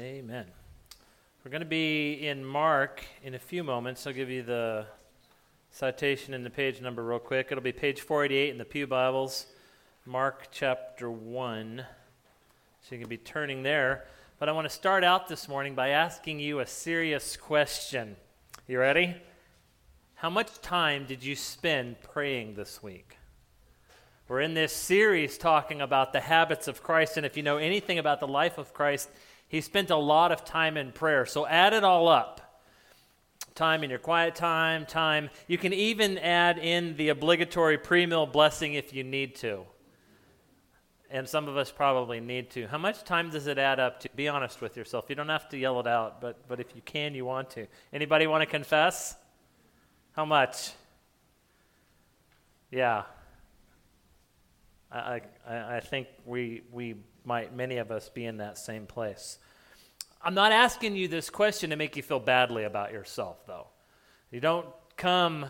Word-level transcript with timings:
Amen. 0.00 0.46
We're 1.44 1.50
going 1.50 1.60
to 1.60 1.66
be 1.66 2.26
in 2.26 2.42
Mark 2.42 3.04
in 3.22 3.34
a 3.34 3.38
few 3.38 3.62
moments. 3.62 4.06
I'll 4.06 4.14
give 4.14 4.30
you 4.30 4.42
the 4.42 4.86
citation 5.70 6.32
and 6.32 6.44
the 6.44 6.48
page 6.48 6.80
number 6.80 7.04
real 7.04 7.18
quick. 7.18 7.48
It'll 7.50 7.62
be 7.62 7.70
page 7.70 8.00
488 8.00 8.48
in 8.48 8.56
the 8.56 8.64
Pew 8.64 8.86
Bibles, 8.86 9.44
Mark 10.06 10.48
chapter 10.50 11.10
1. 11.10 11.84
So 12.80 12.94
you 12.94 12.98
can 12.98 13.10
be 13.10 13.18
turning 13.18 13.62
there. 13.62 14.06
But 14.38 14.48
I 14.48 14.52
want 14.52 14.66
to 14.66 14.74
start 14.74 15.04
out 15.04 15.28
this 15.28 15.50
morning 15.50 15.74
by 15.74 15.90
asking 15.90 16.40
you 16.40 16.60
a 16.60 16.66
serious 16.66 17.36
question. 17.36 18.16
You 18.66 18.80
ready? 18.80 19.16
How 20.14 20.30
much 20.30 20.62
time 20.62 21.04
did 21.04 21.22
you 21.22 21.36
spend 21.36 22.00
praying 22.00 22.54
this 22.54 22.82
week? 22.82 23.18
We're 24.28 24.40
in 24.40 24.54
this 24.54 24.72
series 24.72 25.36
talking 25.36 25.82
about 25.82 26.14
the 26.14 26.20
habits 26.20 26.68
of 26.68 26.82
Christ, 26.82 27.18
and 27.18 27.26
if 27.26 27.36
you 27.36 27.42
know 27.42 27.58
anything 27.58 27.98
about 27.98 28.20
the 28.20 28.28
life 28.28 28.56
of 28.56 28.72
Christ, 28.72 29.10
he 29.50 29.60
spent 29.60 29.90
a 29.90 29.96
lot 29.96 30.30
of 30.30 30.44
time 30.44 30.76
in 30.76 30.92
prayer. 30.92 31.26
So 31.26 31.44
add 31.44 31.74
it 31.74 31.84
all 31.84 32.08
up 32.08 32.40
time 33.56 33.84
in 33.84 33.90
your 33.90 33.98
quiet 33.98 34.34
time, 34.34 34.86
time. 34.86 35.28
You 35.46 35.58
can 35.58 35.74
even 35.74 36.16
add 36.16 36.56
in 36.56 36.96
the 36.96 37.10
obligatory 37.10 37.76
pre 37.76 38.06
meal 38.06 38.24
blessing 38.24 38.72
if 38.72 38.94
you 38.94 39.04
need 39.04 39.34
to. 39.36 39.64
And 41.10 41.28
some 41.28 41.48
of 41.48 41.56
us 41.56 41.70
probably 41.70 42.20
need 42.20 42.50
to. 42.50 42.68
How 42.68 42.78
much 42.78 43.02
time 43.02 43.28
does 43.28 43.48
it 43.48 43.58
add 43.58 43.80
up 43.80 44.00
to? 44.00 44.08
Be 44.14 44.28
honest 44.28 44.60
with 44.60 44.76
yourself. 44.76 45.06
You 45.08 45.16
don't 45.16 45.28
have 45.28 45.48
to 45.50 45.58
yell 45.58 45.80
it 45.80 45.86
out, 45.86 46.20
but, 46.20 46.48
but 46.48 46.60
if 46.60 46.74
you 46.76 46.82
can, 46.82 47.14
you 47.14 47.24
want 47.24 47.50
to. 47.50 47.66
Anybody 47.92 48.28
want 48.28 48.42
to 48.42 48.46
confess? 48.46 49.16
How 50.12 50.24
much? 50.24 50.70
Yeah. 52.70 53.02
I, 54.92 55.20
I, 55.46 55.76
I 55.76 55.80
think 55.80 56.06
we, 56.24 56.62
we 56.72 56.94
might, 57.24 57.54
many 57.54 57.78
of 57.78 57.90
us, 57.90 58.08
be 58.08 58.24
in 58.24 58.38
that 58.38 58.58
same 58.58 58.86
place. 58.86 59.38
I'm 60.22 60.34
not 60.34 60.52
asking 60.52 60.96
you 60.96 61.08
this 61.08 61.30
question 61.30 61.70
to 61.70 61.76
make 61.76 61.96
you 61.96 62.02
feel 62.02 62.20
badly 62.20 62.64
about 62.64 62.92
yourself, 62.92 63.46
though. 63.46 63.68
You 64.30 64.40
don't 64.40 64.66
come 64.96 65.46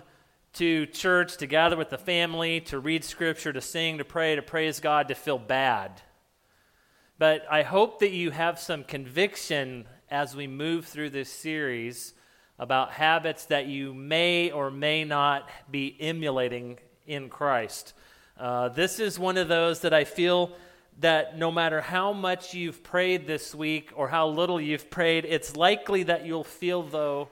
to 0.55 0.87
church 0.87 1.37
to 1.39 1.47
gather 1.47 1.77
with 1.77 1.91
the 1.91 1.99
family, 1.99 2.61
to 2.63 2.79
read 2.79 3.05
scripture, 3.05 3.53
to 3.53 3.61
sing, 3.61 3.99
to 3.99 4.05
pray, 4.05 4.37
to 4.37 4.43
praise 4.43 4.81
God, 4.81 5.09
to 5.09 5.15
feel 5.15 5.39
bad. 5.39 6.03
But 7.19 7.45
I 7.51 7.63
hope 7.63 8.01
that 8.01 8.13
you 8.13 8.31
have 8.31 8.59
some 8.59 8.85
conviction 8.85 9.87
as 10.11 10.35
we 10.35 10.47
move 10.47 10.87
through 10.87 11.11
this 11.11 11.31
series 11.31 12.15
about 12.59 12.93
habits 12.93 13.47
that 13.47 13.67
you 13.67 13.95
may 13.95 14.51
or 14.51 14.71
may 14.71 15.05
not 15.05 15.49
be 15.71 15.97
emulating 16.01 16.79
in 17.07 17.29
Christ. 17.29 17.95
Uh, 18.39 18.69
this 18.69 19.01
is 19.01 19.19
one 19.19 19.37
of 19.37 19.49
those 19.49 19.81
that 19.81 19.95
I 19.95 20.05
feel 20.05 20.53
that 20.99 21.39
no 21.39 21.51
matter 21.51 21.81
how 21.81 22.13
much 22.13 22.53
you've 22.53 22.83
prayed 22.83 23.27
this 23.27 23.55
week 23.55 23.91
or 23.95 24.09
how 24.09 24.29
little 24.29 24.61
you've 24.61 24.91
prayed, 24.91 25.25
it's 25.25 25.57
likely 25.57 26.03
that 26.03 26.27
you'll 26.27 26.45
feel, 26.45 26.83
though, 26.83 27.29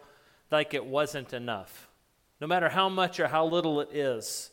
like 0.50 0.72
it 0.72 0.86
wasn't 0.86 1.32
enough. 1.32 1.88
No 2.40 2.46
matter 2.46 2.68
how 2.68 2.88
much 2.88 3.20
or 3.20 3.28
how 3.28 3.44
little 3.46 3.80
it 3.80 3.90
is. 3.92 4.50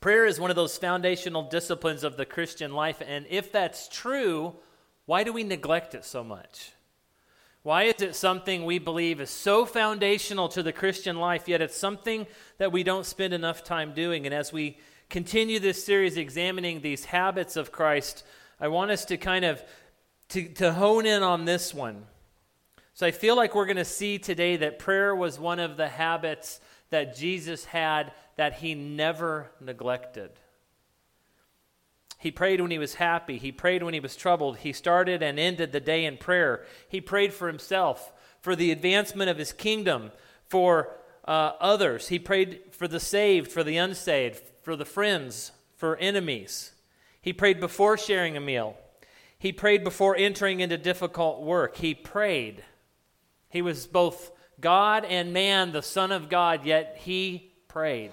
Prayer 0.00 0.26
is 0.26 0.40
one 0.40 0.50
of 0.50 0.56
those 0.56 0.78
foundational 0.78 1.42
disciplines 1.42 2.04
of 2.04 2.16
the 2.16 2.24
Christian 2.24 2.72
life, 2.72 3.02
and 3.06 3.26
if 3.28 3.50
that's 3.52 3.88
true, 3.88 4.54
why 5.06 5.24
do 5.24 5.32
we 5.32 5.42
neglect 5.42 5.94
it 5.94 6.04
so 6.04 6.22
much? 6.22 6.72
Why 7.62 7.84
is 7.84 8.00
it 8.00 8.14
something 8.14 8.64
we 8.64 8.78
believe 8.78 9.20
is 9.20 9.30
so 9.30 9.66
foundational 9.66 10.48
to 10.50 10.62
the 10.62 10.72
Christian 10.72 11.18
life, 11.18 11.48
yet 11.48 11.60
it's 11.60 11.76
something 11.76 12.26
that 12.58 12.72
we 12.72 12.82
don't 12.82 13.04
spend 13.04 13.34
enough 13.34 13.64
time 13.64 13.92
doing? 13.92 14.24
And 14.24 14.34
as 14.34 14.52
we 14.52 14.78
continue 15.10 15.58
this 15.58 15.84
series 15.84 16.16
examining 16.16 16.80
these 16.80 17.06
habits 17.06 17.56
of 17.56 17.72
Christ, 17.72 18.24
I 18.60 18.68
want 18.68 18.90
us 18.90 19.04
to 19.06 19.16
kind 19.16 19.44
of 19.44 19.62
to, 20.30 20.46
to 20.54 20.72
hone 20.72 21.06
in 21.06 21.22
on 21.22 21.44
this 21.44 21.72
one. 21.72 22.04
So 22.92 23.06
I 23.06 23.12
feel 23.12 23.36
like 23.36 23.54
we're 23.54 23.64
going 23.64 23.76
to 23.76 23.84
see 23.84 24.18
today 24.18 24.56
that 24.56 24.78
prayer 24.78 25.14
was 25.14 25.38
one 25.38 25.60
of 25.60 25.76
the 25.76 25.88
habits 25.88 26.60
that 26.90 27.16
Jesus 27.16 27.64
had 27.64 28.12
that 28.36 28.54
he 28.54 28.74
never 28.74 29.50
neglected. 29.60 30.30
He 32.18 32.32
prayed 32.32 32.60
when 32.60 32.72
he 32.72 32.78
was 32.78 32.94
happy. 32.94 33.38
He 33.38 33.52
prayed 33.52 33.82
when 33.84 33.94
he 33.94 34.00
was 34.00 34.16
troubled. 34.16 34.58
He 34.58 34.72
started 34.72 35.22
and 35.22 35.38
ended 35.38 35.70
the 35.70 35.80
day 35.80 36.04
in 36.04 36.16
prayer. 36.16 36.64
He 36.88 37.00
prayed 37.00 37.32
for 37.32 37.46
himself, 37.46 38.12
for 38.40 38.56
the 38.56 38.72
advancement 38.72 39.30
of 39.30 39.38
his 39.38 39.52
kingdom, 39.52 40.10
for 40.44 40.96
uh, 41.24 41.52
others. 41.60 42.08
He 42.08 42.18
prayed 42.18 42.60
for 42.72 42.88
the 42.88 42.98
saved, 42.98 43.52
for 43.52 43.62
the 43.62 43.76
unsaved, 43.76 44.42
for 44.68 44.76
the 44.76 44.84
friends, 44.84 45.50
for 45.76 45.96
enemies. 45.96 46.72
He 47.22 47.32
prayed 47.32 47.58
before 47.58 47.96
sharing 47.96 48.36
a 48.36 48.40
meal. 48.40 48.76
He 49.38 49.50
prayed 49.50 49.82
before 49.82 50.14
entering 50.14 50.60
into 50.60 50.76
difficult 50.76 51.40
work. 51.40 51.78
He 51.78 51.94
prayed. 51.94 52.62
He 53.48 53.62
was 53.62 53.86
both 53.86 54.30
God 54.60 55.06
and 55.06 55.32
man, 55.32 55.72
the 55.72 55.80
Son 55.80 56.12
of 56.12 56.28
God, 56.28 56.66
yet 56.66 56.98
he 57.00 57.54
prayed. 57.66 58.10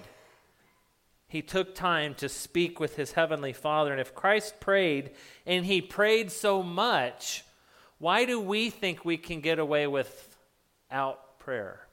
He 1.28 1.42
took 1.42 1.74
time 1.74 2.14
to 2.14 2.28
speak 2.30 2.80
with 2.80 2.96
his 2.96 3.12
heavenly 3.12 3.52
Father. 3.52 3.92
And 3.92 4.00
if 4.00 4.14
Christ 4.14 4.58
prayed, 4.58 5.10
and 5.44 5.66
he 5.66 5.82
prayed 5.82 6.32
so 6.32 6.62
much, 6.62 7.44
why 7.98 8.24
do 8.24 8.40
we 8.40 8.70
think 8.70 9.04
we 9.04 9.18
can 9.18 9.42
get 9.42 9.58
away 9.58 9.86
without 9.86 11.38
prayer? 11.38 11.86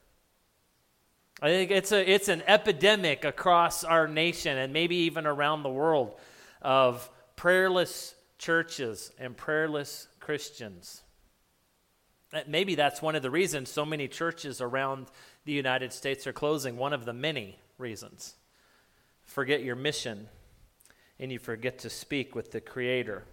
I 1.43 1.47
think 1.47 1.71
it's, 1.71 1.91
a, 1.91 2.09
it's 2.09 2.29
an 2.29 2.41
epidemic 2.47 3.25
across 3.25 3.83
our 3.83 4.07
nation 4.07 4.57
and 4.57 4.71
maybe 4.71 4.95
even 4.95 5.27
around 5.27 5.63
the 5.63 5.69
world 5.69 6.17
of 6.61 7.09
prayerless 7.35 8.15
churches 8.37 9.11
and 9.19 9.35
prayerless 9.35 10.07
Christians. 10.21 11.01
Uh, 12.31 12.43
maybe 12.47 12.75
that's 12.75 13.01
one 13.01 13.15
of 13.17 13.23
the 13.23 13.29
reasons 13.29 13.69
so 13.69 13.83
many 13.85 14.07
churches 14.07 14.61
around 14.61 15.07
the 15.43 15.51
United 15.51 15.91
States 15.91 16.25
are 16.25 16.31
closing, 16.31 16.77
one 16.77 16.93
of 16.93 17.03
the 17.03 17.11
many 17.11 17.59
reasons. 17.77 18.35
Forget 19.25 19.63
your 19.63 19.75
mission, 19.75 20.29
and 21.19 21.29
you 21.29 21.39
forget 21.39 21.77
to 21.79 21.89
speak 21.89 22.35
with 22.35 22.51
the 22.51 22.61
Creator. 22.61 23.25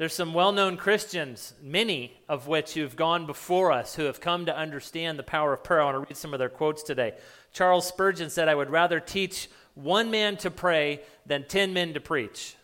There's 0.00 0.14
some 0.14 0.32
well 0.32 0.52
known 0.52 0.78
Christians, 0.78 1.52
many 1.62 2.16
of 2.26 2.46
which 2.48 2.72
who've 2.72 2.96
gone 2.96 3.26
before 3.26 3.70
us, 3.70 3.94
who 3.94 4.04
have 4.04 4.18
come 4.18 4.46
to 4.46 4.56
understand 4.56 5.18
the 5.18 5.22
power 5.22 5.52
of 5.52 5.62
prayer. 5.62 5.82
I 5.82 5.84
want 5.84 5.96
to 5.96 6.08
read 6.08 6.16
some 6.16 6.32
of 6.32 6.38
their 6.38 6.48
quotes 6.48 6.82
today. 6.82 7.12
Charles 7.52 7.86
Spurgeon 7.86 8.30
said, 8.30 8.48
I 8.48 8.54
would 8.54 8.70
rather 8.70 8.98
teach 8.98 9.50
one 9.74 10.10
man 10.10 10.38
to 10.38 10.50
pray 10.50 11.02
than 11.26 11.44
ten 11.46 11.74
men 11.74 11.92
to 11.92 12.00
preach. 12.00 12.56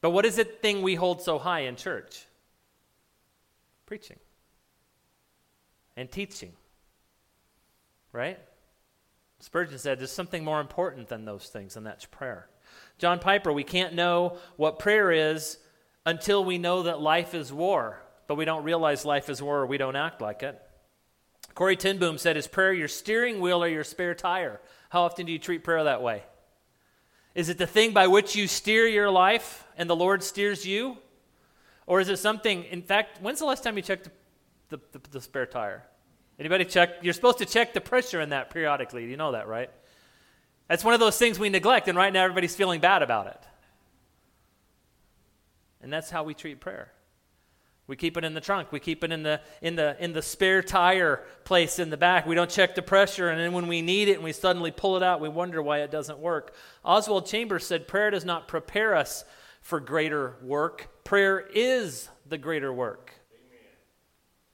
But 0.00 0.10
what 0.10 0.26
is 0.26 0.34
the 0.34 0.42
thing 0.42 0.82
we 0.82 0.96
hold 0.96 1.22
so 1.22 1.38
high 1.38 1.60
in 1.60 1.76
church? 1.76 2.26
Preaching 3.86 4.18
and 5.96 6.10
teaching. 6.10 6.54
Right? 8.10 8.40
Spurgeon 9.38 9.78
said 9.78 10.00
there's 10.00 10.10
something 10.10 10.42
more 10.42 10.60
important 10.60 11.06
than 11.06 11.24
those 11.24 11.46
things, 11.46 11.76
and 11.76 11.86
that's 11.86 12.04
prayer. 12.04 12.48
John 12.98 13.20
Piper, 13.20 13.52
we 13.52 13.62
can't 13.62 13.94
know 13.94 14.38
what 14.56 14.80
prayer 14.80 15.12
is 15.12 15.58
until 16.04 16.44
we 16.44 16.58
know 16.58 16.84
that 16.84 17.00
life 17.00 17.34
is 17.34 17.52
war, 17.52 18.02
but 18.26 18.36
we 18.36 18.44
don't 18.44 18.64
realize 18.64 19.04
life 19.04 19.28
is 19.28 19.42
war 19.42 19.60
or 19.60 19.66
we 19.66 19.78
don't 19.78 19.96
act 19.96 20.20
like 20.20 20.42
it. 20.42 20.60
Corrie 21.54 21.76
ten 21.76 21.98
Boom 21.98 22.18
said, 22.18 22.36
Is 22.36 22.46
prayer 22.46 22.72
your 22.72 22.88
steering 22.88 23.40
wheel 23.40 23.62
or 23.62 23.68
your 23.68 23.84
spare 23.84 24.14
tire? 24.14 24.60
How 24.88 25.02
often 25.02 25.26
do 25.26 25.32
you 25.32 25.38
treat 25.38 25.64
prayer 25.64 25.84
that 25.84 26.02
way? 26.02 26.22
Is 27.34 27.48
it 27.48 27.58
the 27.58 27.66
thing 27.66 27.92
by 27.92 28.08
which 28.08 28.36
you 28.36 28.46
steer 28.46 28.86
your 28.86 29.10
life 29.10 29.66
and 29.76 29.88
the 29.88 29.96
Lord 29.96 30.22
steers 30.22 30.66
you? 30.66 30.98
Or 31.86 32.00
is 32.00 32.08
it 32.08 32.18
something, 32.18 32.64
in 32.64 32.82
fact, 32.82 33.20
when's 33.20 33.38
the 33.38 33.44
last 33.44 33.64
time 33.64 33.76
you 33.76 33.82
checked 33.82 34.04
the, 34.68 34.78
the, 34.92 34.98
the, 34.98 35.10
the 35.10 35.20
spare 35.20 35.46
tire? 35.46 35.84
Anybody 36.38 36.64
check? 36.64 36.90
You're 37.02 37.12
supposed 37.12 37.38
to 37.38 37.46
check 37.46 37.74
the 37.74 37.80
pressure 37.80 38.20
in 38.20 38.30
that 38.30 38.50
periodically. 38.50 39.08
You 39.08 39.16
know 39.16 39.32
that, 39.32 39.46
right? 39.46 39.70
That's 40.68 40.84
one 40.84 40.94
of 40.94 41.00
those 41.00 41.18
things 41.18 41.38
we 41.38 41.48
neglect, 41.50 41.88
and 41.88 41.98
right 41.98 42.12
now 42.12 42.24
everybody's 42.24 42.56
feeling 42.56 42.80
bad 42.80 43.02
about 43.02 43.26
it. 43.26 43.38
And 45.82 45.92
that's 45.92 46.10
how 46.10 46.22
we 46.22 46.34
treat 46.34 46.60
prayer. 46.60 46.92
We 47.86 47.96
keep 47.96 48.16
it 48.16 48.24
in 48.24 48.32
the 48.32 48.40
trunk. 48.40 48.70
We 48.70 48.80
keep 48.80 49.02
it 49.02 49.10
in 49.10 49.22
the 49.22 49.40
in 49.60 49.74
the 49.74 49.96
in 50.02 50.12
the 50.12 50.22
spare 50.22 50.62
tire 50.62 51.24
place 51.44 51.78
in 51.78 51.90
the 51.90 51.96
back. 51.96 52.26
We 52.26 52.34
don't 52.34 52.48
check 52.48 52.74
the 52.74 52.82
pressure 52.82 53.28
and 53.28 53.40
then 53.40 53.52
when 53.52 53.66
we 53.66 53.82
need 53.82 54.08
it 54.08 54.14
and 54.14 54.24
we 54.24 54.32
suddenly 54.32 54.70
pull 54.70 54.96
it 54.96 55.02
out, 55.02 55.20
we 55.20 55.28
wonder 55.28 55.60
why 55.60 55.80
it 55.80 55.90
doesn't 55.90 56.18
work. 56.18 56.54
Oswald 56.84 57.26
Chambers 57.26 57.66
said 57.66 57.88
prayer 57.88 58.10
does 58.10 58.24
not 58.24 58.46
prepare 58.46 58.94
us 58.94 59.24
for 59.60 59.80
greater 59.80 60.36
work. 60.42 61.04
Prayer 61.04 61.40
is 61.40 62.08
the 62.26 62.38
greater 62.38 62.72
work. 62.72 63.12
Amen. 63.32 63.60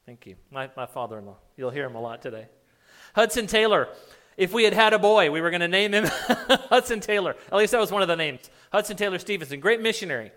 Thank 0.07 0.27
you. 0.27 0.37
My 0.51 0.71
my 0.77 0.87
father-in-law. 0.87 1.37
You'll 1.57 1.71
hear 1.71 1.85
him 1.85 1.97
a 1.97 2.01
lot 2.01 2.23
today. 2.23 2.47
Hudson 3.15 3.47
Taylor 3.47 3.89
if 4.39 4.53
we 4.53 4.63
had 4.63 4.73
had 4.73 4.93
a 4.95 5.01
boy, 5.01 5.33
we 5.33 5.41
were 5.41 5.51
going 5.51 5.63
to 5.63 5.69
name 5.69 5.93
him 5.93 6.05
Hudson 6.71 7.01
Taylor. 7.01 7.35
At 7.51 7.59
least 7.59 7.73
that 7.73 7.81
was 7.81 7.91
one 7.91 8.03
of 8.03 8.09
the 8.09 8.17
names. 8.17 8.49
Hudson 8.71 8.97
Taylor 8.97 9.19
Stevenson, 9.19 9.59
great 9.59 9.83
missionary. 9.83 10.31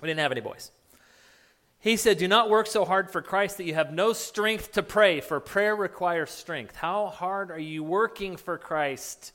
We 0.00 0.08
didn't 0.08 0.20
have 0.20 0.32
any 0.32 0.40
boys. 0.40 0.70
He 1.78 1.96
said, 1.96 2.18
Do 2.18 2.28
not 2.28 2.50
work 2.50 2.66
so 2.66 2.84
hard 2.84 3.10
for 3.10 3.22
Christ 3.22 3.58
that 3.58 3.64
you 3.64 3.74
have 3.74 3.92
no 3.92 4.12
strength 4.12 4.72
to 4.72 4.82
pray, 4.82 5.20
for 5.20 5.40
prayer 5.40 5.74
requires 5.74 6.30
strength. 6.30 6.76
How 6.76 7.06
hard 7.06 7.50
are 7.50 7.58
you 7.58 7.82
working 7.82 8.36
for 8.36 8.58
Christ? 8.58 9.32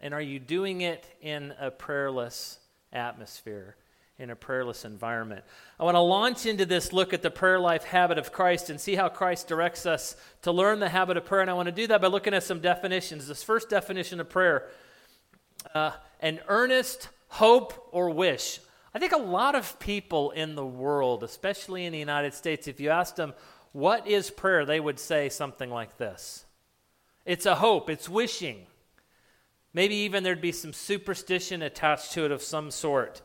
And 0.00 0.14
are 0.14 0.20
you 0.20 0.38
doing 0.38 0.80
it 0.80 1.04
in 1.20 1.54
a 1.60 1.70
prayerless 1.70 2.58
atmosphere? 2.92 3.76
in 4.20 4.28
a 4.28 4.36
prayerless 4.36 4.84
environment. 4.84 5.42
I 5.78 5.84
want 5.84 5.94
to 5.94 6.00
launch 6.00 6.44
into 6.44 6.66
this 6.66 6.92
look 6.92 7.14
at 7.14 7.22
the 7.22 7.30
prayer 7.30 7.58
life 7.58 7.84
habit 7.84 8.18
of 8.18 8.32
Christ 8.32 8.68
and 8.68 8.78
see 8.78 8.94
how 8.94 9.08
Christ 9.08 9.48
directs 9.48 9.86
us 9.86 10.14
to 10.42 10.52
learn 10.52 10.78
the 10.78 10.90
habit 10.90 11.16
of 11.16 11.24
prayer. 11.24 11.40
And 11.40 11.48
I 11.48 11.54
want 11.54 11.66
to 11.66 11.72
do 11.72 11.86
that 11.86 12.02
by 12.02 12.08
looking 12.08 12.34
at 12.34 12.42
some 12.42 12.60
definitions. 12.60 13.26
This 13.26 13.42
first 13.42 13.70
definition 13.70 14.20
of 14.20 14.28
prayer 14.28 14.68
uh, 15.74 15.92
an 16.20 16.40
earnest 16.48 17.08
hope 17.30 17.88
or 17.92 18.10
wish. 18.10 18.60
I 18.94 18.98
think 18.98 19.12
a 19.12 19.18
lot 19.18 19.54
of 19.54 19.78
people 19.78 20.32
in 20.32 20.56
the 20.56 20.66
world, 20.66 21.22
especially 21.22 21.86
in 21.86 21.92
the 21.92 21.98
United 21.98 22.34
States, 22.34 22.68
if 22.68 22.80
you 22.80 22.90
asked 22.90 23.16
them, 23.16 23.34
what 23.72 24.06
is 24.06 24.30
prayer? 24.30 24.64
They 24.64 24.80
would 24.80 24.98
say 24.98 25.28
something 25.28 25.70
like 25.70 25.96
this 25.96 26.44
It's 27.24 27.46
a 27.46 27.54
hope, 27.54 27.88
it's 27.88 28.08
wishing. 28.08 28.66
Maybe 29.72 29.94
even 29.94 30.24
there'd 30.24 30.40
be 30.40 30.50
some 30.50 30.72
superstition 30.72 31.62
attached 31.62 32.12
to 32.12 32.24
it 32.24 32.32
of 32.32 32.42
some 32.42 32.72
sort. 32.72 33.22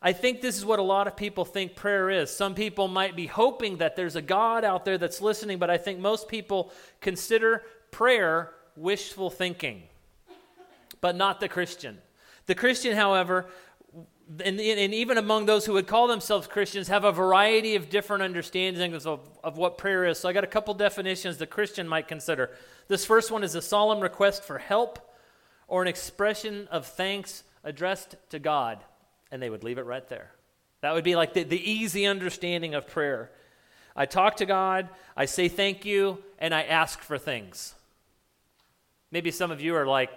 I 0.00 0.14
think 0.14 0.40
this 0.40 0.56
is 0.56 0.64
what 0.64 0.78
a 0.78 0.82
lot 0.82 1.06
of 1.06 1.16
people 1.16 1.44
think 1.44 1.76
prayer 1.76 2.08
is. 2.08 2.34
Some 2.34 2.54
people 2.54 2.88
might 2.88 3.14
be 3.14 3.26
hoping 3.26 3.76
that 3.76 3.94
there's 3.94 4.16
a 4.16 4.22
God 4.22 4.64
out 4.64 4.86
there 4.86 4.96
that's 4.96 5.20
listening, 5.20 5.58
but 5.58 5.68
I 5.68 5.76
think 5.76 6.00
most 6.00 6.28
people 6.28 6.72
consider 7.02 7.62
prayer 7.90 8.52
wishful 8.74 9.28
thinking, 9.28 9.82
but 11.02 11.14
not 11.14 11.38
the 11.38 11.48
Christian. 11.48 11.98
The 12.46 12.54
Christian, 12.54 12.96
however, 12.96 13.46
and, 14.44 14.60
and, 14.60 14.94
even 14.94 15.18
among 15.18 15.46
those 15.46 15.66
who 15.66 15.74
would 15.74 15.86
call 15.86 16.06
themselves 16.06 16.46
Christians, 16.46 16.88
have 16.88 17.04
a 17.04 17.12
variety 17.12 17.74
of 17.74 17.90
different 17.90 18.22
understandings 18.22 19.04
of, 19.06 19.20
of 19.44 19.58
what 19.58 19.76
prayer 19.76 20.06
is. 20.06 20.18
So 20.18 20.28
I 20.28 20.32
got 20.32 20.44
a 20.44 20.48
couple 20.48 20.72
definitions 20.74 21.36
the 21.36 21.46
Christian 21.46 21.86
might 21.86 22.08
consider. 22.08 22.50
This 22.88 23.04
first 23.04 23.30
one 23.30 23.44
is 23.44 23.54
a 23.54 23.62
solemn 23.62 24.00
request 24.00 24.42
for 24.42 24.58
help 24.58 24.98
or 25.68 25.82
an 25.82 25.88
expression 25.88 26.68
of 26.70 26.86
thanks 26.86 27.44
addressed 27.62 28.16
to 28.30 28.38
God. 28.38 28.82
And 29.30 29.42
they 29.42 29.50
would 29.50 29.64
leave 29.64 29.78
it 29.78 29.86
right 29.86 30.06
there. 30.08 30.30
That 30.80 30.94
would 30.94 31.04
be 31.04 31.16
like 31.16 31.34
the, 31.34 31.44
the 31.44 31.70
easy 31.70 32.06
understanding 32.06 32.74
of 32.74 32.86
prayer. 32.86 33.30
I 33.94 34.06
talk 34.06 34.36
to 34.36 34.46
God, 34.46 34.88
I 35.16 35.26
say 35.26 35.48
thank 35.48 35.84
you, 35.84 36.22
and 36.38 36.54
I 36.54 36.62
ask 36.62 37.00
for 37.00 37.18
things. 37.18 37.74
Maybe 39.10 39.30
some 39.30 39.50
of 39.50 39.60
you 39.60 39.74
are 39.76 39.86
like, 39.86 40.10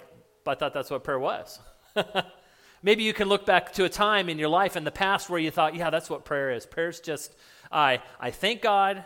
I 0.47 0.55
thought 0.55 0.73
that's 0.73 0.89
what 0.89 1.03
prayer 1.03 1.19
was. 1.19 1.59
Maybe 2.83 3.03
you 3.03 3.13
can 3.13 3.27
look 3.27 3.45
back 3.45 3.73
to 3.73 3.85
a 3.85 3.89
time 3.89 4.29
in 4.29 4.37
your 4.37 4.49
life 4.49 4.75
in 4.75 4.83
the 4.83 4.91
past 4.91 5.29
where 5.29 5.39
you 5.39 5.51
thought, 5.51 5.75
yeah, 5.75 5.89
that's 5.89 6.09
what 6.09 6.25
prayer 6.25 6.51
is. 6.51 6.65
Prayer 6.65 6.89
is 6.89 6.99
just, 6.99 7.33
I, 7.71 8.01
I 8.19 8.31
thank 8.31 8.61
God 8.61 9.05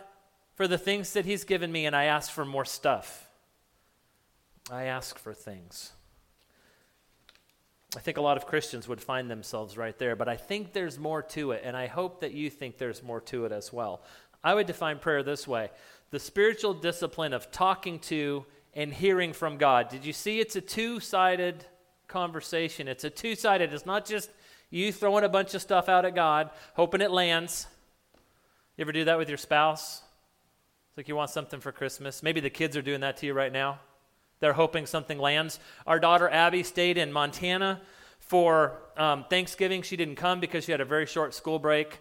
for 0.54 0.68
the 0.68 0.78
things 0.78 1.14
that 1.14 1.24
He's 1.24 1.44
given 1.44 1.72
me 1.72 1.86
and 1.86 1.96
I 1.96 2.04
ask 2.04 2.30
for 2.30 2.44
more 2.44 2.64
stuff. 2.64 3.26
I 4.70 4.84
ask 4.84 5.18
for 5.18 5.32
things. 5.32 5.92
I 7.96 8.00
think 8.00 8.18
a 8.18 8.20
lot 8.20 8.36
of 8.36 8.46
Christians 8.46 8.86
would 8.86 9.00
find 9.00 9.30
themselves 9.30 9.76
right 9.76 9.98
there, 9.98 10.14
but 10.14 10.28
I 10.28 10.36
think 10.36 10.72
there's 10.72 10.98
more 10.98 11.22
to 11.22 11.52
it, 11.52 11.62
and 11.64 11.76
I 11.76 11.88
hope 11.88 12.20
that 12.20 12.32
you 12.32 12.48
think 12.48 12.78
there's 12.78 13.02
more 13.02 13.20
to 13.22 13.46
it 13.46 13.52
as 13.52 13.72
well. 13.72 14.04
I 14.44 14.54
would 14.54 14.66
define 14.66 14.98
prayer 14.98 15.22
this 15.22 15.46
way 15.46 15.70
the 16.10 16.18
spiritual 16.18 16.74
discipline 16.74 17.32
of 17.32 17.50
talking 17.50 17.98
to 18.00 18.44
and 18.74 18.92
hearing 18.92 19.32
from 19.32 19.58
God. 19.58 19.88
Did 19.88 20.04
you 20.04 20.12
see 20.12 20.40
it's 20.40 20.56
a 20.56 20.60
two 20.60 21.00
sided 21.00 21.64
conversation. 22.10 22.88
It's 22.88 23.04
a 23.04 23.10
two 23.10 23.34
sided, 23.34 23.72
it's 23.72 23.86
not 23.86 24.04
just 24.04 24.30
you 24.68 24.92
throwing 24.92 25.24
a 25.24 25.28
bunch 25.28 25.54
of 25.54 25.62
stuff 25.62 25.88
out 25.88 26.04
at 26.04 26.14
God, 26.14 26.50
hoping 26.74 27.00
it 27.00 27.10
lands. 27.10 27.66
You 28.76 28.82
ever 28.82 28.92
do 28.92 29.04
that 29.04 29.18
with 29.18 29.28
your 29.28 29.38
spouse? 29.38 30.02
It's 30.88 30.96
like 30.96 31.08
you 31.08 31.16
want 31.16 31.30
something 31.30 31.60
for 31.60 31.72
Christmas. 31.72 32.22
Maybe 32.22 32.40
the 32.40 32.50
kids 32.50 32.76
are 32.76 32.82
doing 32.82 33.00
that 33.00 33.16
to 33.18 33.26
you 33.26 33.32
right 33.32 33.52
now. 33.52 33.80
They're 34.40 34.52
hoping 34.52 34.86
something 34.86 35.18
lands. 35.18 35.60
Our 35.86 35.98
daughter 35.98 36.28
Abby 36.28 36.62
stayed 36.62 36.98
in 36.98 37.12
Montana 37.12 37.80
for 38.18 38.80
um, 38.96 39.24
Thanksgiving. 39.28 39.82
She 39.82 39.96
didn't 39.96 40.16
come 40.16 40.40
because 40.40 40.64
she 40.64 40.72
had 40.72 40.80
a 40.80 40.84
very 40.84 41.06
short 41.06 41.34
school 41.34 41.58
break. 41.58 42.00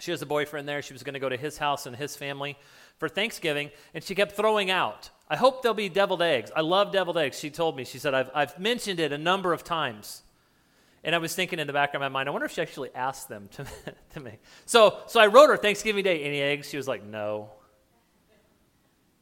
She 0.00 0.10
has 0.10 0.22
a 0.22 0.26
boyfriend 0.26 0.68
there. 0.68 0.82
She 0.82 0.92
was 0.92 1.02
going 1.02 1.14
to 1.14 1.20
go 1.20 1.28
to 1.28 1.36
his 1.36 1.58
house 1.58 1.86
and 1.86 1.94
his 1.94 2.16
family 2.16 2.56
for 2.98 3.08
Thanksgiving, 3.08 3.70
and 3.92 4.02
she 4.02 4.14
kept 4.14 4.32
throwing 4.32 4.70
out 4.70 5.10
I 5.28 5.36
hope 5.36 5.62
there'll 5.62 5.74
be 5.74 5.88
deviled 5.88 6.22
eggs. 6.22 6.50
I 6.54 6.60
love 6.60 6.92
deviled 6.92 7.16
eggs. 7.16 7.38
She 7.38 7.50
told 7.50 7.76
me, 7.76 7.84
she 7.84 7.98
said, 7.98 8.14
I've, 8.14 8.30
I've 8.34 8.58
mentioned 8.58 9.00
it 9.00 9.12
a 9.12 9.18
number 9.18 9.52
of 9.52 9.64
times. 9.64 10.22
And 11.02 11.14
I 11.14 11.18
was 11.18 11.34
thinking 11.34 11.58
in 11.58 11.66
the 11.66 11.72
back 11.72 11.94
of 11.94 12.00
my 12.00 12.08
mind, 12.08 12.28
I 12.28 12.32
wonder 12.32 12.46
if 12.46 12.52
she 12.52 12.62
actually 12.62 12.90
asked 12.94 13.28
them 13.28 13.48
to, 13.52 13.66
to 14.14 14.20
me. 14.20 14.38
So, 14.66 14.98
so 15.06 15.20
I 15.20 15.26
wrote 15.26 15.48
her 15.48 15.56
Thanksgiving 15.56 16.04
Day, 16.04 16.22
any 16.24 16.40
eggs? 16.40 16.68
She 16.68 16.76
was 16.76 16.88
like, 16.88 17.04
no. 17.04 17.50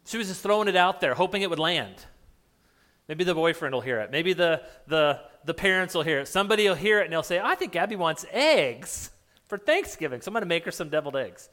She 0.04 0.18
was 0.18 0.28
just 0.28 0.42
throwing 0.42 0.68
it 0.68 0.76
out 0.76 1.00
there, 1.00 1.14
hoping 1.14 1.42
it 1.42 1.50
would 1.50 1.60
land. 1.60 1.94
Maybe 3.08 3.24
the 3.24 3.34
boyfriend 3.34 3.74
will 3.74 3.80
hear 3.80 4.00
it. 4.00 4.10
Maybe 4.10 4.32
the, 4.32 4.62
the, 4.86 5.20
the 5.44 5.54
parents 5.54 5.94
will 5.94 6.02
hear 6.02 6.20
it. 6.20 6.28
Somebody 6.28 6.68
will 6.68 6.74
hear 6.74 7.00
it 7.00 7.04
and 7.04 7.12
they'll 7.12 7.22
say, 7.22 7.40
I 7.40 7.54
think 7.54 7.76
Abby 7.76 7.96
wants 7.96 8.24
eggs 8.30 9.10
for 9.46 9.58
Thanksgiving. 9.58 10.20
So 10.20 10.30
I'm 10.30 10.32
going 10.32 10.42
to 10.42 10.46
make 10.46 10.64
her 10.64 10.70
some 10.70 10.88
deviled 10.88 11.16
eggs 11.16 11.48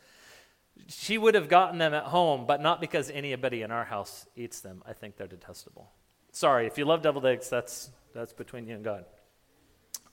she 0.90 1.20
would 1.20 1.36
have 1.36 1.48
gotten 1.48 1.78
them 1.78 1.94
at 1.94 2.06
home, 2.06 2.46
but 2.48 2.62
not 2.62 2.82
because 2.82 3.12
anybody 3.12 3.62
in 3.62 3.70
our 3.72 3.86
house 3.86 4.26
eats 4.36 4.62
them. 4.62 4.82
I 4.88 4.94
think 4.94 5.18
they're 5.18 5.28
detestable. 5.28 5.92
Sorry, 6.32 6.66
if 6.66 6.78
you 6.78 6.86
love 6.86 7.04
deviled 7.04 7.28
eggs, 7.28 7.50
that's, 7.50 7.92
that's 8.14 8.34
between 8.34 8.68
you 8.68 8.76
and 8.76 8.84
God. 8.84 9.06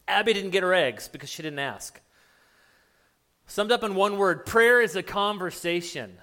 Abby 0.06 0.34
didn't 0.34 0.50
get 0.50 0.62
her 0.62 0.74
eggs 0.74 1.08
because 1.08 1.30
she 1.30 1.42
didn't 1.42 1.58
ask. 1.58 2.00
Summed 3.46 3.72
up 3.72 3.82
in 3.82 3.94
one 3.94 4.18
word 4.18 4.44
prayer 4.44 4.82
is 4.82 4.96
a 4.96 5.02
conversation. 5.02 6.18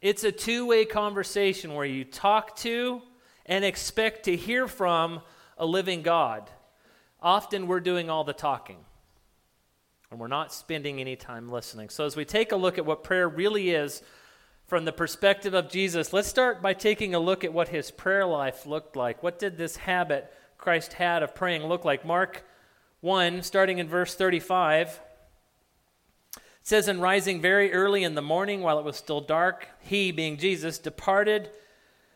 It's 0.00 0.24
a 0.24 0.32
two 0.32 0.66
way 0.66 0.84
conversation 0.84 1.74
where 1.74 1.86
you 1.86 2.04
talk 2.04 2.56
to 2.56 3.02
and 3.46 3.64
expect 3.64 4.24
to 4.24 4.36
hear 4.36 4.66
from 4.66 5.20
a 5.56 5.64
living 5.64 6.02
God. 6.02 6.50
Often 7.20 7.68
we're 7.68 7.80
doing 7.80 8.10
all 8.10 8.24
the 8.24 8.32
talking 8.32 8.78
and 10.16 10.20
we're 10.22 10.28
not 10.28 10.50
spending 10.50 10.98
any 10.98 11.14
time 11.14 11.50
listening. 11.50 11.90
So, 11.90 12.06
as 12.06 12.16
we 12.16 12.24
take 12.24 12.50
a 12.50 12.56
look 12.56 12.78
at 12.78 12.86
what 12.86 13.04
prayer 13.04 13.28
really 13.28 13.72
is 13.72 14.00
from 14.66 14.86
the 14.86 14.92
perspective 14.92 15.52
of 15.52 15.68
Jesus, 15.68 16.10
let's 16.10 16.26
start 16.26 16.62
by 16.62 16.72
taking 16.72 17.14
a 17.14 17.18
look 17.18 17.44
at 17.44 17.52
what 17.52 17.68
his 17.68 17.90
prayer 17.90 18.24
life 18.24 18.64
looked 18.64 18.96
like. 18.96 19.22
What 19.22 19.38
did 19.38 19.58
this 19.58 19.76
habit 19.76 20.32
Christ 20.56 20.94
had 20.94 21.22
of 21.22 21.34
praying 21.34 21.64
look 21.64 21.84
like? 21.84 22.06
Mark 22.06 22.46
1, 23.02 23.42
starting 23.42 23.76
in 23.76 23.88
verse 23.88 24.14
35, 24.14 25.02
says, 26.62 26.88
And 26.88 27.02
rising 27.02 27.42
very 27.42 27.74
early 27.74 28.02
in 28.02 28.14
the 28.14 28.22
morning 28.22 28.62
while 28.62 28.78
it 28.78 28.86
was 28.86 28.96
still 28.96 29.20
dark, 29.20 29.68
he, 29.80 30.12
being 30.12 30.38
Jesus, 30.38 30.78
departed 30.78 31.50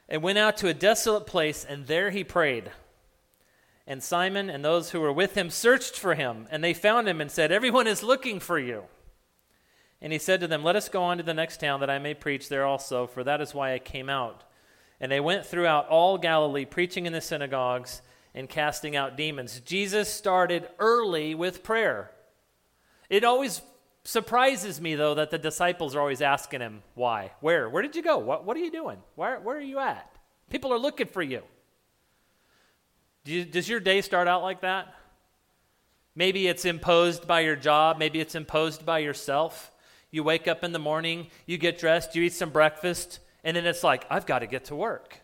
and 0.08 0.22
went 0.22 0.38
out 0.38 0.56
to 0.56 0.68
a 0.68 0.74
desolate 0.74 1.26
place, 1.26 1.66
and 1.68 1.86
there 1.86 2.08
he 2.08 2.24
prayed. 2.24 2.70
And 3.90 4.04
Simon 4.04 4.48
and 4.48 4.64
those 4.64 4.92
who 4.92 5.00
were 5.00 5.12
with 5.12 5.34
him 5.34 5.50
searched 5.50 5.98
for 5.98 6.14
him, 6.14 6.46
and 6.52 6.62
they 6.62 6.74
found 6.74 7.08
him 7.08 7.20
and 7.20 7.28
said, 7.28 7.50
Everyone 7.50 7.88
is 7.88 8.04
looking 8.04 8.38
for 8.38 8.56
you. 8.56 8.84
And 10.00 10.12
he 10.12 10.18
said 10.20 10.38
to 10.38 10.46
them, 10.46 10.62
Let 10.62 10.76
us 10.76 10.88
go 10.88 11.02
on 11.02 11.16
to 11.16 11.24
the 11.24 11.34
next 11.34 11.58
town 11.58 11.80
that 11.80 11.90
I 11.90 11.98
may 11.98 12.14
preach 12.14 12.48
there 12.48 12.64
also, 12.64 13.08
for 13.08 13.24
that 13.24 13.40
is 13.40 13.52
why 13.52 13.74
I 13.74 13.80
came 13.80 14.08
out. 14.08 14.44
And 15.00 15.10
they 15.10 15.18
went 15.18 15.44
throughout 15.44 15.88
all 15.88 16.18
Galilee, 16.18 16.66
preaching 16.66 17.04
in 17.04 17.12
the 17.12 17.20
synagogues 17.20 18.00
and 18.32 18.48
casting 18.48 18.94
out 18.94 19.16
demons. 19.16 19.58
Jesus 19.58 20.08
started 20.08 20.68
early 20.78 21.34
with 21.34 21.64
prayer. 21.64 22.12
It 23.08 23.24
always 23.24 23.60
surprises 24.04 24.80
me, 24.80 24.94
though, 24.94 25.14
that 25.14 25.32
the 25.32 25.36
disciples 25.38 25.96
are 25.96 26.00
always 26.00 26.22
asking 26.22 26.60
him, 26.60 26.84
Why? 26.94 27.32
Where? 27.40 27.68
Where 27.68 27.82
did 27.82 27.96
you 27.96 28.02
go? 28.02 28.18
What, 28.18 28.44
what 28.44 28.56
are 28.56 28.60
you 28.60 28.70
doing? 28.70 28.98
Where, 29.16 29.40
where 29.40 29.56
are 29.56 29.60
you 29.60 29.80
at? 29.80 30.16
People 30.48 30.72
are 30.72 30.78
looking 30.78 31.08
for 31.08 31.22
you. 31.22 31.42
Do 33.24 33.32
you, 33.32 33.44
does 33.44 33.68
your 33.68 33.80
day 33.80 34.00
start 34.00 34.28
out 34.28 34.42
like 34.42 34.62
that? 34.62 34.94
Maybe 36.14 36.48
it's 36.48 36.64
imposed 36.64 37.26
by 37.26 37.40
your 37.40 37.56
job, 37.56 37.98
maybe 37.98 38.20
it's 38.20 38.34
imposed 38.34 38.84
by 38.84 38.98
yourself. 38.98 39.70
You 40.10 40.24
wake 40.24 40.48
up 40.48 40.64
in 40.64 40.72
the 40.72 40.78
morning, 40.78 41.28
you 41.46 41.56
get 41.56 41.78
dressed, 41.78 42.16
you 42.16 42.22
eat 42.24 42.32
some 42.32 42.50
breakfast, 42.50 43.20
and 43.44 43.56
then 43.56 43.64
it's 43.64 43.84
like, 43.84 44.04
I've 44.10 44.26
got 44.26 44.40
to 44.40 44.46
get 44.46 44.66
to 44.66 44.74
work. 44.74 45.20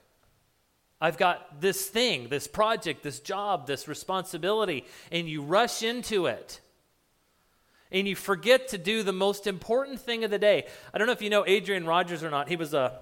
I've 1.01 1.19
got 1.19 1.61
this 1.61 1.87
thing, 1.87 2.29
this 2.29 2.47
project, 2.47 3.03
this 3.03 3.21
job, 3.21 3.67
this 3.67 3.89
responsibility, 3.89 4.85
and 5.11 5.29
you 5.29 5.43
rush 5.43 5.83
into 5.83 6.27
it. 6.27 6.61
And 7.93 8.09
you 8.09 8.17
forget 8.17 8.69
to 8.69 8.79
do 8.79 9.03
the 9.03 9.13
most 9.13 9.47
important 9.47 10.01
thing 10.01 10.25
of 10.25 10.31
the 10.31 10.39
day. 10.39 10.67
I 10.95 10.99
don't 10.99 11.07
know 11.07 11.13
if 11.13 11.23
you 11.23 11.31
know 11.31 11.45
Adrian 11.47 11.87
Rogers 11.87 12.23
or 12.23 12.31
not. 12.31 12.49
He 12.49 12.57
was 12.57 12.75
a 12.75 12.99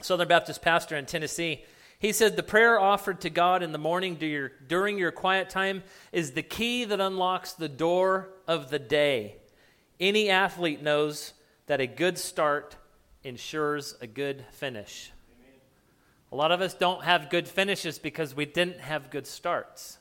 Southern 0.00 0.28
Baptist 0.28 0.62
pastor 0.62 0.96
in 0.96 1.06
Tennessee. 1.06 1.64
He 2.00 2.12
said 2.12 2.34
the 2.34 2.42
prayer 2.42 2.80
offered 2.80 3.20
to 3.20 3.30
God 3.30 3.62
in 3.62 3.72
the 3.72 3.78
morning 3.78 4.18
during 4.66 4.98
your 4.98 5.12
quiet 5.12 5.50
time 5.50 5.82
is 6.12 6.32
the 6.32 6.42
key 6.42 6.84
that 6.86 6.98
unlocks 6.98 7.52
the 7.52 7.68
door 7.68 8.30
of 8.48 8.70
the 8.70 8.78
day. 8.78 9.36
Any 10.00 10.30
athlete 10.30 10.82
knows 10.82 11.34
that 11.66 11.78
a 11.78 11.86
good 11.86 12.16
start 12.16 12.76
ensures 13.22 13.94
a 14.00 14.06
good 14.06 14.46
finish. 14.50 15.12
A 16.32 16.36
lot 16.36 16.52
of 16.52 16.62
us 16.62 16.72
don't 16.72 17.04
have 17.04 17.28
good 17.28 17.46
finishes 17.46 17.98
because 17.98 18.34
we 18.34 18.46
didn't 18.46 18.80
have 18.80 19.10
good 19.10 19.26
starts. 19.26 19.98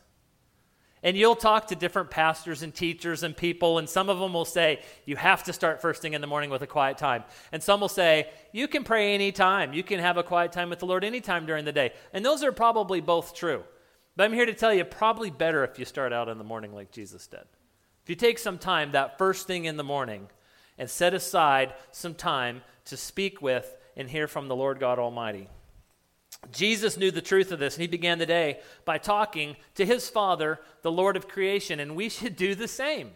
And 1.01 1.15
you'll 1.15 1.36
talk 1.36 1.68
to 1.68 1.75
different 1.75 2.12
pastors 2.12 2.62
and 2.62 2.75
teachers 2.75 3.24
and 3.24 3.36
people, 3.36 3.77
and 3.77 3.88
some 3.88 4.10
of 4.10 4.20
them 4.20 4.34
will 4.34 4.46
say, 4.46 4.82
You 5.06 5.15
have 5.15 5.44
to 5.44 5.53
start 5.53 5.82
first 5.82 6.01
thing 6.01 6.13
in 6.13 6.22
the 6.22 6.27
morning 6.27 6.50
with 6.50 6.62
a 6.62 6.68
quiet 6.68 6.98
time. 6.98 7.24
And 7.51 7.63
some 7.63 7.79
will 7.79 7.88
say, 7.88 8.29
You 8.51 8.68
can 8.68 8.84
pray 8.84 9.13
anytime. 9.13 9.74
You 9.74 9.84
can 9.84 10.00
have 10.00 10.18
a 10.18 10.24
quiet 10.24 10.51
time 10.51 10.70
with 10.70 10.79
the 10.79 10.86
Lord 10.86 11.03
anytime 11.03 11.46
during 11.46 11.63
the 11.63 11.72
day. 11.72 11.94
And 12.12 12.25
those 12.25 12.44
are 12.44 12.51
probably 12.51 13.00
both 13.00 13.34
true. 13.34 13.63
But 14.18 14.25
I'm 14.25 14.34
here 14.34 14.46
to 14.46 14.53
tell 14.53 14.74
you, 14.74 14.84
probably 14.84 15.32
better 15.32 15.63
if 15.63 15.79
you 15.79 15.86
start 15.86 16.12
out 16.12 16.27
in 16.27 16.38
the 16.38 16.44
morning 16.44 16.74
like 16.74 16.91
Jesus 16.91 17.25
did. 17.27 17.46
if 18.03 18.10
you 18.10 18.15
take 18.15 18.38
some 18.38 18.58
time 18.58 18.91
that 18.91 19.18
first 19.18 19.48
thing 19.48 19.65
in 19.65 19.77
the 19.77 19.84
morning 19.84 20.27
and 20.77 20.89
set 20.89 21.13
aside 21.13 21.74
some 21.91 22.15
time 22.15 22.62
to 22.86 22.98
speak 22.98 23.41
with 23.41 23.77
and 23.96 24.10
hear 24.10 24.27
from 24.27 24.50
the 24.50 24.56
Lord 24.56 24.79
God 24.79 25.00
Almighty. 25.00 25.48
Jesus 26.51 26.98
knew 26.98 27.12
the 27.12 27.22
truth 27.22 27.51
of 27.51 27.60
this, 27.60 27.75
and 27.75 27.81
he 27.81 27.88
began 27.88 28.17
the 28.17 28.25
day 28.25 28.60
by 28.86 28.98
talking 28.98 29.55
to 29.75 29.86
his 29.86 30.10
Father, 30.10 30.60
the 30.81 30.91
Lord 30.91 31.15
of 31.15 31.27
creation, 31.27 31.79
and 31.79 31.96
we 31.96 32.10
should 32.10 32.36
do 32.36 32.55
the 32.55 32.67
same. 32.67 33.12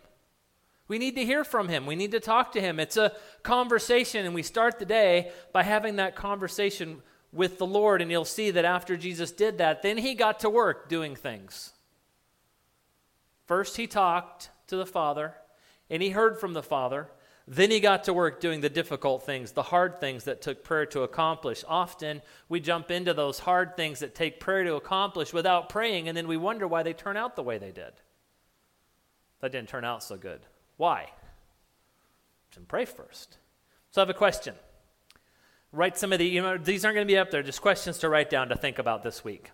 We 0.87 0.99
need 0.99 1.15
to 1.15 1.25
hear 1.25 1.43
from 1.43 1.69
him. 1.69 1.85
We 1.85 1.95
need 1.95 2.11
to 2.11 2.19
talk 2.19 2.51
to 2.51 2.61
him. 2.61 2.79
It's 2.79 2.97
a 2.97 3.13
conversation, 3.41 4.25
and 4.25 4.35
we 4.35 4.43
start 4.43 4.77
the 4.77 4.85
day 4.85 5.31
by 5.51 5.63
having 5.63 5.95
that 5.95 6.15
conversation 6.15 7.01
with 7.31 7.57
the 7.57 7.65
Lord. 7.65 8.01
And 8.01 8.11
you'll 8.11 8.25
see 8.25 8.51
that 8.51 8.65
after 8.65 8.97
Jesus 8.97 9.31
did 9.31 9.57
that, 9.57 9.81
then 9.81 9.97
he 9.97 10.13
got 10.13 10.41
to 10.41 10.49
work 10.49 10.89
doing 10.89 11.15
things. 11.15 11.71
First, 13.47 13.77
he 13.77 13.87
talked 13.87 14.49
to 14.67 14.75
the 14.75 14.85
Father, 14.85 15.33
and 15.89 16.03
he 16.03 16.09
heard 16.09 16.39
from 16.39 16.53
the 16.53 16.61
Father. 16.61 17.09
Then 17.47 17.71
he 17.71 17.81
got 17.81 18.05
to 18.05 18.13
work 18.13 18.39
doing 18.39 18.61
the 18.61 18.69
difficult 18.69 19.25
things, 19.25 19.51
the 19.51 19.63
hard 19.63 19.99
things 19.99 20.23
that 20.23 20.41
took 20.41 20.63
prayer 20.63 20.85
to 20.87 21.01
accomplish. 21.01 21.63
Often 21.67 22.21
we 22.47 22.61
jump 22.61 22.89
into 22.89 23.13
those 23.13 23.39
hard 23.39 23.75
things 23.75 23.99
that 23.99 24.15
take 24.15 24.39
prayer 24.39 24.63
to 24.63 24.75
accomplish 24.75 25.33
without 25.33 25.67
praying, 25.67 26.07
and 26.07 26.15
then 26.15 26.27
we 26.27 26.37
wonder 26.37 26.67
why 26.67 26.83
they 26.83 26.93
turn 26.93 27.17
out 27.17 27.35
the 27.35 27.43
way 27.43 27.57
they 27.57 27.71
did. 27.71 27.91
That 29.41 29.51
didn't 29.51 29.67
turn 29.67 29.83
out 29.83 30.03
so 30.03 30.15
good. 30.15 30.39
Why? 30.77 31.09
Then 32.55 32.65
pray 32.65 32.85
first. 32.85 33.37
So 33.91 34.01
I 34.01 34.03
have 34.03 34.09
a 34.09 34.13
question. 34.13 34.55
Write 35.73 35.97
some 35.97 36.13
of 36.13 36.19
the, 36.19 36.25
you 36.25 36.41
know, 36.41 36.57
these 36.57 36.85
aren't 36.85 36.95
going 36.95 37.07
to 37.07 37.11
be 37.11 37.17
up 37.17 37.29
there, 37.29 37.43
just 37.43 37.61
questions 37.61 37.97
to 37.99 38.09
write 38.09 38.29
down 38.29 38.49
to 38.49 38.55
think 38.55 38.79
about 38.79 39.03
this 39.03 39.23
week. 39.23 39.51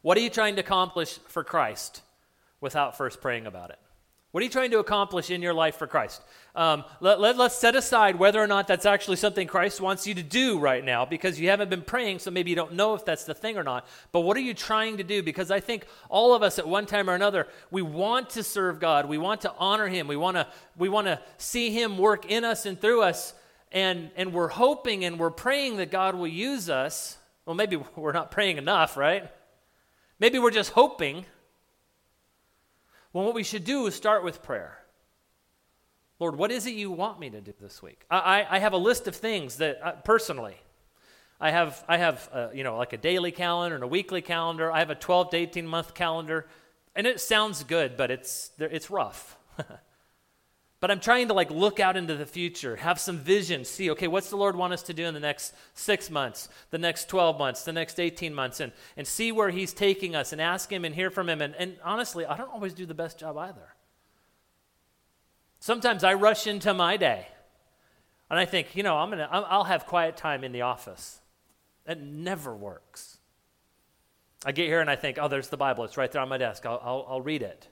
What 0.00 0.16
are 0.16 0.20
you 0.20 0.30
trying 0.30 0.54
to 0.56 0.62
accomplish 0.62 1.18
for 1.28 1.44
Christ 1.44 2.02
without 2.60 2.96
first 2.96 3.20
praying 3.20 3.46
about 3.46 3.70
it? 3.70 3.78
What 4.30 4.40
are 4.40 4.44
you 4.44 4.50
trying 4.50 4.70
to 4.70 4.78
accomplish 4.78 5.30
in 5.30 5.42
your 5.42 5.52
life 5.52 5.76
for 5.76 5.86
Christ? 5.86 6.22
Um, 6.54 6.84
let, 7.00 7.18
let, 7.18 7.38
let's 7.38 7.56
set 7.56 7.76
aside 7.76 8.16
whether 8.16 8.38
or 8.38 8.46
not 8.46 8.68
that's 8.68 8.84
actually 8.84 9.16
something 9.16 9.46
Christ 9.46 9.80
wants 9.80 10.06
you 10.06 10.12
to 10.14 10.22
do 10.22 10.58
right 10.58 10.84
now 10.84 11.06
because 11.06 11.40
you 11.40 11.48
haven't 11.48 11.70
been 11.70 11.80
praying, 11.80 12.18
so 12.18 12.30
maybe 12.30 12.50
you 12.50 12.56
don't 12.56 12.74
know 12.74 12.92
if 12.92 13.06
that's 13.06 13.24
the 13.24 13.32
thing 13.32 13.56
or 13.56 13.62
not. 13.62 13.86
But 14.12 14.20
what 14.20 14.36
are 14.36 14.40
you 14.40 14.52
trying 14.52 14.98
to 14.98 15.02
do? 15.02 15.22
Because 15.22 15.50
I 15.50 15.60
think 15.60 15.86
all 16.10 16.34
of 16.34 16.42
us 16.42 16.58
at 16.58 16.68
one 16.68 16.84
time 16.84 17.08
or 17.08 17.14
another, 17.14 17.48
we 17.70 17.80
want 17.80 18.30
to 18.30 18.42
serve 18.42 18.80
God. 18.80 19.08
We 19.08 19.16
want 19.16 19.40
to 19.42 19.54
honor 19.58 19.88
Him. 19.88 20.06
We 20.08 20.16
want 20.16 20.36
to, 20.36 20.46
we 20.76 20.90
want 20.90 21.06
to 21.06 21.20
see 21.38 21.70
Him 21.70 21.96
work 21.96 22.30
in 22.30 22.44
us 22.44 22.66
and 22.66 22.78
through 22.78 23.02
us. 23.02 23.32
And, 23.70 24.10
and 24.16 24.34
we're 24.34 24.48
hoping 24.48 25.06
and 25.06 25.18
we're 25.18 25.30
praying 25.30 25.78
that 25.78 25.90
God 25.90 26.14
will 26.14 26.28
use 26.28 26.68
us. 26.68 27.16
Well, 27.46 27.56
maybe 27.56 27.76
we're 27.96 28.12
not 28.12 28.30
praying 28.30 28.58
enough, 28.58 28.98
right? 28.98 29.30
Maybe 30.18 30.38
we're 30.38 30.50
just 30.50 30.72
hoping. 30.72 31.24
Well, 33.14 33.24
what 33.24 33.34
we 33.34 33.42
should 33.42 33.64
do 33.64 33.86
is 33.86 33.94
start 33.94 34.22
with 34.22 34.42
prayer. 34.42 34.81
Lord, 36.22 36.36
what 36.36 36.52
is 36.52 36.66
it 36.66 36.74
you 36.74 36.92
want 36.92 37.18
me 37.18 37.30
to 37.30 37.40
do 37.40 37.52
this 37.60 37.82
week? 37.82 38.04
I, 38.08 38.18
I, 38.18 38.56
I 38.56 38.58
have 38.60 38.74
a 38.74 38.78
list 38.78 39.08
of 39.08 39.16
things 39.16 39.56
that 39.56 39.80
uh, 39.82 39.92
personally, 40.04 40.54
I 41.40 41.50
have, 41.50 41.84
I 41.88 41.96
have 41.96 42.30
uh, 42.32 42.48
you 42.54 42.62
know, 42.62 42.76
like 42.76 42.92
a 42.92 42.96
daily 42.96 43.32
calendar 43.32 43.74
and 43.74 43.82
a 43.82 43.88
weekly 43.88 44.22
calendar. 44.22 44.70
I 44.70 44.78
have 44.78 44.90
a 44.90 44.94
12 44.94 45.30
to 45.30 45.36
18 45.36 45.66
month 45.66 45.94
calendar. 45.94 46.46
And 46.94 47.08
it 47.08 47.20
sounds 47.20 47.64
good, 47.64 47.96
but 47.96 48.12
it's, 48.12 48.52
it's 48.60 48.88
rough. 48.88 49.36
But 50.78 50.90
I'm 50.90 50.98
trying 50.98 51.28
to 51.28 51.34
like 51.34 51.48
look 51.48 51.78
out 51.78 51.96
into 51.96 52.16
the 52.16 52.26
future, 52.26 52.74
have 52.74 52.98
some 52.98 53.16
vision, 53.16 53.64
see, 53.64 53.92
okay, 53.92 54.08
what's 54.08 54.30
the 54.30 54.36
Lord 54.36 54.56
want 54.56 54.72
us 54.72 54.82
to 54.82 54.92
do 54.92 55.04
in 55.04 55.14
the 55.14 55.20
next 55.20 55.54
six 55.74 56.10
months, 56.10 56.48
the 56.70 56.78
next 56.78 57.08
12 57.08 57.38
months, 57.38 57.62
the 57.62 57.72
next 57.72 58.00
18 58.00 58.34
months, 58.34 58.58
and, 58.58 58.72
and 58.96 59.06
see 59.06 59.30
where 59.30 59.50
He's 59.50 59.72
taking 59.72 60.16
us 60.16 60.32
and 60.32 60.40
ask 60.40 60.72
Him 60.72 60.84
and 60.84 60.92
hear 60.92 61.08
from 61.08 61.28
Him. 61.28 61.40
And, 61.40 61.54
and 61.54 61.76
honestly, 61.84 62.26
I 62.26 62.36
don't 62.36 62.50
always 62.50 62.74
do 62.74 62.84
the 62.84 62.94
best 62.94 63.16
job 63.16 63.36
either. 63.38 63.76
Sometimes 65.62 66.02
I 66.02 66.14
rush 66.14 66.48
into 66.48 66.74
my 66.74 66.96
day 66.96 67.28
and 68.28 68.36
I 68.36 68.44
think, 68.44 68.74
you 68.74 68.82
know, 68.82 68.96
I'm 68.96 69.10
gonna, 69.10 69.28
I'll 69.30 69.62
have 69.62 69.86
quiet 69.86 70.16
time 70.16 70.42
in 70.42 70.50
the 70.50 70.62
office. 70.62 71.20
It 71.86 72.00
never 72.00 72.52
works. 72.52 73.18
I 74.44 74.50
get 74.50 74.66
here 74.66 74.80
and 74.80 74.90
I 74.90 74.96
think, 74.96 75.18
oh, 75.20 75.28
there's 75.28 75.50
the 75.50 75.56
Bible. 75.56 75.84
It's 75.84 75.96
right 75.96 76.10
there 76.10 76.20
on 76.20 76.28
my 76.28 76.36
desk. 76.36 76.66
I'll, 76.66 76.80
I'll, 76.82 77.06
I'll 77.08 77.20
read 77.20 77.42
it. 77.42 77.68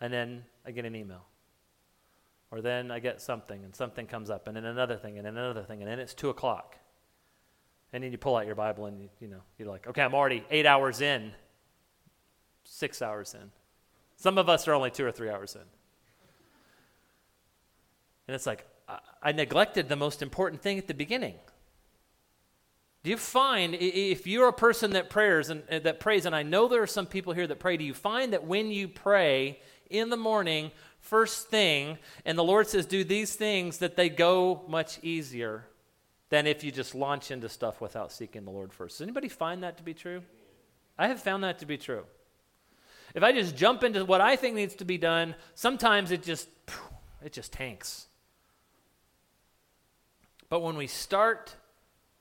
And 0.00 0.10
then 0.10 0.46
I 0.64 0.70
get 0.70 0.86
an 0.86 0.96
email. 0.96 1.26
Or 2.50 2.62
then 2.62 2.90
I 2.90 2.98
get 2.98 3.20
something, 3.20 3.62
and 3.62 3.76
something 3.76 4.06
comes 4.06 4.30
up, 4.30 4.48
and 4.48 4.56
then 4.56 4.64
another 4.64 4.96
thing, 4.96 5.18
and 5.18 5.26
then 5.26 5.36
another 5.36 5.64
thing, 5.64 5.82
and 5.82 5.90
then 5.90 5.98
it's 5.98 6.14
2 6.14 6.30
o'clock. 6.30 6.78
And 7.92 8.02
then 8.02 8.10
you 8.10 8.16
pull 8.16 8.36
out 8.36 8.46
your 8.46 8.54
Bible, 8.54 8.86
and 8.86 8.98
you, 9.02 9.10
you 9.20 9.28
know, 9.28 9.42
you're 9.58 9.68
like, 9.68 9.86
okay, 9.86 10.00
I'm 10.00 10.14
already 10.14 10.42
eight 10.50 10.64
hours 10.64 11.02
in, 11.02 11.32
six 12.64 13.02
hours 13.02 13.34
in. 13.34 13.50
Some 14.16 14.38
of 14.38 14.48
us 14.48 14.66
are 14.66 14.72
only 14.72 14.90
two 14.90 15.04
or 15.04 15.12
three 15.12 15.28
hours 15.28 15.56
in. 15.56 15.66
And 18.26 18.34
it's 18.34 18.46
like, 18.46 18.66
I, 19.22 19.32
neglected 19.32 19.88
the 19.88 19.96
most 19.96 20.22
important 20.22 20.62
thing 20.62 20.78
at 20.78 20.86
the 20.86 20.94
beginning. 20.94 21.34
Do 23.02 23.10
you 23.10 23.16
find 23.16 23.74
if 23.74 24.26
you're 24.26 24.48
a 24.48 24.52
person 24.52 24.92
that 24.92 25.10
prays 25.10 25.50
and 25.50 25.62
uh, 25.70 25.78
that 25.80 26.00
prays, 26.00 26.24
and 26.26 26.34
I 26.34 26.42
know 26.42 26.68
there 26.68 26.82
are 26.82 26.86
some 26.86 27.06
people 27.06 27.32
here 27.32 27.46
that 27.46 27.58
pray, 27.58 27.76
do 27.76 27.84
you 27.84 27.94
find 27.94 28.32
that 28.32 28.44
when 28.44 28.70
you 28.70 28.88
pray 28.88 29.60
in 29.90 30.08
the 30.08 30.16
morning, 30.16 30.70
first 31.00 31.48
thing, 31.48 31.98
and 32.24 32.38
the 32.38 32.44
Lord 32.44 32.66
says, 32.66 32.86
do 32.86 33.04
these 33.04 33.34
things, 33.34 33.78
that 33.78 33.96
they 33.96 34.08
go 34.08 34.64
much 34.68 34.98
easier 35.02 35.66
than 36.30 36.46
if 36.46 36.64
you 36.64 36.72
just 36.72 36.94
launch 36.94 37.30
into 37.30 37.48
stuff 37.48 37.80
without 37.80 38.10
seeking 38.10 38.44
the 38.44 38.50
Lord 38.50 38.72
first. 38.72 38.98
Does 38.98 39.02
anybody 39.02 39.28
find 39.28 39.62
that 39.62 39.76
to 39.76 39.82
be 39.82 39.92
true? 39.92 40.22
I 40.98 41.08
have 41.08 41.20
found 41.20 41.44
that 41.44 41.58
to 41.58 41.66
be 41.66 41.76
true. 41.76 42.04
If 43.14 43.22
I 43.22 43.32
just 43.32 43.54
jump 43.54 43.84
into 43.84 44.04
what 44.04 44.20
I 44.20 44.36
think 44.36 44.56
needs 44.56 44.74
to 44.76 44.84
be 44.84 44.98
done, 44.98 45.34
sometimes 45.54 46.10
it 46.10 46.22
just 46.22 46.48
it 47.22 47.32
just 47.32 47.52
tanks. 47.52 48.06
But 50.54 50.62
when 50.62 50.76
we 50.76 50.86
start 50.86 51.56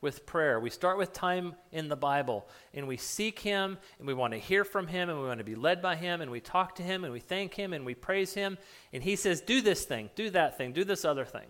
with 0.01 0.25
prayer. 0.25 0.59
We 0.59 0.71
start 0.71 0.97
with 0.97 1.13
time 1.13 1.53
in 1.71 1.87
the 1.87 1.95
Bible 1.95 2.47
and 2.73 2.87
we 2.87 2.97
seek 2.97 3.37
Him 3.37 3.77
and 3.99 4.07
we 4.07 4.15
want 4.15 4.33
to 4.33 4.39
hear 4.39 4.63
from 4.63 4.87
Him 4.87 5.07
and 5.07 5.21
we 5.21 5.27
want 5.27 5.37
to 5.37 5.43
be 5.43 5.53
led 5.53 5.83
by 5.83 5.95
Him 5.95 6.19
and 6.19 6.31
we 6.31 6.39
talk 6.39 6.73
to 6.77 6.83
Him 6.83 7.03
and 7.03 7.13
we 7.13 7.19
thank 7.19 7.53
Him 7.53 7.73
and 7.73 7.85
we 7.85 7.93
praise 7.93 8.33
Him. 8.33 8.57
And 8.91 9.03
He 9.03 9.15
says, 9.17 9.39
Do 9.39 9.61
this 9.61 9.85
thing, 9.85 10.09
do 10.15 10.31
that 10.31 10.57
thing, 10.57 10.73
do 10.73 10.83
this 10.83 11.05
other 11.05 11.25
thing. 11.25 11.45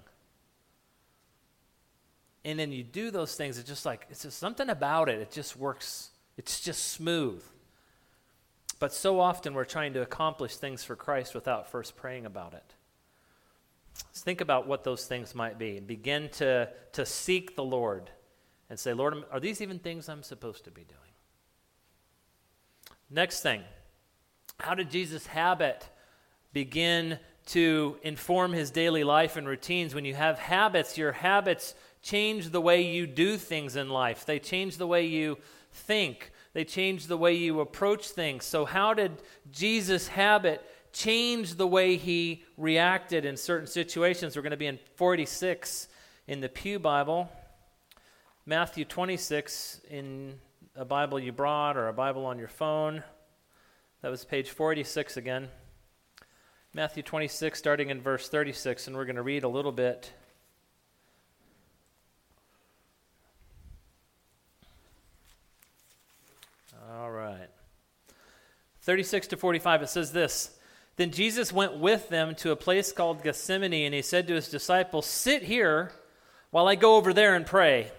And 2.44 2.60
then 2.60 2.74
you 2.74 2.84
do 2.84 3.12
those 3.12 3.34
things, 3.36 3.58
it's 3.58 3.70
just 3.70 3.86
like, 3.86 4.06
it's 4.10 4.24
just 4.24 4.38
something 4.38 4.68
about 4.70 5.08
it. 5.08 5.22
It 5.22 5.32
just 5.32 5.56
works, 5.56 6.10
it's 6.36 6.60
just 6.60 6.90
smooth. 6.90 7.42
But 8.80 8.92
so 8.92 9.22
often 9.22 9.54
we're 9.54 9.63
trying 9.63 9.94
to 9.94 10.02
accomplish 10.02 10.58
things 10.58 10.84
for 10.84 10.98
Christ 10.98 11.34
without 11.34 11.72
first 11.72 11.96
praying 11.96 12.25
about 12.25 12.54
it. 12.54 12.74
Think 14.14 14.42
about 14.42 14.68
what 14.68 14.84
those 14.84 15.06
things 15.06 15.36
might 15.36 15.58
be. 15.60 15.78
And 15.78 15.88
begin 15.88 16.30
to, 16.34 16.70
to 16.94 17.06
seek 17.06 17.56
the 17.56 17.64
Lord 17.64 18.10
and 18.70 18.80
say, 18.80 18.94
Lord, 18.94 19.16
are 19.32 19.40
these 19.40 19.62
even 19.62 19.80
things 19.80 20.08
I'm 20.08 20.24
supposed 20.24 20.64
to 20.66 20.72
be 20.72 20.84
doing? 20.84 21.00
Next 23.10 23.42
thing, 23.42 23.62
how 24.60 24.76
did 24.76 24.90
Jesus' 24.90 25.28
habit 25.28 25.88
begin 26.54 27.20
to 27.48 27.98
inform 28.02 28.54
his 28.54 28.72
daily 28.72 29.04
life 29.04 29.36
and 29.36 29.48
routines? 29.48 29.94
When 29.94 30.06
you 30.06 30.16
have 30.16 30.40
habits, 30.40 30.98
your 30.98 31.12
habits 31.12 31.76
change 32.02 32.50
the 32.50 32.62
way 32.62 32.82
you 32.82 33.06
do 33.06 33.38
things 33.38 33.76
in 33.76 33.90
life, 33.90 34.26
they 34.26 34.40
change 34.40 34.78
the 34.78 34.88
way 34.88 35.06
you 35.06 35.38
think, 35.72 36.32
they 36.54 36.64
change 36.64 37.08
the 37.08 37.18
way 37.18 37.34
you 37.34 37.60
approach 37.60 38.10
things. 38.10 38.46
So, 38.46 38.66
how 38.66 38.94
did 38.94 39.22
Jesus' 39.52 40.08
habit 40.08 40.66
change 40.94 41.56
the 41.56 41.68
way 41.68 41.98
he 41.98 42.44
reacted 42.56 43.26
in 43.26 43.36
certain 43.36 43.68
situations? 43.68 44.36
We're 44.36 44.44
going 44.44 44.52
to 44.52 44.58
be 44.58 44.68
in 44.68 44.80
46 44.96 45.90
in 46.28 46.40
the 46.40 46.50
Pew 46.50 46.80
Bible. 46.80 47.30
Matthew 48.46 48.86
26 48.86 49.82
in 49.90 50.40
a 50.76 50.86
Bible 50.86 51.20
you 51.20 51.32
brought 51.32 51.78
or 51.78 51.88
a 51.88 51.94
Bible 51.94 52.26
on 52.26 52.40
your 52.40 52.48
phone. 52.48 53.04
That 54.02 54.10
was 54.10 54.24
page 54.26 54.50
46 54.50 55.18
again. 55.18 55.50
Matthew 56.74 57.04
26, 57.04 57.58
starting 57.58 57.90
in 57.92 58.02
verse 58.02 58.30
36, 58.30 58.88
and 58.88 58.96
we're 58.96 59.06
going 59.06 59.16
to 59.16 59.22
read 59.22 59.44
a 59.44 59.48
little 59.48 59.72
bit. 59.72 60.12
All 66.92 67.12
right. 67.12 67.48
36 68.82 69.28
to 69.28 69.38
45, 69.38 69.84
it 69.84 69.90
says 69.90 70.12
this 70.12 70.58
Then 70.96 71.12
Jesus 71.12 71.52
went 71.52 71.78
with 71.78 72.10
them 72.10 72.36
to 72.36 72.52
a 72.52 72.56
place 72.56 72.92
called 72.92 73.24
Gethsemane, 73.24 73.86
and 73.86 73.96
he 73.96 74.02
said 74.02 74.28
to 74.28 74.36
his 74.36 74.50
disciples, 74.50 75.06
Sit 75.06 75.44
here 75.44 75.92
while 76.52 76.68
I 76.68 76.76
go 76.76 76.96
over 76.98 77.14
there 77.14 77.36
and 77.36 77.46
pray. 77.46 77.92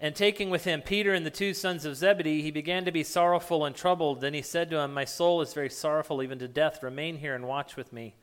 And 0.00 0.14
taking 0.14 0.50
with 0.50 0.64
him 0.64 0.82
Peter 0.82 1.12
and 1.12 1.26
the 1.26 1.30
two 1.30 1.54
sons 1.54 1.84
of 1.84 1.96
Zebedee, 1.96 2.42
he 2.42 2.50
began 2.50 2.84
to 2.84 2.92
be 2.92 3.02
sorrowful 3.02 3.64
and 3.64 3.74
troubled. 3.74 4.20
Then 4.20 4.34
he 4.34 4.42
said 4.42 4.70
to 4.70 4.78
him, 4.78 4.94
My 4.94 5.04
soul 5.04 5.40
is 5.40 5.54
very 5.54 5.70
sorrowful, 5.70 6.22
even 6.22 6.38
to 6.38 6.46
death. 6.46 6.82
Remain 6.82 7.16
here 7.16 7.34
and 7.34 7.48
watch 7.48 7.74
with 7.74 7.92
me. 7.92 8.14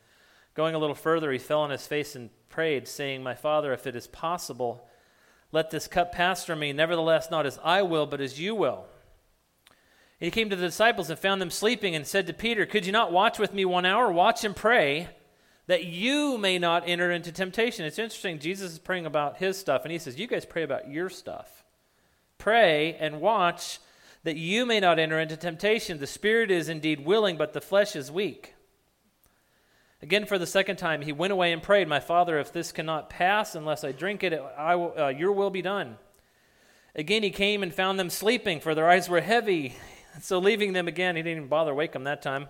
Going 0.53 0.73
a 0.73 0.79
little 0.79 0.95
further, 0.95 1.31
he 1.31 1.37
fell 1.37 1.61
on 1.61 1.71
his 1.71 1.85
face 1.85 2.15
and 2.15 2.29
prayed, 2.47 2.87
saying, 2.87 3.23
My 3.23 3.35
father, 3.35 3.73
if 3.73 3.87
it 3.87 3.95
is 3.95 4.07
possible, 4.07 4.87
let 5.51 5.69
this 5.69 5.87
cup 5.87 6.13
pass 6.13 6.45
from 6.45 6.59
me. 6.59 6.71
Nevertheless, 6.71 7.29
not 7.29 7.45
as 7.45 7.59
I 7.61 7.81
will, 7.81 8.05
but 8.05 8.21
as 8.21 8.39
you 8.39 8.55
will. 8.55 8.85
He 10.25 10.31
came 10.31 10.49
to 10.49 10.55
the 10.55 10.65
disciples 10.65 11.11
and 11.11 11.19
found 11.19 11.39
them 11.39 11.51
sleeping 11.51 11.95
and 11.95 12.05
said 12.05 12.25
to 12.25 12.33
Peter, 12.33 12.65
Could 12.65 12.87
you 12.87 12.91
not 12.91 13.11
watch 13.11 13.37
with 13.37 13.53
me 13.53 13.63
one 13.63 13.85
hour? 13.85 14.11
Watch 14.11 14.43
and 14.43 14.55
pray 14.55 15.07
that 15.67 15.83
you 15.83 16.39
may 16.39 16.57
not 16.57 16.81
enter 16.87 17.11
into 17.11 17.31
temptation. 17.31 17.85
It's 17.85 17.99
interesting. 17.99 18.39
Jesus 18.39 18.71
is 18.71 18.79
praying 18.79 19.05
about 19.05 19.37
his 19.37 19.55
stuff, 19.55 19.83
and 19.83 19.91
he 19.91 19.99
says, 19.99 20.17
You 20.17 20.25
guys 20.25 20.43
pray 20.43 20.63
about 20.63 20.89
your 20.89 21.11
stuff. 21.11 21.63
Pray 22.39 22.95
and 22.95 23.21
watch 23.21 23.77
that 24.23 24.35
you 24.35 24.65
may 24.65 24.79
not 24.79 24.97
enter 24.97 25.19
into 25.19 25.37
temptation. 25.37 25.99
The 25.99 26.07
spirit 26.07 26.49
is 26.49 26.69
indeed 26.69 27.05
willing, 27.05 27.37
but 27.37 27.53
the 27.53 27.61
flesh 27.61 27.95
is 27.95 28.11
weak. 28.11 28.55
Again, 30.01 30.25
for 30.25 30.39
the 30.39 30.47
second 30.47 30.77
time, 30.77 31.03
he 31.03 31.11
went 31.11 31.33
away 31.33 31.51
and 31.51 31.61
prayed, 31.61 31.87
My 31.87 31.99
Father, 31.99 32.39
if 32.39 32.51
this 32.51 32.71
cannot 32.71 33.11
pass 33.11 33.53
unless 33.53 33.83
I 33.83 33.91
drink 33.91 34.23
it, 34.23 34.33
I 34.57 34.75
will, 34.75 34.93
uh, 34.97 35.07
your 35.09 35.33
will 35.33 35.51
be 35.51 35.61
done. 35.61 35.97
Again, 36.95 37.21
he 37.21 37.29
came 37.29 37.61
and 37.61 37.71
found 37.71 37.99
them 37.99 38.09
sleeping, 38.09 38.59
for 38.59 38.73
their 38.73 38.89
eyes 38.89 39.07
were 39.07 39.21
heavy. 39.21 39.75
So, 40.21 40.39
leaving 40.39 40.73
them 40.73 40.87
again, 40.87 41.15
he 41.15 41.21
didn't 41.21 41.37
even 41.37 41.49
bother 41.49 41.73
wake 41.73 41.91
them 41.91 42.03
that 42.05 42.21
time. 42.21 42.47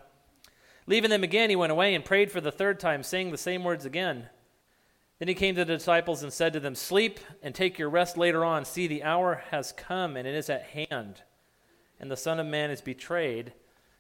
Leaving 0.88 1.10
them 1.10 1.24
again, 1.24 1.50
he 1.50 1.55
went 1.55 1.72
away 1.72 1.95
and 1.95 2.05
prayed 2.05 2.31
for 2.31 2.41
the 2.41 2.51
third 2.51 2.79
time, 2.79 3.01
saying 3.01 3.31
the 3.31 3.38
same 3.38 3.63
words 3.63 3.86
again. 3.86 4.29
Then 5.19 5.27
he 5.27 5.34
came 5.34 5.55
to 5.55 5.65
the 5.65 5.77
disciples 5.77 6.22
and 6.22 6.31
said 6.31 6.53
to 6.53 6.60
them, 6.60 6.75
Sleep 6.75 7.19
and 7.41 7.55
take 7.55 7.79
your 7.79 7.89
rest 7.89 8.17
later 8.17 8.45
on. 8.45 8.65
See, 8.65 8.86
the 8.86 9.03
hour 9.03 9.43
has 9.50 9.72
come, 9.72 10.15
and 10.15 10.27
it 10.27 10.36
is 10.36 10.50
at 10.50 10.63
hand, 10.63 11.22
and 12.00 12.12
the 12.12 12.17
Son 12.17 12.39
of 12.39 12.45
Man 12.45 12.69
is 12.69 12.81
betrayed 12.81 13.53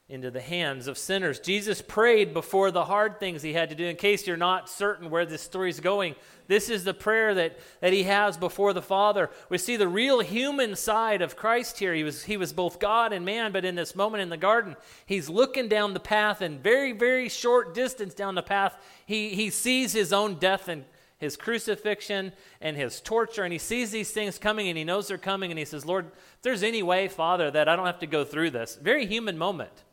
into 0.07 0.29
the 0.29 0.41
hands 0.41 0.87
of 0.87 0.99
sinners. 0.99 1.39
Jesus 1.39 1.81
prayed 1.81 2.31
before 2.31 2.69
the 2.69 2.85
hard 2.85 3.19
things 3.19 3.41
he 3.41 3.53
had 3.53 3.69
to 3.69 3.75
do. 3.75 3.85
In 3.85 3.95
case 3.95 4.27
you're 4.27 4.37
not 4.37 4.69
certain 4.69 5.09
where 5.09 5.25
this 5.25 5.41
story 5.41 5.71
is 5.71 5.79
going, 5.79 6.13
this 6.47 6.69
is 6.69 6.83
the 6.83 6.93
prayer 6.93 7.33
that, 7.33 7.57
that 7.81 7.91
he 7.91 8.03
has 8.03 8.37
before 8.37 8.71
the 8.73 8.83
Father. 8.83 9.31
We 9.49 9.57
see 9.57 9.77
the 9.77 9.87
real 9.87 10.19
human 10.19 10.75
side 10.75 11.23
of 11.23 11.35
Christ 11.35 11.79
here. 11.79 11.95
He 11.95 12.03
was, 12.03 12.23
he 12.23 12.37
was 12.37 12.53
both 12.53 12.79
God 12.79 13.13
and 13.13 13.25
man, 13.25 13.51
but 13.51 13.65
in 13.65 13.73
this 13.73 13.95
moment 13.95 14.21
in 14.21 14.29
the 14.29 14.37
garden, 14.37 14.75
he's 15.07 15.27
looking 15.27 15.67
down 15.67 15.95
the 15.95 15.99
path, 15.99 16.41
and 16.41 16.61
very, 16.61 16.91
very 16.91 17.27
short 17.27 17.73
distance 17.73 18.13
down 18.13 18.35
the 18.35 18.43
path, 18.43 18.77
he, 19.07 19.29
he 19.29 19.49
sees 19.49 19.91
his 19.91 20.13
own 20.13 20.35
death 20.35 20.67
and 20.67 20.85
his 21.17 21.35
crucifixion 21.35 22.31
and 22.61 22.77
his 22.77 23.01
torture, 23.01 23.43
and 23.43 23.51
he 23.51 23.57
sees 23.57 23.89
these 23.89 24.11
things 24.11 24.37
coming 24.37 24.67
and 24.67 24.77
he 24.77 24.83
knows 24.83 25.07
they're 25.07 25.17
coming, 25.17 25.49
and 25.49 25.57
he 25.57 25.65
says, 25.65 25.83
Lord, 25.83 26.11
if 26.13 26.41
there's 26.43 26.61
any 26.61 26.83
way, 26.83 27.07
Father, 27.07 27.49
that 27.49 27.67
I 27.67 27.75
don't 27.75 27.87
have 27.87 27.99
to 27.99 28.07
go 28.07 28.23
through 28.23 28.51
this. 28.51 28.77
Very 28.79 29.07
human 29.07 29.35
moment 29.35 29.84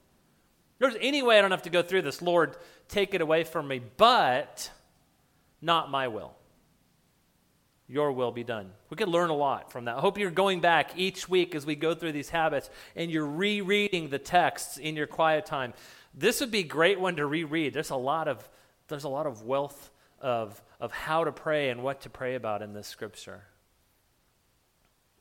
there's 0.82 0.96
any 1.00 1.22
way 1.22 1.38
I 1.38 1.42
don't 1.42 1.52
have 1.52 1.62
to 1.62 1.70
go 1.70 1.80
through 1.80 2.02
this, 2.02 2.20
Lord, 2.20 2.56
take 2.88 3.14
it 3.14 3.20
away 3.20 3.44
from 3.44 3.68
me, 3.68 3.80
but 3.96 4.68
not 5.60 5.92
my 5.92 6.08
will. 6.08 6.34
Your 7.86 8.10
will 8.10 8.32
be 8.32 8.42
done. 8.42 8.72
We 8.90 8.96
could 8.96 9.06
learn 9.06 9.30
a 9.30 9.34
lot 9.34 9.70
from 9.70 9.84
that. 9.84 9.96
I 9.96 10.00
hope 10.00 10.18
you're 10.18 10.32
going 10.32 10.58
back 10.60 10.98
each 10.98 11.28
week 11.28 11.54
as 11.54 11.64
we 11.64 11.76
go 11.76 11.94
through 11.94 12.10
these 12.10 12.30
habits 12.30 12.68
and 12.96 13.12
you're 13.12 13.24
rereading 13.24 14.08
the 14.08 14.18
texts 14.18 14.76
in 14.76 14.96
your 14.96 15.06
quiet 15.06 15.46
time. 15.46 15.72
This 16.14 16.40
would 16.40 16.50
be 16.50 16.60
a 16.60 16.64
great 16.64 16.98
one 16.98 17.14
to 17.14 17.26
reread. 17.26 17.74
There's 17.74 17.90
a 17.90 17.96
lot 17.96 18.26
of 18.26 18.48
there's 18.88 19.04
a 19.04 19.08
lot 19.08 19.26
of 19.26 19.42
wealth 19.44 19.92
of, 20.20 20.60
of 20.80 20.90
how 20.90 21.22
to 21.22 21.30
pray 21.30 21.70
and 21.70 21.84
what 21.84 22.00
to 22.00 22.10
pray 22.10 22.34
about 22.34 22.60
in 22.60 22.72
this 22.72 22.88
scripture. 22.88 23.44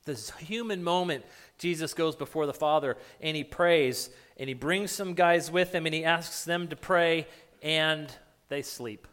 This 0.06 0.32
human 0.32 0.84
moment, 0.84 1.26
Jesus 1.58 1.94
goes 1.94 2.16
before 2.16 2.48
the 2.48 2.54
Father 2.54 2.98
and 3.22 3.38
he 3.38 3.44
prays 3.44 4.10
and 4.38 4.48
he 4.48 4.56
brings 4.56 4.92
some 4.92 5.14
guys 5.14 5.52
with 5.52 5.74
him 5.74 5.86
and 5.86 5.94
he 5.94 6.04
asks 6.04 6.44
them 6.44 6.68
to 6.70 6.76
pray 6.76 7.28
and 7.62 8.12
they 8.50 8.64
sleep. 8.64 9.08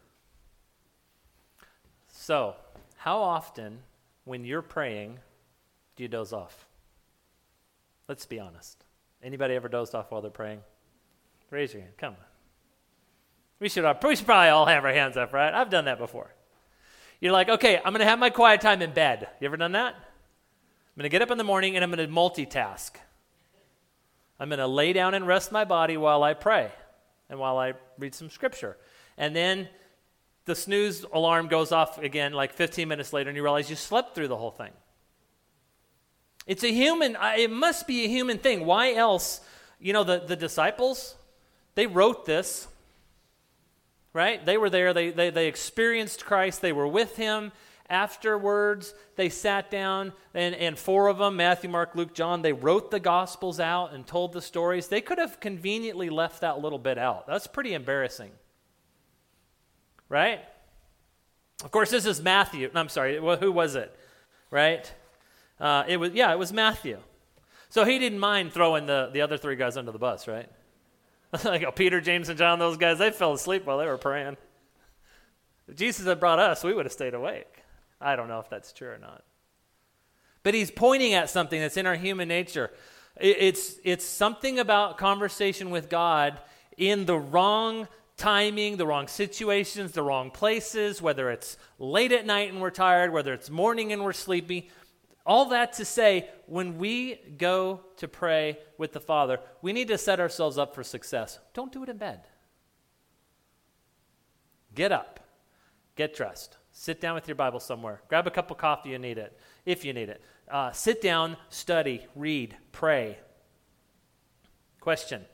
So, 2.11 2.57
how 2.97 3.19
often 3.19 3.81
when 4.25 4.45
you're 4.45 4.63
praying 4.63 5.19
do 5.97 6.03
you 6.03 6.09
doze 6.09 6.33
off? 6.33 6.67
Let's 8.09 8.25
be 8.25 8.41
honest. 8.41 8.83
Anybody 9.23 9.55
ever 9.55 9.69
dozed 9.69 9.95
off 9.95 10.11
while 10.11 10.23
they're 10.23 10.31
praying? 10.31 10.61
Raise 11.51 11.73
your 11.73 11.83
hand. 11.83 11.95
Come 11.99 12.15
on. 12.15 12.25
We 13.61 13.69
should, 13.69 13.85
we 14.05 14.17
should 14.17 14.27
probably 14.27 14.49
all 14.49 14.67
have 14.67 14.85
our 14.85 14.93
hands 14.93 15.17
up, 15.17 15.33
right? 15.33 15.53
I've 15.53 15.71
done 15.71 15.87
that 15.87 15.99
before. 15.99 16.33
You're 17.21 17.33
like, 17.33 17.49
okay, 17.49 17.77
I'm 17.77 17.93
going 17.93 18.01
to 18.01 18.05
have 18.07 18.19
my 18.19 18.31
quiet 18.31 18.61
time 18.61 18.81
in 18.81 18.93
bed. 18.93 19.29
You 19.41 19.47
ever 19.47 19.57
done 19.57 19.73
that? 19.73 19.97
I'm 20.99 21.03
going 21.03 21.11
to 21.11 21.15
get 21.15 21.23
up 21.23 21.31
in 21.31 21.39
the 21.39 21.45
morning 21.45 21.77
and 21.77 21.85
I'm 21.85 21.93
going 21.93 22.05
to 22.05 22.13
multitask. 22.13 22.91
I'm 24.41 24.49
going 24.49 24.59
to 24.59 24.67
lay 24.67 24.93
down 24.93 25.15
and 25.15 25.29
rest 25.29 25.53
my 25.53 25.65
body 25.65 25.97
while 25.97 26.25
I 26.25 26.35
pray 26.35 26.73
and 27.31 27.39
while 27.39 27.57
I 27.57 27.75
read 27.99 28.17
some 28.17 28.29
scripture. 28.29 28.77
And 29.17 29.37
then 29.37 29.69
the 30.45 30.57
snooze 30.57 31.05
alarm 31.13 31.47
goes 31.47 31.71
off 31.71 31.99
again 31.99 32.33
like 32.33 32.53
15 32.53 32.89
minutes 32.89 33.13
later 33.13 33.31
and 33.31 33.37
you 33.37 33.45
realize 33.45 33.71
you 33.71 33.77
slept 33.77 34.17
through 34.17 34.27
the 34.27 34.37
whole 34.37 34.51
thing. 34.51 34.73
It's 36.49 36.65
a 36.65 36.73
human, 36.73 37.17
it 37.37 37.53
must 37.53 37.87
be 37.87 38.05
a 38.05 38.09
human 38.09 38.39
thing. 38.39 38.67
Why 38.67 38.95
else? 38.95 39.41
You 39.79 39.93
know, 39.93 40.03
the, 40.03 40.19
the 40.19 40.35
disciples, 40.35 41.15
they 41.77 41.87
wrote 41.87 42.27
this, 42.27 42.67
right? 44.13 44.45
They 44.45 44.59
were 44.59 44.69
there, 44.69 44.93
they, 44.93 45.11
they, 45.11 45.31
they 45.31 45.47
experienced 45.47 46.25
Christ, 46.25 46.61
they 46.61 46.73
were 46.73 46.89
with 46.89 47.15
him, 47.15 47.53
Afterwards, 47.91 48.93
they 49.17 49.31
sat 49.31 49.71
down, 49.71 50.13
and, 50.35 50.55
and 50.55 50.79
four 50.79 51.09
of 51.09 51.19
them 51.19 51.37
Matthew, 51.37 51.71
Mark, 51.71 51.95
Luke, 51.95 52.15
John 52.15 52.43
they 52.43 52.53
wrote 52.53 52.91
the 52.91 53.01
Gospels 53.01 53.59
out 53.59 53.95
and 53.95 54.07
told 54.07 54.33
the 54.33 54.43
stories. 54.43 54.89
They 54.89 55.01
could 55.01 55.19
have 55.19 55.41
conveniently 55.41 56.11
left 56.11 56.43
that 56.43 56.61
little 56.61 56.79
bit 56.79 56.99
out. 56.99 57.27
That's 57.27 57.47
pretty 57.47 57.73
embarrassing. 57.73 58.31
Right? 60.11 60.41
Of 61.65 61.71
course, 61.71 61.91
this 61.91 62.07
is 62.07 62.21
Matthew. 62.21 62.71
I'm 62.75 62.89
sorry, 62.89 63.17
who 63.17 63.53
was 63.53 63.75
it? 63.75 63.95
Right? 64.51 64.91
Uh, 65.59 65.85
it 65.89 65.97
was, 65.97 66.13
yeah, 66.13 66.33
it 66.33 66.39
was 66.39 66.53
Matthew. 66.53 66.99
So 67.71 67.85
he 67.85 67.99
didn't 67.99 68.19
mind 68.19 68.53
throwing 68.53 68.87
the, 68.87 69.11
the 69.13 69.23
other 69.23 69.37
three 69.37 69.57
guys 69.57 69.77
under 69.77 69.93
the 69.93 69.99
bus, 69.99 70.29
right? 70.29 70.49
like 71.45 71.65
oh, 71.65 71.73
Peter, 71.73 72.01
James, 72.01 72.29
and 72.29 72.39
John, 72.39 72.59
those 72.59 72.77
guys, 72.77 72.99
they 72.99 73.11
fell 73.11 73.33
asleep 73.33 73.67
while 73.67 73.79
they 73.79 73.87
were 73.87 73.99
praying. 73.99 74.37
If 75.67 75.77
Jesus 75.77 76.07
had 76.07 76.21
brought 76.21 76.39
us, 76.39 76.65
we 76.65 76.73
would 76.73 76.87
have 76.87 76.93
stayed 76.93 77.15
awake. 77.15 77.58
I 78.01 78.17
don't 78.17 78.29
know 78.29 78.41
if 78.41 78.49
that's 78.49 78.73
true 78.73 78.91
or 78.91 78.99
not. 78.99 79.25
But 80.43 80.55
he's 80.55 80.71
pointing 80.71 81.15
at 81.15 81.31
something 81.31 81.61
that's 81.61 81.77
in 81.77 81.87
our 81.87 81.97
human 81.97 82.29
nature. 82.29 82.71
It's, 83.21 83.77
it's 83.85 84.05
something 84.05 84.59
about 84.59 84.99
conversation 84.99 85.71
with 85.71 85.89
God 85.89 86.39
in 86.77 87.07
the 87.07 87.19
wrong 87.19 87.89
timing, 88.17 88.77
the 88.77 88.87
wrong 88.87 89.09
situations, 89.09 89.93
the 89.93 90.03
wrong 90.03 90.31
places, 90.31 91.01
whether 91.01 91.31
it's 91.31 91.57
late 91.79 92.13
at 92.13 92.27
night 92.27 92.51
and 92.53 92.61
we're 92.61 92.71
tired, 92.71 93.13
whether 93.13 93.33
it's 93.33 93.49
morning 93.49 93.93
and 93.93 94.05
we're 94.05 94.13
sleepy. 94.13 94.71
All 95.25 95.47
that 95.47 95.75
to 95.75 95.85
say, 95.85 96.29
when 96.47 96.79
we 96.79 97.17
go 97.37 97.81
to 97.99 98.09
pray 98.09 98.59
with 98.77 98.93
the 98.93 99.01
Father, 99.01 99.41
we 99.63 99.73
need 99.73 99.89
to 99.89 99.99
set 99.99 100.21
ourselves 100.21 100.59
up 100.59 100.75
for 100.75 100.83
success. 100.83 101.39
Don't 101.55 101.73
do 101.73 101.83
it 101.83 101.89
in 101.89 101.97
bed. 101.97 102.21
Get 104.75 104.93
up, 104.93 105.21
get 105.97 106.15
dressed, 106.15 106.57
Sit 106.81 107.01
down 107.01 107.17
with 107.17 107.27
your 107.27 107.35
Bible 107.35 107.59
somewhere. 107.59 108.01
Grab 108.09 108.29
a 108.29 108.31
cup 108.31 108.53
of 108.53 108.57
coffee 108.57 108.91
you 108.91 109.01
need 109.01 109.19
it, 109.19 109.37
if 109.67 109.85
you 109.85 109.93
need 109.93 110.09
it. 110.09 110.23
Uh, 110.49 110.71
sit 110.71 111.03
down, 111.03 111.37
study, 111.49 112.07
read, 112.15 112.57
pray. 112.71 113.19
Question 114.79 115.25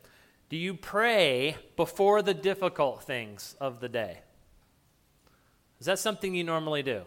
Do 0.49 0.57
you 0.57 0.73
pray 0.73 1.57
before 1.77 2.23
the 2.23 2.33
difficult 2.33 3.05
things 3.05 3.57
of 3.61 3.81
the 3.81 3.91
day? 3.91 4.21
Is 5.81 5.85
that 5.85 5.99
something 5.99 6.35
you 6.35 6.45
normally 6.45 6.83
do? 6.83 7.03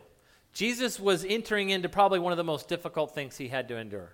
Jesus 0.54 1.00
was 1.00 1.26
entering 1.26 1.72
into 1.72 1.90
probably 1.90 2.20
one 2.20 2.32
of 2.32 2.38
the 2.38 2.44
most 2.44 2.70
difficult 2.70 3.16
things 3.16 3.38
he 3.38 3.48
had 3.48 3.68
to 3.70 3.78
endure. 3.78 4.14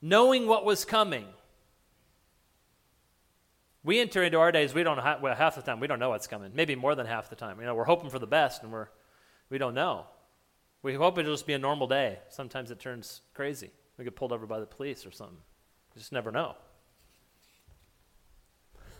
Knowing 0.00 0.46
what 0.46 0.64
was 0.64 0.86
coming, 0.86 1.26
we 3.86 4.00
enter 4.00 4.24
into 4.24 4.38
our 4.40 4.50
days, 4.50 4.74
we 4.74 4.82
don't 4.82 4.98
well, 5.22 5.36
half 5.36 5.54
the 5.54 5.62
time, 5.62 5.78
we 5.78 5.86
don't 5.86 6.00
know 6.00 6.10
what's 6.10 6.26
coming. 6.26 6.50
Maybe 6.52 6.74
more 6.74 6.96
than 6.96 7.06
half 7.06 7.30
the 7.30 7.36
time. 7.36 7.60
You 7.60 7.66
know, 7.66 7.74
we're 7.76 7.84
hoping 7.84 8.10
for 8.10 8.18
the 8.18 8.26
best 8.26 8.64
and 8.64 8.72
we're, 8.72 8.88
we 9.48 9.58
don't 9.58 9.74
know. 9.74 10.06
We 10.82 10.94
hope 10.94 11.18
it'll 11.18 11.32
just 11.32 11.46
be 11.46 11.52
a 11.52 11.58
normal 11.58 11.86
day. 11.86 12.18
Sometimes 12.28 12.72
it 12.72 12.80
turns 12.80 13.20
crazy. 13.32 13.70
We 13.96 14.04
get 14.04 14.16
pulled 14.16 14.32
over 14.32 14.44
by 14.44 14.58
the 14.58 14.66
police 14.66 15.06
or 15.06 15.12
something. 15.12 15.38
You 15.94 16.00
just 16.00 16.10
never 16.10 16.32
know. 16.32 16.56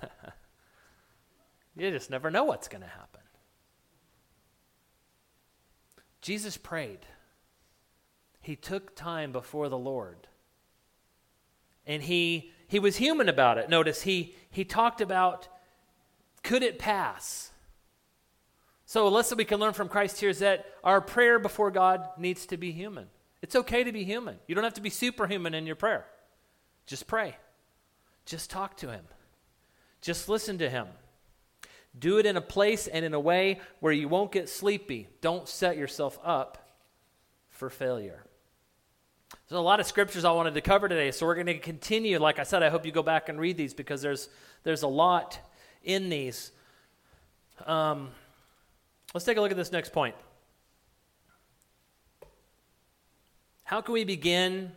you 1.76 1.90
just 1.90 2.08
never 2.08 2.30
know 2.30 2.44
what's 2.44 2.68
going 2.68 2.82
to 2.82 2.88
happen. 2.88 3.22
Jesus 6.20 6.56
prayed. 6.56 7.00
He 8.40 8.54
took 8.54 8.94
time 8.94 9.32
before 9.32 9.68
the 9.68 9.76
Lord. 9.76 10.28
And 11.86 12.04
he 12.04 12.52
he 12.68 12.78
was 12.78 12.96
human 12.96 13.28
about 13.28 13.58
it. 13.58 13.68
Notice 13.68 14.02
he, 14.02 14.34
he 14.50 14.64
talked 14.64 15.00
about 15.00 15.48
could 16.42 16.62
it 16.62 16.78
pass? 16.78 17.50
So, 18.84 19.08
a 19.08 19.10
lesson 19.10 19.36
we 19.36 19.44
can 19.44 19.58
learn 19.58 19.72
from 19.72 19.88
Christ 19.88 20.20
here 20.20 20.28
is 20.28 20.38
that 20.38 20.64
our 20.84 21.00
prayer 21.00 21.40
before 21.40 21.72
God 21.72 22.08
needs 22.16 22.46
to 22.46 22.56
be 22.56 22.70
human. 22.70 23.08
It's 23.42 23.56
okay 23.56 23.82
to 23.82 23.90
be 23.90 24.04
human. 24.04 24.38
You 24.46 24.54
don't 24.54 24.62
have 24.62 24.74
to 24.74 24.80
be 24.80 24.90
superhuman 24.90 25.54
in 25.54 25.66
your 25.66 25.74
prayer. 25.74 26.06
Just 26.86 27.08
pray, 27.08 27.36
just 28.24 28.48
talk 28.48 28.76
to 28.78 28.92
Him, 28.92 29.04
just 30.00 30.28
listen 30.28 30.58
to 30.58 30.70
Him. 30.70 30.86
Do 31.98 32.18
it 32.18 32.26
in 32.26 32.36
a 32.36 32.42
place 32.42 32.86
and 32.86 33.04
in 33.04 33.14
a 33.14 33.20
way 33.20 33.58
where 33.80 33.92
you 33.92 34.06
won't 34.06 34.30
get 34.30 34.50
sleepy. 34.50 35.08
Don't 35.22 35.48
set 35.48 35.78
yourself 35.78 36.18
up 36.22 36.68
for 37.48 37.70
failure. 37.70 38.25
There's 39.48 39.58
a 39.58 39.62
lot 39.62 39.78
of 39.78 39.86
scriptures 39.86 40.24
I 40.24 40.32
wanted 40.32 40.54
to 40.54 40.60
cover 40.60 40.88
today, 40.88 41.12
so 41.12 41.24
we're 41.24 41.34
going 41.36 41.46
to 41.46 41.58
continue. 41.58 42.18
Like 42.18 42.38
I 42.38 42.42
said, 42.42 42.62
I 42.62 42.68
hope 42.68 42.84
you 42.84 42.92
go 42.92 43.02
back 43.02 43.28
and 43.28 43.38
read 43.38 43.56
these 43.56 43.74
because 43.74 44.02
there's, 44.02 44.28
there's 44.64 44.82
a 44.82 44.88
lot 44.88 45.38
in 45.84 46.08
these. 46.08 46.50
Um, 47.64 48.10
let's 49.14 49.24
take 49.24 49.36
a 49.36 49.40
look 49.40 49.52
at 49.52 49.56
this 49.56 49.70
next 49.70 49.92
point. 49.92 50.16
How 53.62 53.80
can 53.80 53.94
we 53.94 54.04
begin 54.04 54.72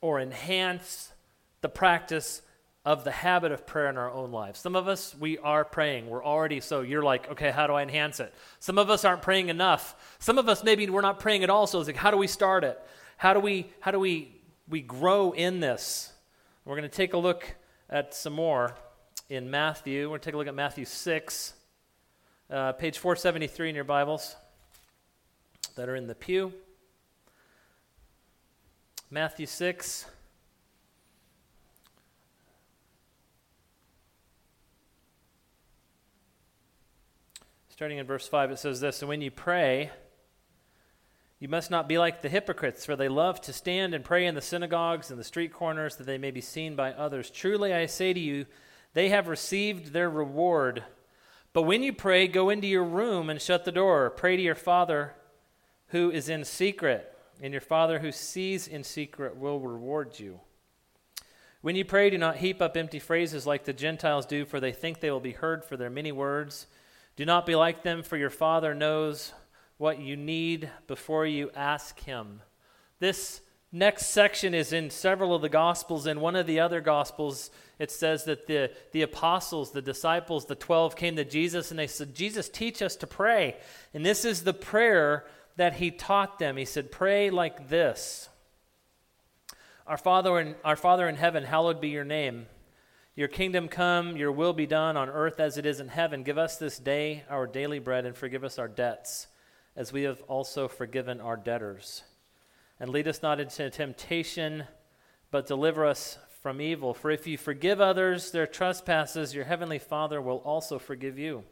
or 0.00 0.20
enhance 0.20 1.12
the 1.60 1.68
practice 1.68 2.42
of 2.84 3.04
the 3.04 3.12
habit 3.12 3.52
of 3.52 3.64
prayer 3.64 3.88
in 3.88 3.96
our 3.96 4.10
own 4.10 4.32
lives. 4.32 4.58
Some 4.58 4.74
of 4.74 4.88
us, 4.88 5.14
we 5.18 5.38
are 5.38 5.64
praying. 5.64 6.10
We're 6.10 6.24
already, 6.24 6.60
so 6.60 6.80
you're 6.80 7.02
like, 7.02 7.30
okay, 7.30 7.52
how 7.52 7.68
do 7.68 7.74
I 7.74 7.82
enhance 7.82 8.18
it? 8.18 8.34
Some 8.58 8.76
of 8.76 8.90
us 8.90 9.04
aren't 9.04 9.22
praying 9.22 9.48
enough. 9.48 10.16
Some 10.18 10.36
of 10.36 10.48
us, 10.48 10.64
maybe 10.64 10.90
we're 10.90 11.00
not 11.00 11.20
praying 11.20 11.44
at 11.44 11.50
all. 11.50 11.68
So 11.68 11.78
it's 11.78 11.86
like, 11.86 11.96
how 11.96 12.10
do 12.10 12.16
we 12.16 12.26
start 12.26 12.64
it? 12.64 12.80
How 13.22 13.34
do 13.34 13.38
we, 13.38 13.70
how 13.78 13.92
do 13.92 14.00
we, 14.00 14.34
we 14.68 14.80
grow 14.80 15.30
in 15.30 15.60
this? 15.60 16.12
We're 16.64 16.74
going 16.74 16.90
to 16.90 16.96
take 16.96 17.12
a 17.12 17.18
look 17.18 17.54
at 17.88 18.14
some 18.14 18.32
more 18.32 18.74
in 19.28 19.48
Matthew. 19.48 20.06
We're 20.06 20.18
going 20.18 20.20
to 20.22 20.24
take 20.24 20.34
a 20.34 20.38
look 20.38 20.48
at 20.48 20.56
Matthew 20.56 20.84
6, 20.84 21.54
uh, 22.50 22.72
page 22.72 22.98
473 22.98 23.68
in 23.68 23.74
your 23.76 23.84
Bibles 23.84 24.34
that 25.76 25.88
are 25.88 25.94
in 25.94 26.08
the 26.08 26.16
pew. 26.16 26.52
Matthew 29.08 29.46
6. 29.46 30.06
Starting 37.68 37.98
in 37.98 38.04
verse 38.04 38.26
5, 38.26 38.50
it 38.50 38.58
says 38.58 38.80
this 38.80 39.00
And 39.00 39.08
when 39.08 39.20
you 39.20 39.30
pray, 39.30 39.92
you 41.42 41.48
must 41.48 41.72
not 41.72 41.88
be 41.88 41.98
like 41.98 42.22
the 42.22 42.28
hypocrites, 42.28 42.86
for 42.86 42.94
they 42.94 43.08
love 43.08 43.40
to 43.40 43.52
stand 43.52 43.94
and 43.94 44.04
pray 44.04 44.26
in 44.26 44.36
the 44.36 44.40
synagogues 44.40 45.10
and 45.10 45.18
the 45.18 45.24
street 45.24 45.52
corners 45.52 45.96
that 45.96 46.06
they 46.06 46.16
may 46.16 46.30
be 46.30 46.40
seen 46.40 46.76
by 46.76 46.92
others. 46.92 47.30
Truly, 47.30 47.74
I 47.74 47.86
say 47.86 48.12
to 48.12 48.20
you, 48.20 48.46
they 48.94 49.08
have 49.08 49.26
received 49.26 49.92
their 49.92 50.08
reward. 50.08 50.84
But 51.52 51.62
when 51.62 51.82
you 51.82 51.92
pray, 51.92 52.28
go 52.28 52.48
into 52.48 52.68
your 52.68 52.84
room 52.84 53.28
and 53.28 53.42
shut 53.42 53.64
the 53.64 53.72
door. 53.72 54.08
Pray 54.08 54.36
to 54.36 54.42
your 54.42 54.54
Father 54.54 55.14
who 55.88 56.12
is 56.12 56.28
in 56.28 56.44
secret, 56.44 57.12
and 57.42 57.52
your 57.52 57.60
Father 57.60 57.98
who 57.98 58.12
sees 58.12 58.68
in 58.68 58.84
secret 58.84 59.36
will 59.36 59.58
reward 59.58 60.20
you. 60.20 60.38
When 61.60 61.74
you 61.74 61.84
pray, 61.84 62.08
do 62.08 62.18
not 62.18 62.36
heap 62.36 62.62
up 62.62 62.76
empty 62.76 63.00
phrases 63.00 63.48
like 63.48 63.64
the 63.64 63.72
Gentiles 63.72 64.26
do, 64.26 64.44
for 64.44 64.60
they 64.60 64.70
think 64.70 65.00
they 65.00 65.10
will 65.10 65.18
be 65.18 65.32
heard 65.32 65.64
for 65.64 65.76
their 65.76 65.90
many 65.90 66.12
words. 66.12 66.68
Do 67.16 67.24
not 67.24 67.46
be 67.46 67.56
like 67.56 67.82
them, 67.82 68.04
for 68.04 68.16
your 68.16 68.30
Father 68.30 68.76
knows 68.76 69.32
what 69.82 70.00
you 70.00 70.16
need 70.16 70.70
before 70.86 71.26
you 71.26 71.50
ask 71.56 71.98
Him. 71.98 72.40
This 73.00 73.40
next 73.72 74.06
section 74.06 74.54
is 74.54 74.72
in 74.72 74.90
several 74.90 75.34
of 75.34 75.42
the 75.42 75.48
Gospels. 75.48 76.06
In 76.06 76.20
one 76.20 76.36
of 76.36 76.46
the 76.46 76.60
other 76.60 76.80
Gospels, 76.80 77.50
it 77.80 77.90
says 77.90 78.22
that 78.26 78.46
the, 78.46 78.70
the 78.92 79.02
apostles, 79.02 79.72
the 79.72 79.82
disciples, 79.82 80.46
the 80.46 80.54
12 80.54 80.94
came 80.94 81.16
to 81.16 81.24
Jesus 81.24 81.72
and 81.72 81.80
they 81.80 81.88
said, 81.88 82.14
Jesus, 82.14 82.48
teach 82.48 82.80
us 82.80 82.94
to 82.94 83.08
pray. 83.08 83.56
And 83.92 84.06
this 84.06 84.24
is 84.24 84.44
the 84.44 84.54
prayer 84.54 85.24
that 85.56 85.74
He 85.74 85.90
taught 85.90 86.38
them. 86.38 86.56
He 86.56 86.64
said, 86.64 86.92
Pray 86.92 87.30
like 87.30 87.68
this 87.68 88.28
Our 89.84 89.98
Father 89.98 90.38
in, 90.38 90.54
our 90.64 90.76
Father 90.76 91.08
in 91.08 91.16
heaven, 91.16 91.42
hallowed 91.42 91.80
be 91.80 91.88
your 91.88 92.04
name. 92.04 92.46
Your 93.16 93.26
kingdom 93.26 93.66
come, 93.66 94.16
your 94.16 94.30
will 94.30 94.52
be 94.52 94.66
done 94.66 94.96
on 94.96 95.10
earth 95.10 95.40
as 95.40 95.58
it 95.58 95.66
is 95.66 95.80
in 95.80 95.88
heaven. 95.88 96.22
Give 96.22 96.38
us 96.38 96.56
this 96.56 96.78
day 96.78 97.24
our 97.28 97.48
daily 97.48 97.80
bread 97.80 98.06
and 98.06 98.16
forgive 98.16 98.44
us 98.44 98.60
our 98.60 98.68
debts, 98.68 99.26
as 99.76 99.92
we 99.92 100.02
have 100.02 100.20
also 100.22 100.68
forgiven 100.68 101.20
our 101.20 101.36
debtors. 101.36 102.02
And 102.78 102.90
lead 102.90 103.08
us 103.08 103.22
not 103.22 103.40
into 103.40 103.70
temptation, 103.70 104.64
but 105.30 105.46
deliver 105.46 105.86
us 105.86 106.18
from 106.42 106.60
evil. 106.60 106.92
For 106.94 107.10
if 107.10 107.26
you 107.26 107.38
forgive 107.38 107.80
others 107.80 108.32
their 108.32 108.46
trespasses, 108.46 109.34
your 109.34 109.44
heavenly 109.44 109.78
Father 109.78 110.20
will 110.20 110.38
also 110.38 110.78
forgive 110.78 111.18
you. 111.18 111.44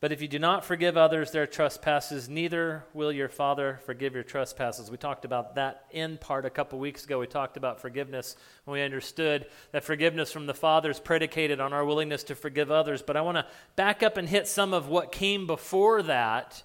But 0.00 0.12
if 0.12 0.22
you 0.22 0.28
do 0.28 0.38
not 0.38 0.64
forgive 0.64 0.96
others 0.96 1.30
their 1.30 1.46
trespasses, 1.46 2.26
neither 2.26 2.84
will 2.94 3.12
your 3.12 3.28
Father 3.28 3.80
forgive 3.84 4.14
your 4.14 4.22
trespasses. 4.22 4.90
We 4.90 4.96
talked 4.96 5.26
about 5.26 5.56
that 5.56 5.84
in 5.90 6.16
part 6.16 6.46
a 6.46 6.50
couple 6.50 6.78
weeks 6.78 7.04
ago. 7.04 7.18
We 7.18 7.26
talked 7.26 7.58
about 7.58 7.80
forgiveness 7.80 8.34
when 8.64 8.78
we 8.78 8.82
understood 8.82 9.46
that 9.72 9.84
forgiveness 9.84 10.32
from 10.32 10.46
the 10.46 10.54
Father 10.54 10.90
is 10.90 10.98
predicated 10.98 11.60
on 11.60 11.74
our 11.74 11.84
willingness 11.84 12.24
to 12.24 12.34
forgive 12.34 12.70
others. 12.70 13.02
But 13.02 13.18
I 13.18 13.20
want 13.20 13.36
to 13.36 13.46
back 13.76 14.02
up 14.02 14.16
and 14.16 14.26
hit 14.26 14.48
some 14.48 14.72
of 14.72 14.88
what 14.88 15.12
came 15.12 15.46
before 15.46 16.02
that 16.04 16.62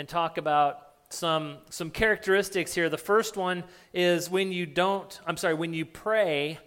and 0.00 0.08
talk 0.08 0.36
about 0.36 0.78
some, 1.10 1.58
some 1.70 1.90
characteristics 1.90 2.74
here. 2.74 2.88
The 2.88 2.98
first 2.98 3.36
one 3.36 3.62
is 3.94 4.28
when 4.28 4.50
you 4.50 4.66
don't, 4.66 5.20
I'm 5.24 5.36
sorry, 5.36 5.54
when 5.54 5.74
you 5.74 5.84
pray, 5.86 6.58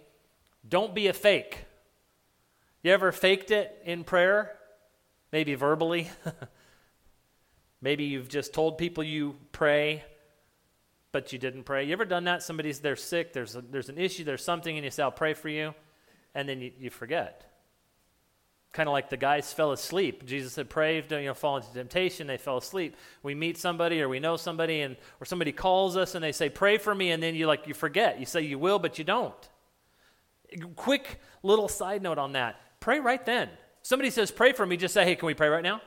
don't 0.66 0.94
be 0.94 1.08
a 1.08 1.12
fake. 1.12 1.66
You 2.82 2.92
ever 2.92 3.12
faked 3.12 3.50
it 3.50 3.78
in 3.84 4.04
prayer? 4.04 4.56
maybe 5.34 5.56
verbally. 5.56 6.08
maybe 7.82 8.04
you've 8.04 8.28
just 8.28 8.54
told 8.54 8.78
people 8.78 9.02
you 9.02 9.34
pray, 9.50 10.04
but 11.10 11.32
you 11.32 11.40
didn't 11.40 11.64
pray. 11.64 11.84
You 11.84 11.92
ever 11.92 12.04
done 12.04 12.22
that? 12.24 12.44
Somebody's 12.44 12.78
they're 12.78 12.94
sick, 12.94 13.32
there's, 13.32 13.56
a, 13.56 13.60
there's 13.60 13.88
an 13.88 13.98
issue, 13.98 14.22
there's 14.22 14.44
something, 14.44 14.76
and 14.76 14.84
you 14.84 14.92
say, 14.92 15.02
I'll 15.02 15.10
pray 15.10 15.34
for 15.34 15.48
you, 15.48 15.74
and 16.36 16.48
then 16.48 16.60
you, 16.60 16.70
you 16.78 16.88
forget. 16.88 17.52
Kind 18.74 18.90
of 18.90 18.92
like 18.92 19.08
the 19.08 19.16
guys 19.16 19.50
fell 19.54 19.72
asleep. 19.72 20.26
Jesus 20.26 20.52
said, 20.52 20.68
Pray, 20.68 21.00
don't 21.00 21.22
you 21.22 21.28
know, 21.28 21.34
fall 21.34 21.56
into 21.56 21.72
temptation. 21.72 22.26
They 22.26 22.36
fell 22.36 22.58
asleep. 22.58 22.94
We 23.22 23.34
meet 23.34 23.56
somebody 23.56 24.02
or 24.02 24.10
we 24.10 24.20
know 24.20 24.36
somebody, 24.36 24.82
and 24.82 24.96
or 25.18 25.24
somebody 25.24 25.52
calls 25.52 25.96
us 25.96 26.14
and 26.14 26.22
they 26.22 26.32
say, 26.32 26.50
Pray 26.50 26.76
for 26.76 26.94
me, 26.94 27.10
and 27.12 27.22
then 27.22 27.34
you 27.34 27.46
like 27.46 27.66
you 27.66 27.72
forget. 27.72 28.20
You 28.20 28.26
say 28.26 28.42
you 28.42 28.58
will, 28.58 28.78
but 28.78 28.98
you 28.98 29.04
don't. 29.04 29.48
Quick 30.76 31.20
little 31.42 31.68
side 31.68 32.02
note 32.02 32.18
on 32.18 32.32
that. 32.32 32.60
Pray 32.80 33.00
right 33.00 33.24
then 33.24 33.48
somebody 33.84 34.10
says, 34.10 34.32
pray 34.32 34.52
for 34.52 34.66
me, 34.66 34.76
just 34.76 34.94
say, 34.94 35.04
hey, 35.04 35.14
can 35.14 35.26
we 35.26 35.34
pray 35.34 35.48
right 35.48 35.62
now? 35.62 35.80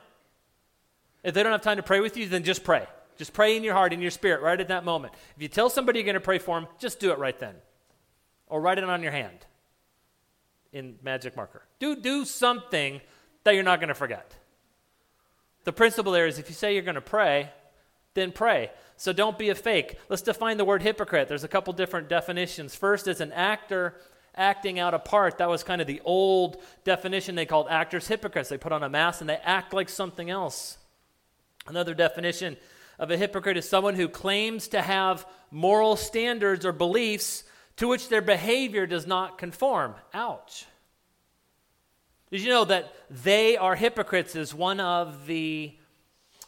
If 1.22 1.34
they 1.34 1.42
don't 1.42 1.52
have 1.52 1.60
time 1.60 1.76
to 1.76 1.82
pray 1.82 2.00
with 2.00 2.16
you, 2.16 2.26
then 2.26 2.44
just 2.44 2.64
pray. 2.64 2.86
Just 3.18 3.34
pray 3.34 3.56
in 3.56 3.64
your 3.64 3.74
heart, 3.74 3.92
in 3.92 4.00
your 4.00 4.12
spirit, 4.12 4.40
right 4.40 4.58
at 4.58 4.68
that 4.68 4.84
moment. 4.84 5.12
If 5.36 5.42
you 5.42 5.48
tell 5.48 5.68
somebody 5.68 5.98
you're 5.98 6.06
going 6.06 6.14
to 6.14 6.20
pray 6.20 6.38
for 6.38 6.58
them, 6.58 6.68
just 6.78 7.00
do 7.00 7.10
it 7.10 7.18
right 7.18 7.38
then. 7.38 7.56
Or 8.46 8.60
write 8.60 8.78
it 8.78 8.84
on 8.84 9.02
your 9.02 9.12
hand 9.12 9.44
in 10.72 10.96
magic 11.02 11.36
marker. 11.36 11.62
Do, 11.78 11.96
do 11.96 12.24
something 12.24 13.00
that 13.44 13.54
you're 13.54 13.64
not 13.64 13.80
going 13.80 13.88
to 13.88 13.94
forget. 13.94 14.34
The 15.64 15.72
principle 15.72 16.12
there 16.12 16.26
is 16.26 16.38
if 16.38 16.48
you 16.48 16.54
say 16.54 16.74
you're 16.74 16.82
going 16.82 16.94
to 16.94 17.00
pray, 17.00 17.50
then 18.14 18.32
pray. 18.32 18.70
So 18.96 19.12
don't 19.12 19.38
be 19.38 19.50
a 19.50 19.54
fake. 19.54 19.98
Let's 20.08 20.22
define 20.22 20.56
the 20.56 20.64
word 20.64 20.82
hypocrite. 20.82 21.28
There's 21.28 21.44
a 21.44 21.48
couple 21.48 21.72
different 21.72 22.08
definitions. 22.08 22.74
First, 22.74 23.06
it's 23.06 23.20
an 23.20 23.32
actor 23.32 23.94
acting 24.34 24.78
out 24.78 24.94
a 24.94 24.98
part. 24.98 25.38
That 25.38 25.48
was 25.48 25.62
kind 25.62 25.80
of 25.80 25.86
the 25.86 26.00
old 26.04 26.62
definition 26.84 27.34
they 27.34 27.46
called 27.46 27.66
actors 27.68 28.08
hypocrites. 28.08 28.48
They 28.48 28.58
put 28.58 28.72
on 28.72 28.82
a 28.82 28.88
mask 28.88 29.20
and 29.20 29.28
they 29.28 29.36
act 29.36 29.72
like 29.72 29.88
something 29.88 30.30
else. 30.30 30.78
Another 31.66 31.94
definition 31.94 32.56
of 32.98 33.10
a 33.10 33.16
hypocrite 33.16 33.56
is 33.56 33.68
someone 33.68 33.94
who 33.94 34.08
claims 34.08 34.68
to 34.68 34.82
have 34.82 35.26
moral 35.50 35.96
standards 35.96 36.64
or 36.64 36.72
beliefs 36.72 37.44
to 37.78 37.88
which 37.88 38.08
their 38.08 38.22
behavior 38.22 38.86
does 38.86 39.06
not 39.06 39.38
conform. 39.38 39.94
Ouch. 40.12 40.66
Did 42.30 42.42
you 42.42 42.50
know 42.50 42.64
that 42.66 42.92
they 43.08 43.56
are 43.56 43.74
hypocrites 43.74 44.36
is 44.36 44.54
one 44.54 44.80
of 44.80 45.26
the 45.26 45.74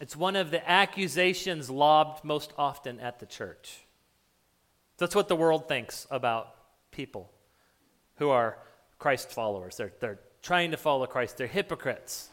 it's 0.00 0.16
one 0.16 0.34
of 0.34 0.50
the 0.50 0.68
accusations 0.68 1.68
lobbed 1.68 2.24
most 2.24 2.54
often 2.56 3.00
at 3.00 3.20
the 3.20 3.26
church. 3.26 3.80
That's 4.96 5.14
what 5.14 5.28
the 5.28 5.36
world 5.36 5.68
thinks 5.68 6.06
about 6.10 6.54
people 6.90 7.30
who 8.16 8.30
are 8.30 8.58
Christ 8.98 9.30
followers. 9.30 9.76
They're, 9.76 9.92
they're 10.00 10.18
trying 10.42 10.70
to 10.70 10.78
follow 10.78 11.06
Christ, 11.06 11.36
they're 11.36 11.46
hypocrites. 11.46 12.30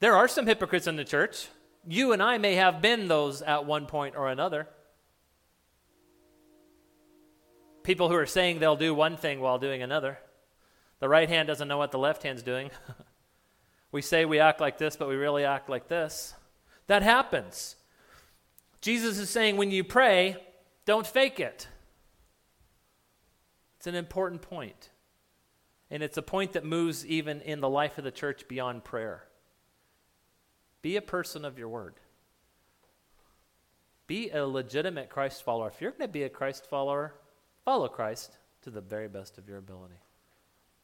There 0.00 0.16
are 0.16 0.26
some 0.26 0.46
hypocrites 0.46 0.88
in 0.88 0.96
the 0.96 1.04
church. 1.04 1.48
You 1.86 2.12
and 2.12 2.20
I 2.20 2.38
may 2.38 2.56
have 2.56 2.82
been 2.82 3.06
those 3.06 3.40
at 3.40 3.64
one 3.64 3.86
point 3.86 4.16
or 4.16 4.28
another. 4.28 4.68
People 7.86 8.08
who 8.08 8.16
are 8.16 8.26
saying 8.26 8.58
they'll 8.58 8.74
do 8.74 8.92
one 8.92 9.16
thing 9.16 9.38
while 9.38 9.60
doing 9.60 9.80
another. 9.80 10.18
The 10.98 11.08
right 11.08 11.28
hand 11.28 11.46
doesn't 11.46 11.68
know 11.68 11.78
what 11.78 11.92
the 11.92 12.00
left 12.00 12.24
hand's 12.24 12.42
doing. 12.42 12.72
we 13.92 14.02
say 14.02 14.24
we 14.24 14.40
act 14.40 14.60
like 14.60 14.76
this, 14.76 14.96
but 14.96 15.08
we 15.08 15.14
really 15.14 15.44
act 15.44 15.70
like 15.70 15.86
this. 15.86 16.34
That 16.88 17.04
happens. 17.04 17.76
Jesus 18.80 19.18
is 19.18 19.30
saying 19.30 19.56
when 19.56 19.70
you 19.70 19.84
pray, 19.84 20.36
don't 20.84 21.06
fake 21.06 21.38
it. 21.38 21.68
It's 23.76 23.86
an 23.86 23.94
important 23.94 24.42
point. 24.42 24.90
And 25.88 26.02
it's 26.02 26.16
a 26.16 26.22
point 26.22 26.54
that 26.54 26.64
moves 26.64 27.06
even 27.06 27.40
in 27.40 27.60
the 27.60 27.68
life 27.68 27.98
of 27.98 28.04
the 28.04 28.10
church 28.10 28.48
beyond 28.48 28.82
prayer. 28.82 29.22
Be 30.82 30.96
a 30.96 31.02
person 31.02 31.44
of 31.44 31.56
your 31.56 31.68
word. 31.68 31.94
Be 34.08 34.28
a 34.30 34.44
legitimate 34.44 35.08
Christ 35.08 35.44
follower. 35.44 35.68
If 35.68 35.80
you're 35.80 35.92
going 35.92 36.08
to 36.08 36.08
be 36.08 36.24
a 36.24 36.28
Christ 36.28 36.68
follower, 36.68 37.14
follow 37.66 37.88
Christ 37.88 38.38
to 38.62 38.70
the 38.70 38.80
very 38.80 39.08
best 39.08 39.38
of 39.38 39.48
your 39.48 39.58
ability. 39.58 40.00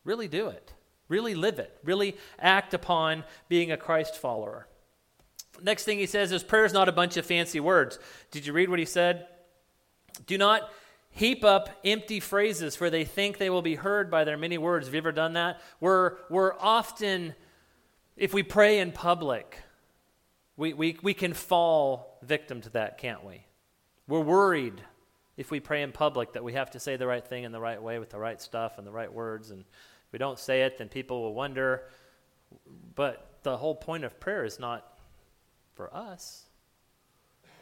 Really 0.05 0.27
do 0.27 0.49
it. 0.49 0.75
Really 1.09 1.35
live 1.35 1.61
it. 1.61 1.79
Really 1.85 2.17
act 2.39 2.75
upon 2.75 3.23
being 3.49 3.71
a 3.71 3.77
Christ 3.77 4.17
follower. 4.17 4.67
Next 5.63 5.85
thing 5.85 5.99
he 5.99 6.07
says 6.07 6.33
is 6.33 6.43
prayer 6.43 6.65
is 6.65 6.73
not 6.73 6.89
a 6.89 6.93
bunch 6.93 7.17
of 7.17 7.25
fancy 7.25 7.61
words. 7.61 8.01
Did 8.33 8.47
you 8.47 8.53
read 8.53 8.69
what 8.69 8.81
he 8.81 8.85
said? 8.85 9.29
Do 10.27 10.37
not 10.37 10.71
heap 11.11 11.45
up 11.45 11.69
empty 11.85 12.19
phrases 12.19 12.75
for 12.75 12.91
they 12.91 13.05
think 13.05 13.39
they 13.39 13.51
will 13.51 13.63
be 13.63 13.77
heard 13.77 14.11
by 14.11 14.25
their 14.25 14.37
many 14.37 14.59
words. 14.59 14.87
Have 14.87 14.95
you 14.95 14.99
ever 14.99 15.13
done 15.13 15.35
that? 15.35 15.61
We're, 15.79 16.17
we're 16.31 16.55
often, 16.59 17.35
if 18.17 18.35
we 18.35 18.43
pray 18.43 18.81
in 18.81 18.91
public, 18.91 19.57
we, 20.57 20.73
we, 20.73 20.99
we 21.01 21.15
can 21.15 21.33
fall 21.33 22.19
victim 22.23 22.61
to 22.63 22.71
that, 22.71 22.99
can't 22.99 23.25
we? 23.25 23.45
We're 24.09 24.21
worried 24.21 24.83
if 25.37 25.51
we 25.51 25.61
pray 25.61 25.83
in 25.83 25.93
public 25.93 26.33
that 26.35 26.45
we 26.45 26.53
have 26.53 26.71
to 26.71 26.81
say 26.81 26.97
the 26.97 27.07
right 27.07 27.27
thing 27.27 27.45
in 27.45 27.53
the 27.53 27.61
right 27.61 27.83
way 27.83 27.99
with 27.99 28.11
the 28.11 28.19
right 28.19 28.41
stuff 28.41 28.79
and 28.79 28.87
the 28.87 28.93
right 28.93 29.13
words. 29.13 29.51
And 29.51 29.61
if 29.61 30.13
we 30.13 30.19
don't 30.19 30.39
say 30.39 30.63
it, 30.63 30.79
then 30.79 30.89
people 30.89 31.23
will 31.23 31.35
wonder. 31.35 31.85
But 32.95 33.39
the 33.43 33.57
whole 33.57 33.75
point 33.75 34.05
of 34.05 34.21
prayer 34.21 34.45
is 34.45 34.59
not 34.61 34.87
for 35.75 35.95
us, 35.95 36.45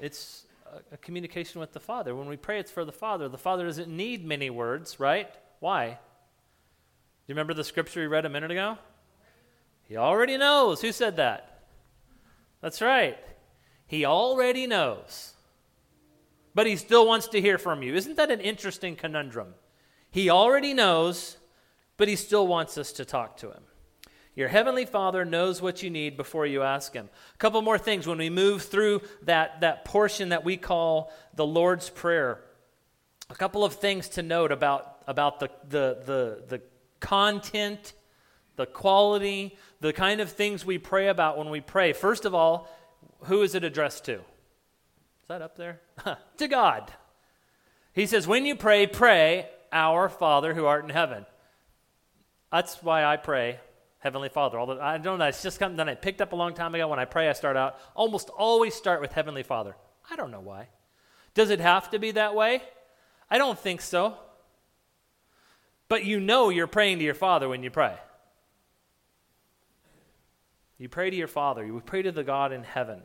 it's 0.01 0.47
a, 0.67 0.95
a 0.95 0.97
communication 0.97 1.61
with 1.61 1.73
the 1.73 1.81
Father. 1.81 2.15
When 2.17 2.27
we 2.27 2.37
pray, 2.37 2.59
it's 2.59 2.71
for 2.71 2.85
the 2.85 2.93
Father. 2.93 3.29
The 3.29 3.39
Father 3.39 3.67
doesn't 3.67 3.89
need 3.89 4.27
many 4.27 4.51
words, 4.51 4.99
right? 4.99 5.29
Why? 5.61 5.91
Do 5.91 5.95
you 7.29 7.35
remember 7.35 7.55
the 7.55 7.63
scripture 7.63 8.01
we 8.01 8.09
read 8.09 8.25
a 8.25 8.29
minute 8.29 8.51
ago? 8.51 8.79
He 9.85 9.97
already 9.97 10.37
knows. 10.37 10.81
Who 10.81 10.91
said 10.91 11.17
that? 11.17 11.63
That's 12.61 12.83
right. 12.83 13.19
He 13.87 14.05
already 14.05 14.67
knows 14.67 15.35
but 16.55 16.67
he 16.67 16.77
still 16.77 17.07
wants 17.07 17.29
to 17.29 17.41
hear 17.41 17.59
from 17.59 17.83
you. 17.83 17.95
Isn't 17.95 18.17
that 18.17 18.31
an 18.31 18.41
interesting 18.41 18.97
conundrum? 18.97 19.55
He 20.11 20.31
already 20.31 20.75
knows, 20.75 21.37
but 21.97 22.09
he 22.09 22.17
still 22.17 22.47
wants 22.47 22.77
us 22.77 22.93
to 22.93 23.05
talk 23.05 23.37
to 23.39 23.51
him. 23.51 23.63
Your 24.35 24.49
heavenly 24.49 24.87
Father 24.87 25.25
knows 25.25 25.61
what 25.61 25.83
you 25.83 25.91
need 25.91 26.17
before 26.17 26.47
you 26.47 26.63
ask 26.63 26.95
him. 26.95 27.09
A 27.35 27.37
couple 27.39 27.61
more 27.63 27.79
things 27.79 28.07
when 28.07 28.19
we 28.19 28.31
move 28.31 28.63
through 28.63 29.03
that, 29.23 29.61
that 29.61 29.85
portion 29.85 30.31
that 30.31 30.45
we 30.45 30.57
call 30.57 31.13
the 31.35 31.47
Lord's 31.47 31.91
Prayer. 31.91 32.41
A 33.29 33.35
couple 33.35 33.65
of 33.65 33.75
things 33.75 34.09
to 34.11 34.23
note 34.23 34.51
about, 34.51 35.03
about 35.07 35.41
the, 35.41 35.51
the, 35.69 35.99
the, 36.05 36.43
the 36.49 36.63
content, 37.01 37.93
the 38.57 38.67
quality, 38.67 39.57
the 39.81 39.93
kind 39.93 40.21
of 40.21 40.31
things 40.31 40.65
we 40.65 40.79
pray 40.79 41.09
about 41.09 41.37
when 41.37 41.51
we 41.51 41.61
pray. 41.61 41.93
First 41.93 42.25
of 42.25 42.35
all, 42.35 42.69
who 43.25 43.43
is 43.43 43.55
it 43.55 43.65
addressed 43.65 44.05
to? 44.07 44.21
That 45.31 45.43
up 45.43 45.57
there? 45.57 45.81
to 46.39 46.49
God. 46.49 46.93
He 47.93 48.07
says, 48.07 48.27
when 48.27 48.45
you 48.45 48.57
pray, 48.57 48.87
pray, 48.87 49.49
Our 49.73 50.09
Father 50.09 50.55
who 50.55 50.67
art 50.67 50.85
in 50.85 50.91
heaven. 50.91 51.25
That's 52.51 52.83
why 52.83 53.05
I 53.05 53.17
pray, 53.17 53.61
Heavenly 54.01 54.29
Father. 54.29 54.59
Although 54.59 54.81
I 54.81 54.99
don't 54.99 55.21
know, 55.21 55.27
it's 55.27 55.43
just 55.43 55.59
something 55.59 55.77
that 55.77 55.89
I 55.89 55.95
picked 55.95 56.21
up 56.21 56.33
a 56.33 56.37
long 56.37 56.55
time 56.55 56.75
ago. 56.75 56.89
When 56.89 56.99
I 56.99 57.05
pray, 57.05 57.29
I 57.29 57.33
start 57.33 57.57
out, 57.57 57.79
almost 57.95 58.29
always 58.29 58.75
start 58.75 59.01
with 59.01 59.13
Heavenly 59.13 59.45
Father. 59.45 59.77
I 60.11 60.17
don't 60.17 60.33
know 60.33 60.41
why. 60.41 60.69
Does 61.35 61.51
it 61.51 61.61
have 61.61 61.91
to 61.91 62.01
be 62.01 62.11
that 62.13 62.35
way? 62.35 62.61
I 63.31 63.39
don't 63.39 63.59
think 63.59 63.81
so. 63.81 64.17
But 65.89 66.05
you 66.05 66.19
know 66.19 66.51
you're 66.51 66.67
praying 66.67 66.99
to 66.99 67.05
your 67.05 67.15
Father 67.15 67.49
when 67.49 67.63
you 67.63 67.71
pray. 67.71 67.95
You 70.77 70.89
pray 70.89 71.11
to 71.11 71.17
your 71.17 71.29
Father. 71.29 71.65
You 71.65 71.81
pray 71.85 72.03
to 72.03 72.11
the 72.11 72.25
God 72.25 72.53
in 72.53 72.65
heaven. 72.65 73.03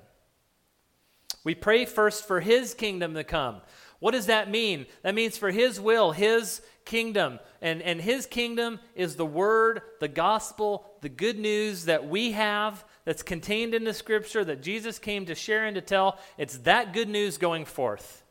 We 1.45 1.55
pray 1.55 1.85
first 1.85 2.27
for 2.27 2.41
His 2.41 2.73
kingdom 2.73 3.13
to 3.13 3.23
come. 3.23 3.61
What 3.99 4.11
does 4.11 4.25
that 4.25 4.51
mean? 4.51 4.87
That 5.03 5.15
means 5.15 5.37
for 5.37 5.51
His 5.51 5.79
will, 5.79 6.11
His 6.11 6.61
kingdom. 6.83 7.39
And, 7.61 7.81
and 7.81 8.01
His 8.01 8.25
kingdom 8.25 8.79
is 8.95 9.15
the 9.15 9.25
Word, 9.25 9.81
the 9.99 10.09
gospel, 10.09 10.85
the 11.01 11.09
good 11.09 11.39
news 11.39 11.85
that 11.85 12.09
we 12.09 12.33
have 12.33 12.83
that's 13.05 13.23
contained 13.23 13.73
in 13.73 13.83
the 13.83 13.93
Scripture 13.93 14.43
that 14.43 14.61
Jesus 14.61 14.99
came 14.99 15.27
to 15.27 15.35
share 15.35 15.65
and 15.65 15.75
to 15.75 15.81
tell. 15.81 16.19
It's 16.37 16.57
that 16.59 16.93
good 16.93 17.07
news 17.07 17.37
going 17.37 17.65
forth. 17.65 18.23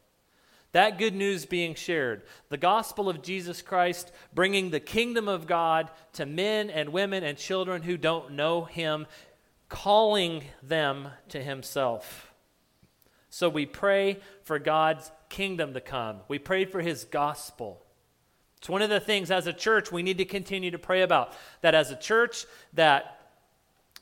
That 0.73 0.99
good 0.99 1.15
news 1.15 1.47
being 1.47 1.77
shared. 1.77 2.23
The 2.49 2.57
gospel 2.57 3.09
of 3.09 3.23
Jesus 3.23 3.63
Christ 3.63 4.11
bringing 4.35 4.71
the 4.71 4.81
kingdom 4.81 5.29
of 5.29 5.47
God 5.47 5.89
to 6.15 6.27
men 6.27 6.69
and 6.69 6.89
women 6.89 7.23
and 7.23 7.39
children 7.39 7.83
who 7.83 7.97
don't 7.97 8.33
know 8.33 8.65
Him, 8.65 9.07
calling 9.69 10.43
them 10.65 11.11
to 11.29 11.41
Himself. 11.41 12.34
So 13.35 13.49
we 13.49 13.67
pray 13.67 14.21
for 14.45 14.61
God's 14.61 15.11
kingdom 15.29 15.75
to 15.75 15.81
come. 15.81 16.19
We 16.29 16.39
pray 16.39 16.67
for 16.67 16.81
his 16.81 17.03
gospel. 17.03 17.85
It's 18.59 18.69
one 18.69 18.81
of 18.81 18.91
the 18.91 19.01
things 19.01 19.33
as 19.33 19.49
a 19.49 19.53
church 19.53 19.91
we 19.91 20.05
need 20.05 20.19
to 20.19 20.25
continue 20.25 20.71
to 20.71 20.79
pray 20.79 21.03
about. 21.03 21.33
That 21.61 21.75
as 21.75 21.91
a 21.91 21.97
church, 21.97 22.47
that, 22.75 23.19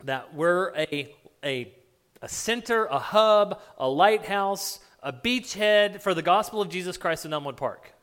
that 0.04 0.34
we're 0.34 0.76
a, 0.76 1.14
a, 1.42 1.72
a 2.20 2.28
center, 2.28 2.84
a 2.84 2.98
hub, 2.98 3.58
a 3.78 3.88
lighthouse, 3.88 4.80
a 5.02 5.14
beachhead 5.14 6.02
for 6.02 6.12
the 6.12 6.20
gospel 6.20 6.60
of 6.60 6.68
Jesus 6.68 6.98
Christ 6.98 7.24
in 7.24 7.32
Elmwood 7.32 7.56
Park. 7.56 7.94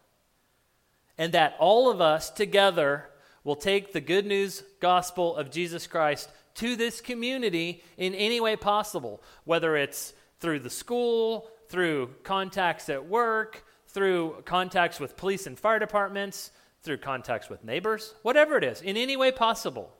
And 1.16 1.34
that 1.34 1.56
all 1.60 1.92
of 1.92 2.02
us 2.02 2.32
together 2.32 3.08
will 3.44 3.56
take 3.56 3.94
the 3.94 4.02
good 4.02 4.26
news 4.26 4.64
gospel 4.80 5.36
of 5.36 5.52
Jesus 5.52 5.86
Christ 5.86 6.28
to 6.56 6.76
this 6.76 7.02
community 7.02 7.84
in 7.98 8.16
any 8.16 8.42
way 8.42 8.56
possible, 8.56 9.22
whether 9.44 9.78
it's 9.78 10.14
through 10.40 10.60
the 10.60 10.70
school, 10.70 11.50
through 11.68 12.10
contacts 12.24 12.90
at 12.90 13.08
work, 13.08 13.66
through 13.88 14.42
contacts 14.46 15.00
with 15.00 15.18
police 15.18 15.48
and 15.48 15.58
fire 15.58 15.80
departments, 15.80 16.52
through 16.82 16.98
contacts 16.98 17.50
with 17.50 17.64
neighbors, 17.64 18.14
whatever 18.22 18.58
it 18.58 18.64
is, 18.64 18.82
in 18.82 18.98
any 18.98 19.18
way 19.18 19.32
possible, 19.32 19.92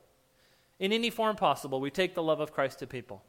in 0.80 0.94
any 0.94 1.10
form 1.10 1.36
possible, 1.36 1.82
we 1.82 1.92
take 1.92 2.16
the 2.16 2.24
love 2.24 2.40
of 2.40 2.54
Christ 2.54 2.80
to 2.80 2.88
people. 2.88 3.22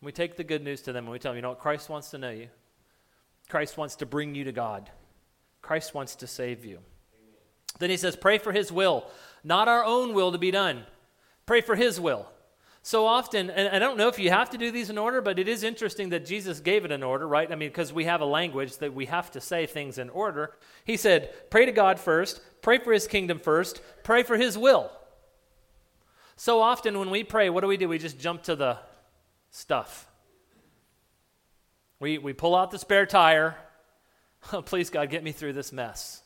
We 0.00 0.12
take 0.12 0.36
the 0.36 0.44
good 0.44 0.62
news 0.62 0.82
to 0.82 0.92
them 0.92 1.04
and 1.04 1.12
we 1.12 1.18
tell 1.18 1.32
them, 1.32 1.36
you 1.36 1.42
know 1.42 1.50
what, 1.50 1.58
Christ 1.58 1.88
wants 1.88 2.10
to 2.10 2.18
know 2.18 2.30
you. 2.30 2.48
Christ 3.48 3.76
wants 3.76 3.96
to 3.96 4.06
bring 4.06 4.34
you 4.34 4.44
to 4.44 4.52
God. 4.52 4.90
Christ 5.62 5.94
wants 5.94 6.16
to 6.16 6.26
save 6.26 6.64
you. 6.64 6.78
Amen. 6.78 7.34
Then 7.78 7.90
he 7.90 7.96
says, 7.96 8.16
pray 8.16 8.38
for 8.38 8.52
his 8.52 8.70
will, 8.70 9.06
not 9.42 9.68
our 9.68 9.84
own 9.84 10.14
will 10.14 10.32
to 10.32 10.38
be 10.38 10.50
done. 10.50 10.84
Pray 11.46 11.60
for 11.60 11.76
his 11.76 12.00
will. 12.00 12.28
So 12.88 13.04
often, 13.04 13.50
and 13.50 13.68
I 13.68 13.78
don't 13.78 13.98
know 13.98 14.08
if 14.08 14.18
you 14.18 14.30
have 14.30 14.48
to 14.48 14.56
do 14.56 14.70
these 14.70 14.88
in 14.88 14.96
order, 14.96 15.20
but 15.20 15.38
it 15.38 15.46
is 15.46 15.62
interesting 15.62 16.08
that 16.08 16.24
Jesus 16.24 16.58
gave 16.60 16.86
it 16.86 16.90
in 16.90 17.02
order, 17.02 17.28
right? 17.28 17.52
I 17.52 17.54
mean, 17.54 17.68
because 17.68 17.92
we 17.92 18.04
have 18.04 18.22
a 18.22 18.24
language 18.24 18.78
that 18.78 18.94
we 18.94 19.04
have 19.04 19.30
to 19.32 19.42
say 19.42 19.66
things 19.66 19.98
in 19.98 20.08
order. 20.08 20.54
He 20.86 20.96
said, 20.96 21.50
pray 21.50 21.66
to 21.66 21.72
God 21.72 22.00
first, 22.00 22.40
pray 22.62 22.78
for 22.78 22.94
his 22.94 23.06
kingdom 23.06 23.40
first, 23.40 23.82
pray 24.04 24.22
for 24.22 24.38
his 24.38 24.56
will. 24.56 24.90
So 26.36 26.62
often 26.62 26.98
when 26.98 27.10
we 27.10 27.24
pray, 27.24 27.50
what 27.50 27.60
do 27.60 27.66
we 27.66 27.76
do? 27.76 27.90
We 27.90 27.98
just 27.98 28.18
jump 28.18 28.44
to 28.44 28.56
the 28.56 28.78
stuff. 29.50 30.08
We, 32.00 32.16
we 32.16 32.32
pull 32.32 32.56
out 32.56 32.70
the 32.70 32.78
spare 32.78 33.04
tire. 33.04 33.54
Oh, 34.50 34.62
please, 34.62 34.88
God, 34.88 35.10
get 35.10 35.22
me 35.22 35.32
through 35.32 35.52
this 35.52 35.72
mess. 35.72 36.22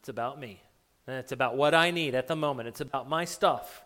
It's 0.00 0.08
about 0.08 0.40
me. 0.40 0.60
And 1.06 1.18
it's 1.18 1.30
about 1.30 1.56
what 1.56 1.72
I 1.72 1.92
need 1.92 2.16
at 2.16 2.26
the 2.26 2.34
moment. 2.34 2.66
It's 2.66 2.80
about 2.80 3.08
my 3.08 3.26
stuff. 3.26 3.84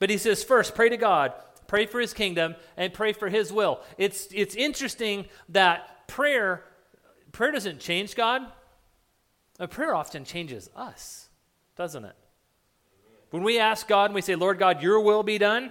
But 0.00 0.10
he 0.10 0.18
says, 0.18 0.42
first, 0.42 0.74
pray 0.74 0.88
to 0.88 0.96
God, 0.96 1.32
pray 1.68 1.86
for 1.86 2.00
his 2.00 2.12
kingdom, 2.12 2.56
and 2.76 2.92
pray 2.92 3.12
for 3.12 3.28
his 3.28 3.52
will. 3.52 3.80
It's, 3.96 4.26
it's 4.32 4.56
interesting 4.56 5.26
that 5.50 6.08
prayer, 6.08 6.64
prayer 7.30 7.52
doesn't 7.52 7.78
change 7.78 8.16
God. 8.16 8.42
A 9.60 9.68
prayer 9.68 9.94
often 9.94 10.24
changes 10.24 10.68
us, 10.74 11.28
doesn't 11.76 12.04
it? 12.04 12.16
When 13.30 13.44
we 13.44 13.58
ask 13.58 13.86
God 13.86 14.06
and 14.06 14.14
we 14.14 14.22
say, 14.22 14.34
Lord 14.34 14.58
God, 14.58 14.82
your 14.82 15.00
will 15.00 15.22
be 15.22 15.38
done, 15.38 15.70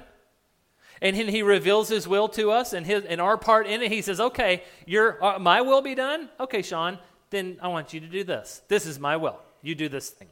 and 1.02 1.16
then 1.16 1.28
he 1.28 1.42
reveals 1.42 1.90
his 1.90 2.08
will 2.08 2.30
to 2.30 2.52
us 2.52 2.74
and, 2.74 2.86
his, 2.86 3.06
and 3.06 3.20
our 3.20 3.38
part 3.38 3.68
in 3.68 3.82
it, 3.82 3.92
he 3.92 4.02
says, 4.02 4.20
okay, 4.20 4.64
your, 4.86 5.24
uh, 5.24 5.40
my 5.40 5.62
will 5.62 5.82
be 5.82 5.96
done? 5.96 6.30
Okay, 6.40 6.62
Sean, 6.62 7.00
then 7.32 7.58
I 7.62 7.70
want 7.70 7.94
you 7.94 8.00
to 8.00 8.08
do 8.08 8.24
this. 8.24 8.62
This 8.68 8.86
is 8.86 9.00
my 9.00 9.18
will. 9.18 9.40
You 9.62 9.76
do 9.76 9.90
this 9.90 10.10
thing. 10.10 10.28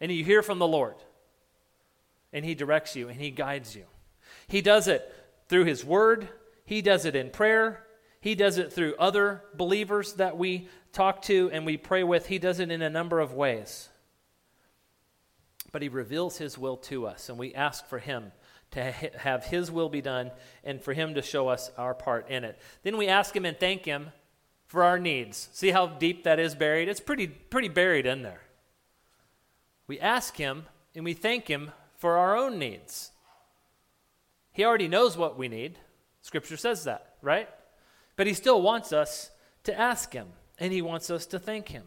And 0.00 0.10
you 0.10 0.24
hear 0.24 0.42
from 0.42 0.58
the 0.58 0.66
Lord 0.66 0.94
and 2.36 2.44
He 2.44 2.54
directs 2.54 2.94
you 2.94 3.08
and 3.08 3.18
He 3.18 3.30
guides 3.30 3.74
you. 3.74 3.84
He 4.46 4.60
does 4.60 4.88
it 4.88 5.10
through 5.48 5.64
His 5.64 5.84
Word, 5.84 6.28
He 6.66 6.82
does 6.82 7.06
it 7.06 7.16
in 7.16 7.30
prayer, 7.30 7.82
He 8.20 8.34
does 8.34 8.58
it 8.58 8.72
through 8.72 8.94
other 8.98 9.42
believers 9.54 10.12
that 10.14 10.36
we 10.36 10.68
talk 10.92 11.22
to 11.22 11.50
and 11.50 11.64
we 11.64 11.78
pray 11.78 12.04
with. 12.04 12.26
He 12.26 12.38
does 12.38 12.60
it 12.60 12.70
in 12.70 12.82
a 12.82 12.90
number 12.90 13.20
of 13.20 13.32
ways. 13.32 13.88
But 15.72 15.80
He 15.80 15.88
reveals 15.88 16.36
His 16.36 16.58
will 16.58 16.76
to 16.76 17.06
us, 17.06 17.30
and 17.30 17.38
we 17.38 17.54
ask 17.54 17.86
for 17.86 17.98
Him 17.98 18.32
to 18.72 18.92
ha- 18.92 19.16
have 19.16 19.44
His 19.44 19.70
will 19.70 19.88
be 19.88 20.02
done 20.02 20.30
and 20.62 20.82
for 20.82 20.92
Him 20.92 21.14
to 21.14 21.22
show 21.22 21.48
us 21.48 21.70
our 21.78 21.94
part 21.94 22.28
in 22.28 22.44
it. 22.44 22.58
Then 22.82 22.98
we 22.98 23.08
ask 23.08 23.34
Him 23.34 23.46
and 23.46 23.58
thank 23.58 23.86
Him 23.86 24.08
for 24.66 24.84
our 24.84 24.98
needs. 24.98 25.48
See 25.52 25.70
how 25.70 25.86
deep 25.86 26.24
that 26.24 26.38
is 26.38 26.54
buried? 26.54 26.90
It's 26.90 27.00
pretty, 27.00 27.28
pretty 27.28 27.68
buried 27.68 28.04
in 28.04 28.20
there. 28.20 28.42
We 29.86 29.98
ask 30.00 30.36
Him 30.36 30.66
and 30.94 31.02
we 31.02 31.14
thank 31.14 31.48
Him 31.48 31.70
for 32.06 32.18
our 32.18 32.36
own 32.36 32.56
needs. 32.56 33.10
He 34.52 34.64
already 34.64 34.86
knows 34.86 35.16
what 35.16 35.36
we 35.36 35.48
need. 35.48 35.76
Scripture 36.22 36.56
says 36.56 36.84
that, 36.84 37.16
right? 37.20 37.48
But 38.14 38.28
He 38.28 38.32
still 38.32 38.62
wants 38.62 38.92
us 38.92 39.32
to 39.64 39.76
ask 39.76 40.12
Him, 40.12 40.28
and 40.60 40.72
He 40.72 40.82
wants 40.82 41.10
us 41.10 41.26
to 41.26 41.40
thank 41.40 41.70
Him. 41.70 41.82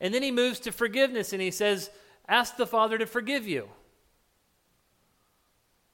And 0.00 0.12
then 0.12 0.24
He 0.24 0.32
moves 0.32 0.58
to 0.58 0.72
forgiveness, 0.72 1.32
and 1.32 1.40
He 1.40 1.52
says, 1.52 1.88
Ask 2.28 2.56
the 2.56 2.66
Father 2.66 2.98
to 2.98 3.06
forgive 3.06 3.46
you. 3.46 3.68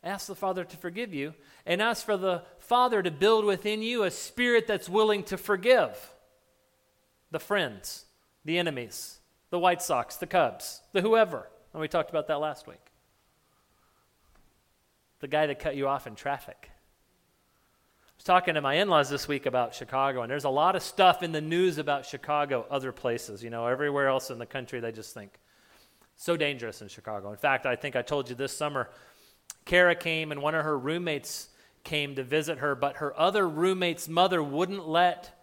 Ask 0.02 0.26
the 0.26 0.34
Father 0.34 0.64
to 0.64 0.76
forgive 0.78 1.12
you, 1.12 1.34
and 1.66 1.82
ask 1.82 2.02
for 2.02 2.16
the 2.16 2.44
Father 2.60 3.02
to 3.02 3.10
build 3.10 3.44
within 3.44 3.82
you 3.82 4.04
a 4.04 4.10
spirit 4.10 4.66
that's 4.66 4.88
willing 4.88 5.22
to 5.24 5.36
forgive 5.36 6.14
the 7.30 7.38
friends, 7.38 8.06
the 8.42 8.56
enemies, 8.56 9.18
the 9.50 9.58
White 9.58 9.82
Sox, 9.82 10.16
the 10.16 10.26
Cubs, 10.26 10.80
the 10.94 11.02
whoever. 11.02 11.50
And 11.74 11.82
we 11.82 11.88
talked 11.88 12.08
about 12.08 12.28
that 12.28 12.40
last 12.40 12.66
week. 12.66 12.93
The 15.24 15.28
guy 15.28 15.46
that 15.46 15.58
cut 15.58 15.74
you 15.74 15.88
off 15.88 16.06
in 16.06 16.16
traffic. 16.16 16.68
I 16.68 18.12
was 18.18 18.24
talking 18.24 18.56
to 18.56 18.60
my 18.60 18.74
in 18.74 18.90
laws 18.90 19.08
this 19.08 19.26
week 19.26 19.46
about 19.46 19.74
Chicago, 19.74 20.20
and 20.20 20.30
there's 20.30 20.44
a 20.44 20.50
lot 20.50 20.76
of 20.76 20.82
stuff 20.82 21.22
in 21.22 21.32
the 21.32 21.40
news 21.40 21.78
about 21.78 22.04
Chicago, 22.04 22.66
other 22.70 22.92
places. 22.92 23.42
You 23.42 23.48
know, 23.48 23.66
everywhere 23.66 24.06
else 24.06 24.28
in 24.28 24.36
the 24.36 24.44
country, 24.44 24.80
they 24.80 24.92
just 24.92 25.14
think 25.14 25.40
so 26.14 26.36
dangerous 26.36 26.82
in 26.82 26.88
Chicago. 26.88 27.30
In 27.30 27.38
fact, 27.38 27.64
I 27.64 27.74
think 27.74 27.96
I 27.96 28.02
told 28.02 28.28
you 28.28 28.34
this 28.34 28.54
summer, 28.54 28.90
Kara 29.64 29.94
came 29.94 30.30
and 30.30 30.42
one 30.42 30.54
of 30.54 30.62
her 30.62 30.78
roommates 30.78 31.48
came 31.84 32.16
to 32.16 32.22
visit 32.22 32.58
her, 32.58 32.74
but 32.74 32.96
her 32.96 33.18
other 33.18 33.48
roommate's 33.48 34.10
mother 34.10 34.42
wouldn't 34.42 34.86
let 34.86 35.42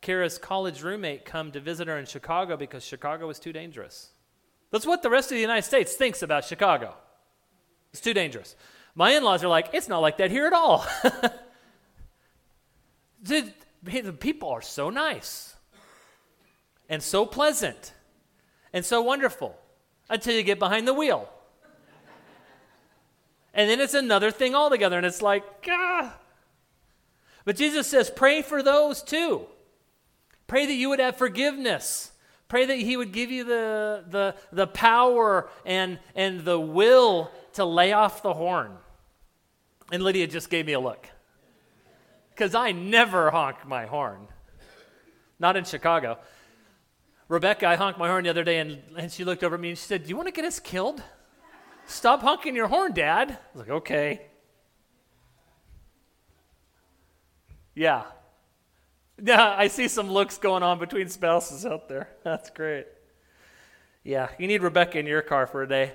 Kara's 0.00 0.38
college 0.38 0.82
roommate 0.82 1.26
come 1.26 1.52
to 1.52 1.60
visit 1.60 1.86
her 1.86 1.98
in 1.98 2.06
Chicago 2.06 2.56
because 2.56 2.82
Chicago 2.82 3.26
was 3.26 3.38
too 3.38 3.52
dangerous. 3.52 4.08
That's 4.70 4.86
what 4.86 5.02
the 5.02 5.10
rest 5.10 5.30
of 5.30 5.34
the 5.34 5.42
United 5.42 5.66
States 5.66 5.96
thinks 5.96 6.22
about 6.22 6.46
Chicago. 6.46 6.94
It's 7.92 8.00
too 8.00 8.14
dangerous. 8.14 8.56
My 8.94 9.12
in 9.12 9.24
laws 9.24 9.42
are 9.42 9.48
like, 9.48 9.70
it's 9.72 9.88
not 9.88 10.00
like 10.00 10.18
that 10.18 10.30
here 10.30 10.46
at 10.46 10.52
all. 10.52 10.86
the, 13.22 13.50
the 13.82 14.12
people 14.12 14.50
are 14.50 14.62
so 14.62 14.90
nice 14.90 15.56
and 16.88 17.02
so 17.02 17.24
pleasant 17.24 17.94
and 18.72 18.84
so 18.84 19.00
wonderful 19.00 19.56
until 20.10 20.34
you 20.34 20.42
get 20.42 20.58
behind 20.58 20.86
the 20.86 20.92
wheel. 20.94 21.28
and 23.54 23.70
then 23.70 23.80
it's 23.80 23.94
another 23.94 24.30
thing 24.30 24.54
altogether, 24.54 24.98
and 24.98 25.06
it's 25.06 25.22
like, 25.22 25.44
ah. 25.70 26.18
But 27.44 27.56
Jesus 27.56 27.86
says, 27.86 28.10
pray 28.10 28.42
for 28.42 28.62
those 28.62 29.02
too. 29.02 29.46
Pray 30.46 30.66
that 30.66 30.74
you 30.74 30.90
would 30.90 31.00
have 31.00 31.16
forgiveness. 31.16 32.12
Pray 32.48 32.66
that 32.66 32.76
He 32.76 32.98
would 32.98 33.12
give 33.12 33.30
you 33.30 33.44
the, 33.44 34.04
the, 34.06 34.34
the 34.52 34.66
power 34.66 35.48
and, 35.64 35.98
and 36.14 36.44
the 36.44 36.60
will 36.60 37.30
to 37.54 37.64
lay 37.64 37.92
off 37.92 38.22
the 38.22 38.34
horn. 38.34 38.72
And 39.90 40.02
Lydia 40.02 40.26
just 40.26 40.50
gave 40.50 40.66
me 40.66 40.72
a 40.72 40.80
look. 40.80 41.06
Because 42.30 42.54
I 42.54 42.72
never 42.72 43.30
honk 43.30 43.66
my 43.66 43.86
horn. 43.86 44.28
Not 45.38 45.56
in 45.56 45.64
Chicago. 45.64 46.18
Rebecca, 47.28 47.66
I 47.66 47.76
honked 47.76 47.98
my 47.98 48.08
horn 48.08 48.24
the 48.24 48.30
other 48.30 48.44
day, 48.44 48.58
and, 48.58 48.82
and 48.96 49.10
she 49.10 49.24
looked 49.24 49.42
over 49.42 49.54
at 49.54 49.60
me 49.60 49.70
and 49.70 49.78
she 49.78 49.84
said, 49.84 50.04
Do 50.04 50.08
you 50.08 50.16
want 50.16 50.28
to 50.28 50.32
get 50.32 50.44
us 50.44 50.58
killed? 50.58 51.02
Stop 51.86 52.22
honking 52.22 52.54
your 52.54 52.68
horn, 52.68 52.92
Dad. 52.92 53.30
I 53.30 53.36
was 53.52 53.60
like, 53.60 53.70
Okay. 53.70 54.22
Yeah. 57.74 58.04
Yeah, 59.22 59.54
I 59.56 59.68
see 59.68 59.88
some 59.88 60.10
looks 60.10 60.38
going 60.38 60.62
on 60.62 60.78
between 60.78 61.08
spouses 61.08 61.64
out 61.64 61.88
there. 61.88 62.08
That's 62.24 62.50
great. 62.50 62.86
Yeah, 64.04 64.28
you 64.38 64.48
need 64.48 64.62
Rebecca 64.62 64.98
in 64.98 65.06
your 65.06 65.22
car 65.22 65.46
for 65.46 65.62
a 65.62 65.68
day. 65.68 65.92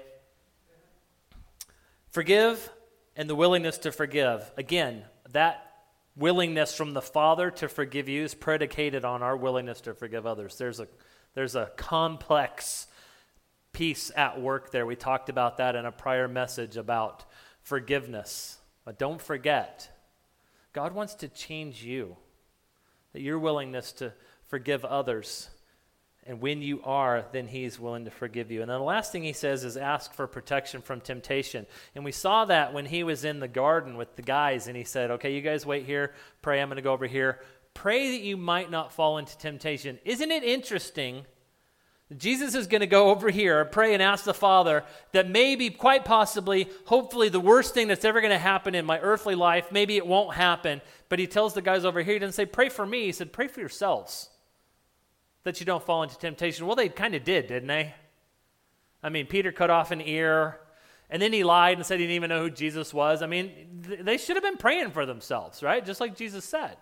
Forgive 2.17 2.71
and 3.15 3.29
the 3.29 3.35
willingness 3.35 3.77
to 3.77 3.91
forgive. 3.91 4.51
Again, 4.57 5.03
that 5.33 5.71
willingness 6.15 6.73
from 6.73 6.93
the 6.95 7.01
Father 7.03 7.51
to 7.51 7.69
forgive 7.69 8.09
you 8.09 8.23
is 8.23 8.33
predicated 8.33 9.05
on 9.05 9.21
our 9.21 9.37
willingness 9.37 9.81
to 9.81 9.93
forgive 9.93 10.25
others. 10.25 10.57
There's 10.57 10.79
a 10.79 10.87
there's 11.35 11.53
a 11.53 11.69
complex 11.77 12.87
piece 13.71 14.11
at 14.15 14.41
work 14.41 14.71
there. 14.71 14.87
We 14.87 14.95
talked 14.95 15.29
about 15.29 15.57
that 15.57 15.75
in 15.75 15.85
a 15.85 15.91
prior 15.91 16.27
message 16.27 16.75
about 16.75 17.23
forgiveness. 17.61 18.57
But 18.83 18.97
don't 18.97 19.21
forget, 19.21 19.87
God 20.73 20.95
wants 20.95 21.13
to 21.13 21.27
change 21.27 21.83
you, 21.83 22.17
that 23.13 23.21
your 23.21 23.37
willingness 23.37 23.91
to 23.91 24.11
forgive 24.47 24.83
others. 24.83 25.51
And 26.27 26.41
when 26.41 26.61
you 26.61 26.81
are, 26.83 27.25
then 27.31 27.47
he's 27.47 27.79
willing 27.79 28.03
to 28.03 28.11
forgive 28.11 28.51
you. 28.51 28.61
And 28.61 28.69
then 28.69 28.79
the 28.79 28.83
last 28.83 29.13
thing 29.13 29.23
he 29.23 29.31
says 29.31 29.63
is 29.63 29.77
ask 29.77 30.13
for 30.13 30.27
protection 30.27 30.81
from 30.81 30.99
temptation. 30.99 31.65
And 31.95 32.03
we 32.03 32.11
saw 32.11 32.43
that 32.45 32.73
when 32.73 32.85
he 32.85 33.03
was 33.03 33.23
in 33.23 33.39
the 33.39 33.47
garden 33.47 33.95
with 33.95 34.15
the 34.17 34.21
guys, 34.21 34.67
and 34.67 34.75
he 34.75 34.83
said, 34.83 35.09
Okay, 35.11 35.33
you 35.33 35.41
guys 35.41 35.65
wait 35.65 35.85
here, 35.85 36.13
pray, 36.41 36.61
I'm 36.61 36.67
going 36.67 36.75
to 36.75 36.81
go 36.81 36.91
over 36.91 37.07
here. 37.07 37.39
Pray 37.73 38.11
that 38.11 38.21
you 38.21 38.35
might 38.35 38.69
not 38.69 38.91
fall 38.91 39.19
into 39.19 39.37
temptation. 39.37 39.99
Isn't 40.03 40.31
it 40.31 40.43
interesting? 40.43 41.25
Jesus 42.17 42.55
is 42.55 42.67
going 42.67 42.81
to 42.81 42.87
go 42.87 43.09
over 43.09 43.29
here, 43.29 43.63
pray 43.65 43.93
and 43.93 44.03
ask 44.03 44.25
the 44.25 44.33
Father 44.33 44.83
that 45.11 45.29
maybe, 45.29 45.69
quite 45.69 46.03
possibly, 46.03 46.69
hopefully, 46.85 47.29
the 47.29 47.39
worst 47.39 47.73
thing 47.73 47.87
that's 47.87 48.05
ever 48.05 48.19
going 48.19 48.31
to 48.31 48.37
happen 48.37 48.75
in 48.75 48.85
my 48.85 48.99
earthly 48.99 49.35
life, 49.35 49.71
maybe 49.71 49.95
it 49.97 50.07
won't 50.07 50.33
happen. 50.33 50.81
But 51.09 51.19
he 51.19 51.27
tells 51.27 51.53
the 51.53 51.61
guys 51.61 51.85
over 51.85 52.01
here, 52.01 52.13
he 52.13 52.19
doesn't 52.19 52.33
say, 52.33 52.45
Pray 52.45 52.67
for 52.67 52.85
me. 52.85 53.05
He 53.05 53.11
said, 53.13 53.31
Pray 53.31 53.47
for 53.47 53.61
yourselves 53.61 54.29
that 55.47 55.61
you 55.61 55.65
don't 55.65 55.81
fall 55.81 56.03
into 56.03 56.17
temptation. 56.17 56.67
Well, 56.67 56.75
they 56.75 56.89
kind 56.89 57.15
of 57.15 57.23
did, 57.23 57.47
didn't 57.47 57.69
they? 57.69 57.93
I 59.01 59.07
mean, 59.07 59.27
Peter 59.27 59.53
cut 59.53 59.69
off 59.69 59.91
an 59.91 60.01
ear, 60.01 60.59
and 61.09 61.21
then 61.21 61.31
he 61.31 61.45
lied 61.45 61.77
and 61.77 61.85
said 61.85 62.01
he 62.01 62.05
didn't 62.05 62.17
even 62.17 62.29
know 62.29 62.41
who 62.41 62.49
Jesus 62.49 62.93
was. 62.93 63.21
I 63.21 63.27
mean, 63.27 63.81
th- 63.87 64.01
they 64.01 64.17
should 64.17 64.35
have 64.35 64.43
been 64.43 64.57
praying 64.57 64.91
for 64.91 65.05
themselves, 65.05 65.63
right? 65.63 65.85
Just 65.85 66.01
like 66.01 66.17
Jesus 66.17 66.43
said. 66.43 66.75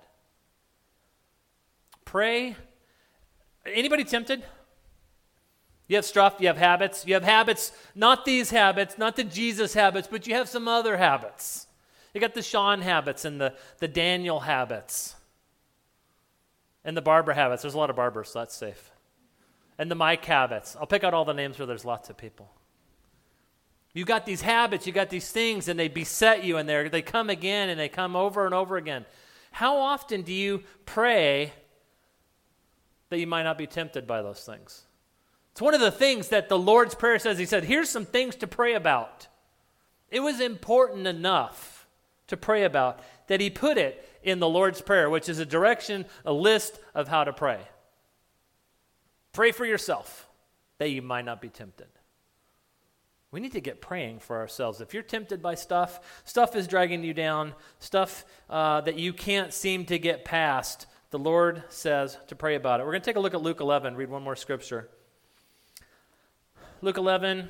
Pray. 2.05 2.55
Anybody 3.67 4.03
tempted? 4.03 4.43
You 5.87 5.97
have 5.97 6.05
stuff, 6.05 6.37
you 6.39 6.47
have 6.47 6.57
habits. 6.57 7.05
You 7.05 7.13
have 7.13 7.23
habits, 7.23 7.71
not 7.93 8.25
these 8.25 8.49
habits, 8.49 8.97
not 8.97 9.15
the 9.15 9.23
Jesus 9.23 9.75
habits, 9.75 10.07
but 10.09 10.25
you 10.25 10.33
have 10.33 10.49
some 10.49 10.67
other 10.67 10.97
habits. 10.97 11.67
You 12.15 12.21
got 12.21 12.33
the 12.33 12.41
Sean 12.41 12.81
habits 12.81 13.25
and 13.25 13.39
the, 13.39 13.53
the 13.77 13.87
Daniel 13.87 14.39
habits 14.39 15.13
and 16.85 16.95
the 16.95 17.01
Barber 17.01 17.33
habits. 17.33 17.63
There's 17.63 17.73
a 17.73 17.77
lot 17.77 17.89
of 17.89 17.97
Barbers, 17.97 18.29
so 18.29 18.39
that's 18.39 18.55
safe. 18.55 18.91
And 19.77 19.91
the 19.91 19.95
Mike 19.95 20.23
habits. 20.23 20.77
I'll 20.79 20.87
pick 20.87 21.03
out 21.03 21.13
all 21.13 21.25
the 21.25 21.33
names 21.33 21.59
where 21.59 21.65
there's 21.65 21.83
lots 21.83 22.09
of 22.09 22.15
people. 22.15 22.49
You 23.93 24.05
got 24.05 24.25
these 24.25 24.41
habits, 24.41 24.87
you 24.87 24.93
got 24.93 25.09
these 25.09 25.29
things, 25.29 25.67
and 25.67 25.77
they 25.77 25.89
beset 25.89 26.45
you, 26.45 26.57
and 26.57 26.69
they 26.69 27.01
come 27.01 27.29
again 27.29 27.69
and 27.69 27.77
they 27.79 27.89
come 27.89 28.15
over 28.15 28.45
and 28.45 28.53
over 28.53 28.77
again. 28.77 29.05
How 29.51 29.77
often 29.77 30.21
do 30.21 30.33
you 30.33 30.63
pray 30.85 31.51
that 33.09 33.19
you 33.19 33.27
might 33.27 33.43
not 33.43 33.57
be 33.57 33.67
tempted 33.67 34.07
by 34.07 34.21
those 34.21 34.43
things. 34.43 34.83
It's 35.51 35.61
one 35.61 35.73
of 35.73 35.79
the 35.79 35.91
things 35.91 36.29
that 36.29 36.49
the 36.49 36.57
Lord's 36.57 36.95
Prayer 36.95 37.19
says. 37.19 37.37
He 37.37 37.45
said, 37.45 37.63
Here's 37.63 37.89
some 37.89 38.05
things 38.05 38.35
to 38.37 38.47
pray 38.47 38.73
about. 38.73 39.27
It 40.09 40.19
was 40.19 40.39
important 40.39 41.07
enough 41.07 41.87
to 42.27 42.37
pray 42.37 42.63
about 42.63 42.99
that 43.27 43.41
he 43.41 43.49
put 43.49 43.77
it 43.77 44.14
in 44.25 44.39
the 44.39 44.49
Lord's 44.49 44.81
Prayer, 44.81 45.09
which 45.09 45.29
is 45.29 45.39
a 45.39 45.45
direction, 45.45 46.05
a 46.25 46.33
list 46.33 46.79
of 46.93 47.07
how 47.07 47.23
to 47.23 47.31
pray. 47.31 47.59
Pray 49.31 49.51
for 49.51 49.65
yourself 49.65 50.27
that 50.79 50.89
you 50.89 51.01
might 51.01 51.25
not 51.25 51.41
be 51.41 51.49
tempted. 51.49 51.87
We 53.31 53.39
need 53.39 53.51
to 53.51 53.61
get 53.61 53.81
praying 53.81 54.19
for 54.19 54.37
ourselves. 54.37 54.81
If 54.81 54.93
you're 54.93 55.03
tempted 55.03 55.41
by 55.41 55.55
stuff, 55.55 56.21
stuff 56.23 56.55
is 56.55 56.67
dragging 56.67 57.03
you 57.03 57.13
down, 57.13 57.53
stuff 57.79 58.25
uh, 58.49 58.81
that 58.81 58.97
you 58.97 59.13
can't 59.13 59.53
seem 59.53 59.85
to 59.85 59.99
get 59.99 60.25
past, 60.25 60.87
the 61.11 61.19
Lord 61.19 61.63
says 61.69 62.17
to 62.27 62.35
pray 62.35 62.55
about 62.55 62.79
it. 62.79 62.83
We're 62.85 62.93
going 62.93 63.01
to 63.01 63.05
take 63.05 63.17
a 63.17 63.19
look 63.19 63.33
at 63.33 63.41
Luke 63.41 63.59
11, 63.59 63.95
read 63.95 64.09
one 64.09 64.23
more 64.23 64.35
scripture. 64.35 64.89
Luke 66.81 66.97
11. 66.97 67.49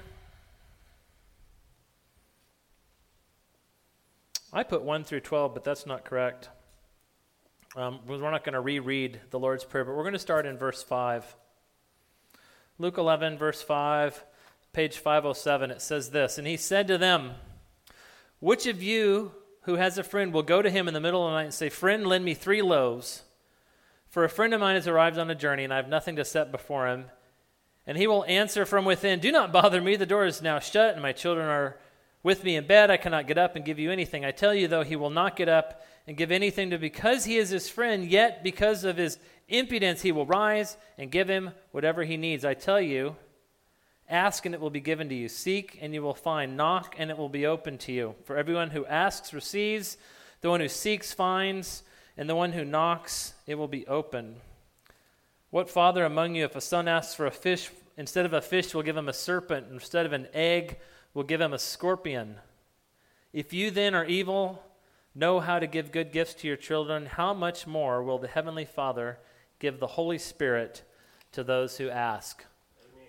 I 4.51 4.63
put 4.63 4.81
1 4.81 5.03
through 5.03 5.19
12, 5.19 5.53
but 5.53 5.63
that's 5.63 5.85
not 5.85 6.03
correct. 6.03 6.49
Um, 7.77 7.99
we're 8.07 8.31
not 8.31 8.45
going 8.45 8.53
to 8.53 8.61
reread 8.61 9.19
the 9.31 9.39
Lord's 9.39 9.65
Prayer, 9.65 9.83
but 9.83 9.97
we're 9.97 10.03
going 10.03 10.13
to 10.13 10.19
start 10.19 10.45
in 10.45 10.57
verse 10.57 10.81
5. 10.81 11.35
Luke 12.79 12.97
11, 12.97 13.37
verse 13.37 13.61
5, 13.61 14.23
page 14.71 14.97
507, 14.97 15.71
it 15.71 15.81
says 15.81 16.11
this 16.11 16.37
And 16.37 16.47
he 16.47 16.55
said 16.55 16.87
to 16.87 16.97
them, 16.97 17.31
Which 18.39 18.65
of 18.65 18.81
you 18.81 19.33
who 19.63 19.75
has 19.75 19.97
a 19.97 20.03
friend 20.03 20.31
will 20.31 20.41
go 20.41 20.61
to 20.61 20.69
him 20.69 20.87
in 20.87 20.93
the 20.93 21.01
middle 21.01 21.25
of 21.25 21.31
the 21.31 21.35
night 21.35 21.43
and 21.43 21.53
say, 21.53 21.67
Friend, 21.67 22.07
lend 22.07 22.23
me 22.23 22.33
three 22.33 22.61
loaves? 22.61 23.23
For 24.07 24.23
a 24.23 24.29
friend 24.29 24.53
of 24.53 24.61
mine 24.61 24.75
has 24.75 24.87
arrived 24.87 25.17
on 25.17 25.29
a 25.29 25.35
journey, 25.35 25.65
and 25.65 25.73
I 25.73 25.77
have 25.77 25.89
nothing 25.89 26.15
to 26.15 26.23
set 26.23 26.53
before 26.53 26.87
him. 26.87 27.07
And 27.85 27.97
he 27.97 28.07
will 28.07 28.23
answer 28.23 28.65
from 28.65 28.85
within, 28.85 29.19
Do 29.19 29.33
not 29.33 29.51
bother 29.51 29.81
me. 29.81 29.97
The 29.97 30.05
door 30.05 30.25
is 30.25 30.41
now 30.41 30.59
shut, 30.59 30.93
and 30.93 31.01
my 31.01 31.11
children 31.11 31.45
are 31.45 31.77
with 32.25 32.43
me 32.43 32.55
in 32.55 32.65
bed. 32.65 32.89
I 32.89 32.97
cannot 32.97 33.27
get 33.27 33.37
up 33.37 33.55
and 33.55 33.63
give 33.63 33.77
you 33.77 33.91
anything. 33.91 34.25
I 34.25 34.31
tell 34.31 34.53
you, 34.53 34.67
though, 34.67 34.83
he 34.83 34.95
will 34.95 35.11
not 35.11 35.35
get 35.35 35.47
up 35.47 35.85
and 36.07 36.17
give 36.17 36.31
anything 36.31 36.71
to 36.71 36.79
because 36.79 37.25
he 37.25 37.37
is 37.37 37.51
his 37.51 37.69
friend, 37.69 38.03
yet 38.03 38.43
because 38.43 38.83
of 38.83 38.97
his 38.97 39.19
impudence, 39.47 40.01
he 40.01 40.11
will 40.11 40.25
rise 40.25 40.75
and 40.97 41.11
give 41.11 41.29
him 41.29 41.51
whatever 41.69 42.03
he 42.03 42.17
needs. 42.17 42.43
I 42.43 42.55
tell 42.55 42.81
you, 42.81 43.15
ask 44.09 44.43
and 44.43 44.55
it 44.55 44.59
will 44.59 44.71
be 44.71 44.79
given 44.79 45.07
to 45.09 45.13
you. 45.13 45.29
Seek 45.29 45.77
and 45.79 45.93
you 45.93 46.01
will 46.01 46.15
find. 46.15 46.57
Knock 46.57 46.95
and 46.97 47.11
it 47.11 47.17
will 47.17 47.29
be 47.29 47.45
open 47.45 47.77
to 47.77 47.91
you. 47.91 48.15
For 48.23 48.37
everyone 48.37 48.71
who 48.71 48.87
asks 48.87 49.31
receives, 49.31 49.95
the 50.41 50.49
one 50.49 50.61
who 50.61 50.67
seeks 50.67 51.13
finds 51.13 51.83
and 52.17 52.27
the 52.27 52.35
one 52.35 52.53
who 52.53 52.65
knocks, 52.65 53.35
it 53.45 53.53
will 53.53 53.67
be 53.67 53.85
open. 53.85 54.37
What 55.51 55.69
father 55.69 56.03
among 56.03 56.33
you, 56.33 56.45
if 56.45 56.55
a 56.55 56.61
son 56.61 56.87
asks 56.87 57.13
for 57.13 57.27
a 57.27 57.31
fish, 57.31 57.69
instead 57.97 58.25
of 58.25 58.33
a 58.33 58.41
fish, 58.41 58.73
will 58.73 58.81
give 58.81 58.97
him 58.97 59.09
a 59.09 59.13
serpent, 59.13 59.67
instead 59.71 60.07
of 60.07 60.13
an 60.13 60.27
egg, 60.33 60.79
will 61.15 61.23
give 61.23 61.41
him 61.41 61.53
a 61.53 61.57
scorpion? 61.57 62.35
If 63.33 63.51
you 63.51 63.71
then 63.71 63.95
are 63.95 64.05
evil, 64.05 64.61
know 65.15 65.39
how 65.39 65.57
to 65.57 65.65
give 65.65 65.91
good 65.91 66.11
gifts 66.11 66.35
to 66.35 66.47
your 66.47 66.57
children, 66.57 67.07
how 67.07 67.33
much 67.33 67.65
more 67.65 68.03
will 68.03 68.19
the 68.19 68.27
Heavenly 68.27 68.65
Father 68.65 69.17
give 69.57 69.79
the 69.79 69.87
Holy 69.87 70.19
Spirit 70.19 70.83
to 71.31 71.43
those 71.43 71.77
who 71.77 71.89
ask? 71.89 72.45
Amen. 72.83 73.07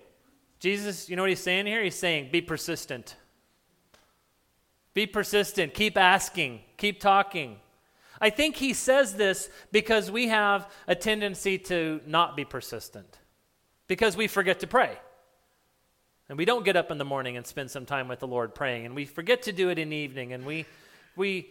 Jesus, 0.58 1.10
you 1.10 1.16
know 1.16 1.22
what 1.22 1.28
he's 1.28 1.40
saying 1.40 1.66
here? 1.66 1.82
He's 1.84 1.96
saying, 1.96 2.30
be 2.32 2.40
persistent. 2.40 3.16
Be 4.94 5.06
persistent. 5.06 5.74
Keep 5.74 5.98
asking. 5.98 6.60
Keep 6.78 7.00
talking. 7.00 7.58
I 8.20 8.30
think 8.30 8.56
he 8.56 8.72
says 8.72 9.16
this 9.16 9.50
because 9.70 10.10
we 10.10 10.28
have 10.28 10.70
a 10.88 10.94
tendency 10.94 11.58
to 11.58 12.00
not 12.06 12.34
be 12.34 12.46
persistent, 12.46 13.18
because 13.88 14.16
we 14.16 14.26
forget 14.26 14.60
to 14.60 14.66
pray. 14.66 14.96
And 16.28 16.36
we 16.36 16.44
don't 16.44 16.64
get 16.64 16.76
up 16.76 16.90
in 16.90 16.98
the 16.98 17.04
morning 17.04 17.36
and 17.36 17.46
spend 17.46 17.70
some 17.70 17.86
time 17.86 18.08
with 18.08 18.18
the 18.18 18.26
Lord 18.26 18.54
praying, 18.54 18.86
and 18.86 18.94
we 18.94 19.04
forget 19.04 19.42
to 19.42 19.52
do 19.52 19.68
it 19.68 19.78
in 19.78 19.90
the 19.90 19.96
evening, 19.96 20.32
and 20.32 20.44
we, 20.44 20.66
we, 21.14 21.50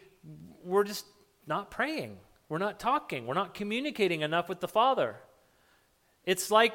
we're 0.64 0.84
just 0.84 1.06
not 1.48 1.72
praying. 1.72 2.18
We're 2.50 2.58
not 2.58 2.80
talking. 2.80 3.26
We're 3.26 3.36
not 3.36 3.54
communicating 3.54 4.22
enough 4.22 4.50
with 4.50 4.60
the 4.60 4.68
Father. 4.68 5.16
It's 6.26 6.52
like 6.52 6.74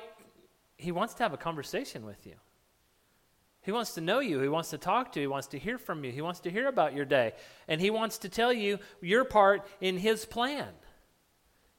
He 0.76 0.92
wants 0.92 1.14
to 1.14 1.22
have 1.22 1.32
a 1.32 1.36
conversation 1.36 2.06
with 2.06 2.26
you. 2.26 2.34
He 3.62 3.72
wants 3.72 3.92
to 3.94 4.00
know 4.00 4.20
you. 4.20 4.40
He 4.40 4.48
wants 4.48 4.70
to 4.70 4.78
talk 4.78 5.12
to 5.12 5.20
you. 5.20 5.24
He 5.24 5.30
wants 5.30 5.48
to 5.48 5.58
hear 5.58 5.76
from 5.76 6.02
you. 6.02 6.10
He 6.10 6.22
wants 6.22 6.40
to 6.40 6.50
hear 6.50 6.68
about 6.68 6.94
your 6.94 7.04
day. 7.04 7.34
And 7.68 7.80
He 7.80 7.90
wants 7.90 8.18
to 8.18 8.28
tell 8.28 8.52
you 8.52 8.78
your 9.02 9.24
part 9.24 9.66
in 9.80 9.98
His 9.98 10.24
plan. 10.24 10.68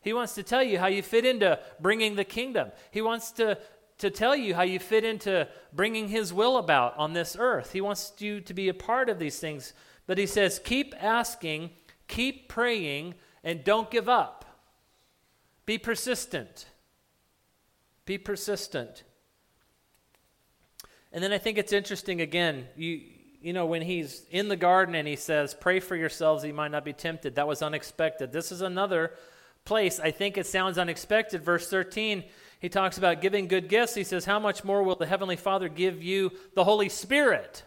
He 0.01 0.13
wants 0.13 0.35
to 0.35 0.43
tell 0.43 0.63
you 0.63 0.79
how 0.79 0.87
you 0.87 1.01
fit 1.01 1.25
into 1.25 1.59
bringing 1.79 2.15
the 2.15 2.23
kingdom. 2.23 2.71
He 2.91 3.01
wants 3.01 3.31
to, 3.33 3.57
to 4.01 4.09
tell 4.09 4.35
you 4.35 4.55
how 4.55 4.63
you 4.63 4.79
fit 4.79 5.03
into 5.03 5.47
bringing 5.73 6.07
His 6.07 6.33
will 6.33 6.57
about 6.57 6.97
on 6.97 7.13
this 7.13 7.37
earth. 7.39 7.71
He 7.71 7.81
wants 7.81 8.13
you 8.19 8.41
to 8.41 8.53
be 8.53 8.67
a 8.67 8.73
part 8.73 9.09
of 9.09 9.19
these 9.19 9.39
things. 9.39 9.73
But 10.07 10.17
He 10.17 10.25
says, 10.25 10.59
keep 10.63 10.93
asking, 11.01 11.69
keep 12.07 12.49
praying, 12.49 13.13
and 13.43 13.63
don't 13.63 13.89
give 13.89 14.09
up. 14.09 14.45
Be 15.65 15.77
persistent. 15.77 16.65
Be 18.05 18.17
persistent. 18.17 19.03
And 21.13 21.23
then 21.23 21.31
I 21.31 21.37
think 21.37 21.57
it's 21.57 21.73
interesting 21.73 22.21
again, 22.21 22.67
you 22.75 23.01
you 23.41 23.53
know 23.53 23.65
when 23.65 23.81
he's 23.81 24.23
in 24.29 24.49
the 24.49 24.55
garden 24.55 24.93
and 24.95 25.07
he 25.07 25.15
says, 25.15 25.53
"Pray 25.53 25.79
for 25.79 25.95
yourselves, 25.95 26.43
you 26.43 26.53
might 26.53 26.71
not 26.71 26.85
be 26.85 26.93
tempted." 26.93 27.35
That 27.35 27.47
was 27.47 27.61
unexpected. 27.61 28.31
This 28.31 28.51
is 28.51 28.61
another 28.61 29.13
place. 29.65 29.99
I 29.99 30.11
think 30.11 30.37
it 30.37 30.45
sounds 30.45 30.77
unexpected. 30.77 31.43
Verse 31.43 31.69
13, 31.69 32.23
he 32.61 32.69
talks 32.69 32.97
about 32.97 33.21
giving 33.21 33.47
good 33.47 33.67
gifts. 33.67 33.95
He 33.95 34.03
says, 34.03 34.23
"How 34.23 34.39
much 34.39 34.63
more 34.63 34.83
will 34.83 34.95
the 34.95 35.07
heavenly 35.07 35.35
Father 35.35 35.67
give 35.67 36.01
you 36.01 36.31
the 36.53 36.63
Holy 36.63 36.87
Spirit?" 36.87 37.63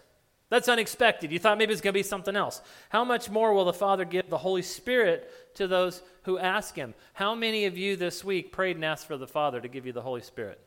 That's 0.50 0.68
unexpected. 0.68 1.32
You 1.32 1.40
thought 1.40 1.58
maybe 1.58 1.72
it's 1.72 1.82
going 1.82 1.94
to 1.94 1.98
be 1.98 2.04
something 2.04 2.36
else. 2.36 2.62
How 2.90 3.04
much 3.04 3.28
more 3.28 3.52
will 3.52 3.64
the 3.64 3.72
Father 3.72 4.04
give 4.04 4.30
the 4.30 4.38
Holy 4.38 4.62
Spirit 4.62 5.28
to 5.56 5.66
those 5.66 6.00
who 6.22 6.38
ask 6.38 6.76
him? 6.76 6.94
How 7.12 7.34
many 7.34 7.64
of 7.64 7.76
you 7.76 7.96
this 7.96 8.22
week 8.22 8.52
prayed 8.52 8.76
and 8.76 8.84
asked 8.84 9.08
for 9.08 9.16
the 9.16 9.26
Father 9.26 9.60
to 9.60 9.66
give 9.66 9.84
you 9.84 9.92
the 9.92 10.02
Holy 10.02 10.20
Spirit? 10.20 10.60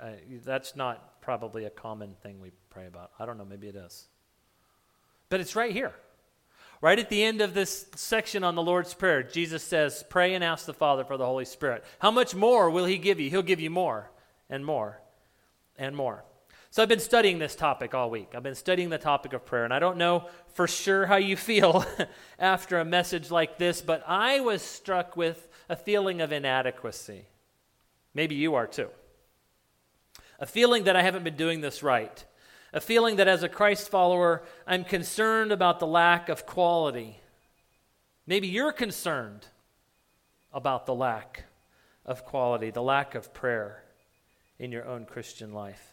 Uh, 0.00 0.10
that's 0.44 0.74
not 0.74 1.20
probably 1.20 1.66
a 1.66 1.70
common 1.70 2.16
thing 2.20 2.40
we 2.40 2.50
pray 2.68 2.86
about. 2.86 3.12
I 3.16 3.26
don't 3.26 3.38
know, 3.38 3.44
maybe 3.44 3.68
it 3.68 3.76
is. 3.76 4.08
But 5.28 5.38
it's 5.38 5.54
right 5.54 5.72
here. 5.72 5.94
Right 6.82 6.98
at 6.98 7.08
the 7.08 7.22
end 7.22 7.40
of 7.40 7.54
this 7.54 7.86
section 7.94 8.42
on 8.42 8.56
the 8.56 8.62
Lord's 8.62 8.92
Prayer, 8.92 9.22
Jesus 9.22 9.62
says, 9.62 10.04
Pray 10.10 10.34
and 10.34 10.42
ask 10.42 10.66
the 10.66 10.74
Father 10.74 11.04
for 11.04 11.16
the 11.16 11.24
Holy 11.24 11.44
Spirit. 11.44 11.84
How 12.00 12.10
much 12.10 12.34
more 12.34 12.68
will 12.68 12.86
He 12.86 12.98
give 12.98 13.20
you? 13.20 13.30
He'll 13.30 13.40
give 13.40 13.60
you 13.60 13.70
more 13.70 14.10
and 14.50 14.66
more 14.66 15.00
and 15.78 15.94
more. 15.96 16.24
So 16.70 16.82
I've 16.82 16.88
been 16.88 16.98
studying 16.98 17.38
this 17.38 17.54
topic 17.54 17.94
all 17.94 18.10
week. 18.10 18.32
I've 18.34 18.42
been 18.42 18.56
studying 18.56 18.90
the 18.90 18.98
topic 18.98 19.32
of 19.32 19.46
prayer, 19.46 19.64
and 19.64 19.72
I 19.72 19.78
don't 19.78 19.96
know 19.96 20.28
for 20.54 20.66
sure 20.66 21.06
how 21.06 21.16
you 21.16 21.36
feel 21.36 21.86
after 22.38 22.80
a 22.80 22.84
message 22.84 23.30
like 23.30 23.58
this, 23.58 23.80
but 23.80 24.02
I 24.08 24.40
was 24.40 24.60
struck 24.60 25.16
with 25.16 25.48
a 25.68 25.76
feeling 25.76 26.20
of 26.20 26.32
inadequacy. 26.32 27.26
Maybe 28.12 28.34
you 28.34 28.56
are 28.56 28.66
too 28.66 28.88
a 30.42 30.46
feeling 30.46 30.84
that 30.84 30.96
I 30.96 31.02
haven't 31.02 31.22
been 31.22 31.36
doing 31.36 31.60
this 31.60 31.84
right, 31.84 32.24
a 32.72 32.80
feeling 32.80 33.16
that 33.16 33.28
as 33.28 33.42
a 33.42 33.48
Christ 33.48 33.88
follower, 33.88 34.42
I'm 34.66 34.84
concerned 34.84 35.52
about 35.52 35.78
the 35.78 35.86
lack 35.86 36.28
of 36.28 36.46
quality. 36.46 37.18
Maybe 38.26 38.48
you're 38.48 38.72
concerned 38.72 39.46
about 40.52 40.86
the 40.86 40.94
lack 40.94 41.44
of 42.06 42.24
quality, 42.24 42.70
the 42.70 42.82
lack 42.82 43.14
of 43.14 43.34
prayer 43.34 43.84
in 44.58 44.72
your 44.72 44.86
own 44.86 45.04
Christian 45.04 45.52
life. 45.52 45.92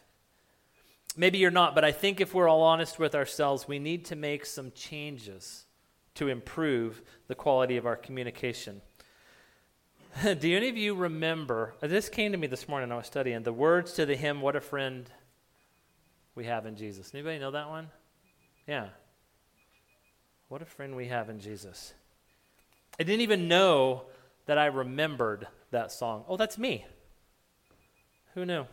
Maybe 1.17 1.37
you're 1.39 1.51
not, 1.51 1.75
but 1.75 1.83
I 1.83 1.91
think 1.91 2.21
if 2.21 2.33
we're 2.33 2.47
all 2.47 2.61
honest 2.61 2.99
with 2.99 3.15
ourselves, 3.15 3.67
we 3.67 3.79
need 3.79 4.05
to 4.05 4.15
make 4.15 4.45
some 4.45 4.71
changes 4.71 5.65
to 6.15 6.27
improve 6.27 7.01
the 7.27 7.35
quality 7.35 7.77
of 7.77 7.85
our 7.85 7.95
communication. 7.95 8.81
Do 10.23 10.55
any 10.55 10.69
of 10.69 10.77
you 10.77 10.95
remember? 10.95 11.75
This 11.81 12.09
came 12.09 12.31
to 12.31 12.37
me 12.37 12.47
this 12.47 12.67
morning. 12.67 12.91
I 12.91 12.97
was 12.97 13.07
studying 13.07 13.43
the 13.43 13.53
words 13.53 13.93
to 13.93 14.05
the 14.05 14.15
hymn 14.15 14.41
"What 14.41 14.55
a 14.55 14.61
Friend 14.61 15.09
We 16.39 16.45
Have 16.45 16.65
in 16.65 16.77
Jesus." 16.77 17.13
Anybody 17.13 17.37
know 17.37 17.51
that 17.51 17.67
one? 17.67 17.89
Yeah. 18.65 18.87
What 20.47 20.61
a 20.61 20.65
friend 20.65 20.95
we 20.95 21.09
have 21.09 21.29
in 21.29 21.41
Jesus. 21.41 21.93
I 22.97 23.03
didn't 23.03 23.19
even 23.19 23.49
know 23.49 24.03
that 24.45 24.57
I 24.57 24.67
remembered 24.67 25.49
that 25.71 25.91
song. 25.91 26.23
Oh, 26.29 26.37
that's 26.37 26.57
me. 26.57 26.85
Who 28.35 28.45
knew? 28.45 28.65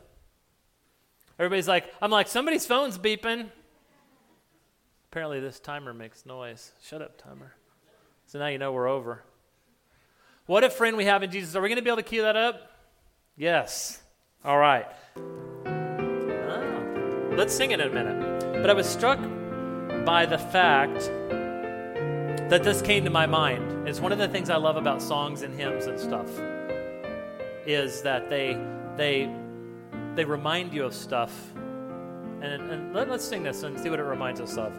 Everybody's 1.41 1.67
like, 1.67 1.93
I'm 2.01 2.13
like, 2.13 2.29
somebody's 2.29 2.65
phone's 2.65 2.99
beeping. 2.99 3.51
Apparently, 5.11 5.41
this 5.41 5.59
timer 5.59 5.93
makes 5.93 6.25
noise. 6.25 6.71
Shut 6.81 7.03
up, 7.03 7.21
timer. 7.21 7.53
So 8.27 8.39
now 8.39 8.47
you 8.47 8.59
know 8.59 8.71
we're 8.71 8.87
over. 8.87 9.25
What 10.47 10.63
a 10.63 10.71
friend 10.71 10.97
we 10.97 11.07
have 11.07 11.25
in 11.25 11.33
Jesus. 11.33 11.57
Are 11.57 11.61
we 11.61 11.69
going 11.69 11.79
to 11.79 11.83
be 11.83 11.91
able 11.91 11.97
to 11.97 12.05
cue 12.05 12.23
that 12.23 12.37
up? 12.37 12.71
Yes. 13.37 14.01
All 14.45 14.57
right. 14.57 14.87
Let's 17.37 17.55
sing 17.55 17.73
it 17.73 17.81
in 17.81 17.89
a 17.89 17.95
minute. 17.95 18.63
But 18.63 18.71
I 18.71 18.73
was 18.73 18.87
struck 18.87 19.19
by 20.07 20.25
the 20.25 20.39
fact 20.39 21.01
that 22.49 22.63
this 22.65 22.81
came 22.81 23.05
to 23.05 23.11
my 23.11 23.27
mind. 23.27 23.87
It's 23.87 24.01
one 24.01 24.11
of 24.11 24.17
the 24.17 24.27
things 24.27 24.49
I 24.49 24.57
love 24.57 24.79
about 24.79 25.03
songs 25.03 25.43
and 25.43 25.55
hymns 25.55 25.85
and 25.85 26.01
stuff 26.01 26.31
is 27.67 28.01
that 28.03 28.31
they 28.31 28.57
they 28.97 29.31
they 30.15 30.25
remind 30.25 30.73
you 30.73 30.85
of 30.85 30.95
stuff. 30.95 31.53
And, 32.41 32.71
and 32.71 32.95
let, 32.95 33.11
us 33.11 33.23
sing 33.23 33.43
this 33.43 33.65
and 33.65 33.79
see 33.79 33.91
what 33.91 34.01
it 34.01 34.05
reminds 34.05 34.41
us 34.41 34.57
of. 34.57 34.73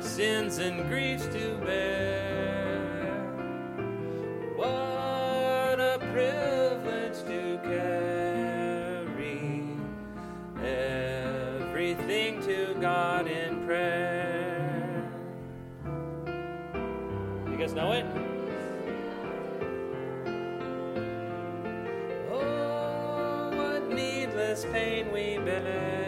Our 0.00 0.06
sins 0.06 0.56
and 0.58 0.88
griefs 0.88 1.26
to 1.26 1.58
bear. 1.62 3.12
What 4.56 5.78
a 5.78 5.98
privilege 6.10 7.18
to 7.26 7.60
carry 7.62 8.16
everything 10.64 12.40
to 12.42 12.74
God 12.80 13.26
in 13.26 13.66
prayer. 13.66 15.12
You 17.50 17.58
guys 17.58 17.74
know 17.74 17.92
it? 17.92 18.06
Oh, 22.32 23.50
what 23.54 23.90
needless 23.90 24.64
pain 24.64 25.12
we 25.12 25.36
bear. 25.44 25.99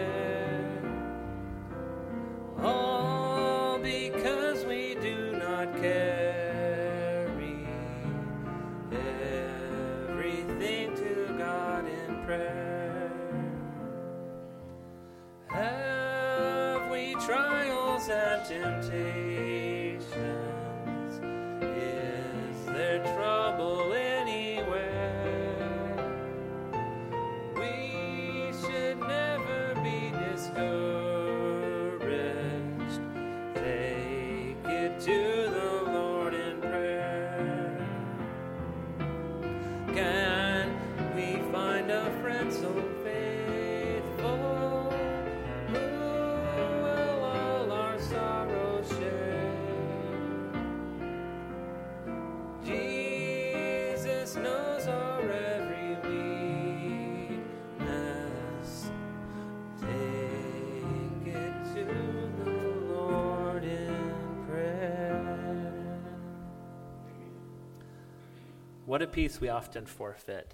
What 68.93 69.01
a 69.01 69.07
peace 69.07 69.40
we 69.40 69.49
often 69.49 69.86
forfeit. 69.86 70.53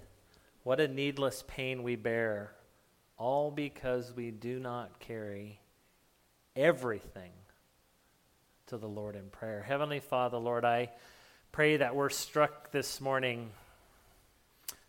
What 0.63 0.79
a 0.79 0.87
needless 0.87 1.43
pain 1.45 1.83
we 1.83 1.97
bear, 1.97 2.53
all 3.17 3.51
because 3.51 4.13
we 4.15 4.31
do 4.31 4.61
not 4.61 4.97
carry 5.01 5.59
everything 6.55 7.31
to 8.67 8.77
the 8.77 8.87
Lord 8.87 9.17
in 9.17 9.29
prayer. 9.29 9.61
Heavenly 9.67 9.99
Father, 9.99 10.37
Lord, 10.37 10.63
I 10.63 10.91
pray 11.51 11.75
that 11.75 11.97
we're 11.97 12.07
struck 12.07 12.71
this 12.71 13.01
morning 13.01 13.49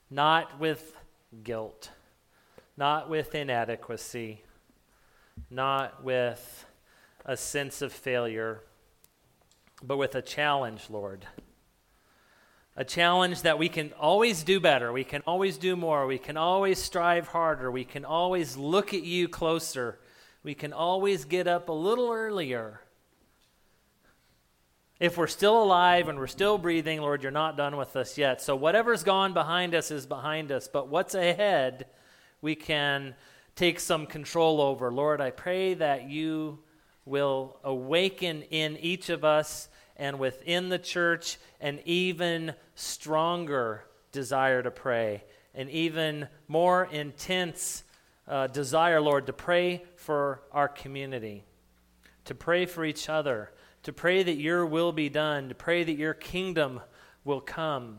not 0.08 0.60
with 0.60 0.94
guilt, 1.42 1.90
not 2.76 3.10
with 3.10 3.34
inadequacy, 3.34 4.44
not 5.50 6.04
with 6.04 6.66
a 7.26 7.36
sense 7.36 7.82
of 7.82 7.92
failure, 7.92 8.60
but 9.82 9.96
with 9.96 10.14
a 10.14 10.22
challenge, 10.22 10.84
Lord. 10.88 11.26
A 12.80 12.84
challenge 12.84 13.42
that 13.42 13.58
we 13.58 13.68
can 13.68 13.92
always 14.00 14.42
do 14.42 14.58
better. 14.58 14.90
We 14.90 15.04
can 15.04 15.22
always 15.26 15.58
do 15.58 15.76
more. 15.76 16.06
We 16.06 16.16
can 16.16 16.38
always 16.38 16.78
strive 16.78 17.28
harder. 17.28 17.70
We 17.70 17.84
can 17.84 18.06
always 18.06 18.56
look 18.56 18.94
at 18.94 19.02
you 19.02 19.28
closer. 19.28 19.98
We 20.42 20.54
can 20.54 20.72
always 20.72 21.26
get 21.26 21.46
up 21.46 21.68
a 21.68 21.72
little 21.72 22.10
earlier. 22.10 22.80
If 24.98 25.18
we're 25.18 25.26
still 25.26 25.62
alive 25.62 26.08
and 26.08 26.18
we're 26.18 26.26
still 26.26 26.56
breathing, 26.56 27.02
Lord, 27.02 27.22
you're 27.22 27.30
not 27.30 27.58
done 27.58 27.76
with 27.76 27.96
us 27.96 28.16
yet. 28.16 28.40
So 28.40 28.56
whatever's 28.56 29.02
gone 29.02 29.34
behind 29.34 29.74
us 29.74 29.90
is 29.90 30.06
behind 30.06 30.50
us. 30.50 30.66
But 30.66 30.88
what's 30.88 31.14
ahead, 31.14 31.84
we 32.40 32.54
can 32.54 33.14
take 33.56 33.78
some 33.78 34.06
control 34.06 34.58
over. 34.58 34.90
Lord, 34.90 35.20
I 35.20 35.32
pray 35.32 35.74
that 35.74 36.08
you 36.08 36.60
will 37.04 37.58
awaken 37.62 38.40
in 38.44 38.78
each 38.78 39.10
of 39.10 39.22
us 39.22 39.68
and 40.00 40.18
within 40.18 40.70
the 40.70 40.78
church 40.78 41.36
an 41.60 41.78
even 41.84 42.54
stronger 42.74 43.84
desire 44.12 44.62
to 44.62 44.70
pray, 44.70 45.22
an 45.54 45.68
even 45.68 46.26
more 46.48 46.88
intense 46.90 47.84
uh, 48.26 48.46
desire, 48.46 48.98
Lord, 48.98 49.26
to 49.26 49.34
pray 49.34 49.84
for 49.96 50.40
our 50.52 50.68
community, 50.68 51.44
to 52.24 52.34
pray 52.34 52.64
for 52.64 52.82
each 52.82 53.10
other, 53.10 53.52
to 53.82 53.92
pray 53.92 54.22
that 54.22 54.36
your 54.36 54.64
will 54.64 54.90
be 54.90 55.10
done, 55.10 55.50
to 55.50 55.54
pray 55.54 55.84
that 55.84 55.98
your 55.98 56.14
kingdom 56.14 56.80
will 57.22 57.42
come. 57.42 57.98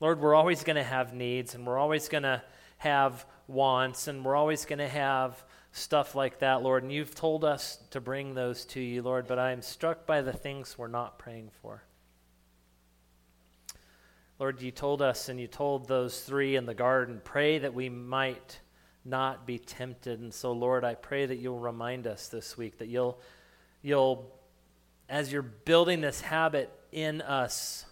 Lord, 0.00 0.20
we're 0.20 0.34
always 0.34 0.64
going 0.64 0.76
to 0.76 0.82
have 0.82 1.14
needs 1.14 1.54
and 1.54 1.64
we're 1.64 1.78
always 1.78 2.08
going 2.08 2.24
to 2.24 2.42
have 2.78 3.24
wants 3.46 4.08
and 4.08 4.24
we're 4.24 4.34
always 4.34 4.64
going 4.64 4.80
to 4.80 4.88
have 4.88 5.44
stuff 5.76 6.14
like 6.14 6.38
that, 6.38 6.62
Lord. 6.62 6.84
And 6.84 6.92
you've 6.92 7.16
told 7.16 7.44
us 7.44 7.78
to 7.90 8.00
bring 8.00 8.34
those 8.34 8.64
to 8.66 8.80
you, 8.80 9.02
Lord, 9.02 9.26
but 9.26 9.40
I 9.40 9.50
am 9.50 9.60
struck 9.60 10.06
by 10.06 10.22
the 10.22 10.32
things 10.32 10.78
we're 10.78 10.86
not 10.86 11.18
praying 11.18 11.50
for. 11.60 11.82
Lord, 14.38 14.62
you 14.62 14.70
told 14.70 15.02
us 15.02 15.28
and 15.28 15.40
you 15.40 15.48
told 15.48 15.88
those 15.88 16.20
three 16.20 16.54
in 16.54 16.64
the 16.64 16.74
garden, 16.74 17.20
pray 17.24 17.58
that 17.58 17.74
we 17.74 17.88
might 17.88 18.60
not 19.04 19.48
be 19.48 19.58
tempted. 19.58 20.20
And 20.20 20.32
so, 20.32 20.52
Lord, 20.52 20.84
I 20.84 20.94
pray 20.94 21.26
that 21.26 21.38
you'll 21.38 21.58
remind 21.58 22.06
us 22.06 22.28
this 22.28 22.56
week, 22.56 22.78
that 22.78 22.88
you'll, 22.88 23.20
you'll 23.82 24.32
as 25.08 25.32
you're 25.32 25.42
building 25.42 26.00
this 26.00 26.20
habit 26.20 26.70
in 26.92 27.20
us, 27.20 27.84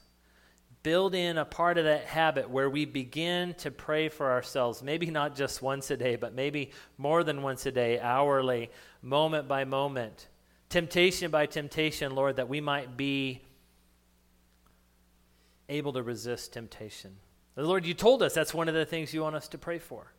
build 0.82 1.14
in 1.14 1.38
a 1.38 1.44
part 1.44 1.78
of 1.78 1.84
that 1.84 2.04
habit 2.04 2.50
where 2.50 2.68
we 2.68 2.84
begin 2.84 3.54
to 3.54 3.70
pray 3.70 4.08
for 4.08 4.30
ourselves, 4.30 4.82
maybe 4.82 5.10
not 5.10 5.36
just 5.36 5.62
once 5.62 5.90
a 5.90 5.96
day, 5.96 6.16
but 6.16 6.34
maybe 6.34 6.72
more 6.98 7.22
than 7.22 7.42
once 7.42 7.66
a 7.66 7.72
day, 7.72 8.00
hourly, 8.00 8.70
moment 9.00 9.48
by 9.48 9.64
moment, 9.64 10.28
temptation 10.68 11.30
by 11.30 11.46
temptation, 11.46 12.14
Lord, 12.14 12.36
that 12.36 12.48
we 12.48 12.60
might 12.60 12.96
be 12.96 13.42
able 15.68 15.92
to 15.92 16.02
resist 16.02 16.52
temptation. 16.52 17.16
Lord, 17.56 17.86
you 17.86 17.94
told 17.94 18.22
us 18.22 18.34
that's 18.34 18.54
one 18.54 18.68
of 18.68 18.74
the 18.74 18.84
things 18.84 19.12
you 19.12 19.22
want 19.22 19.36
us 19.36 19.48
to 19.48 19.58
pray 19.58 19.78
for. 19.78 20.12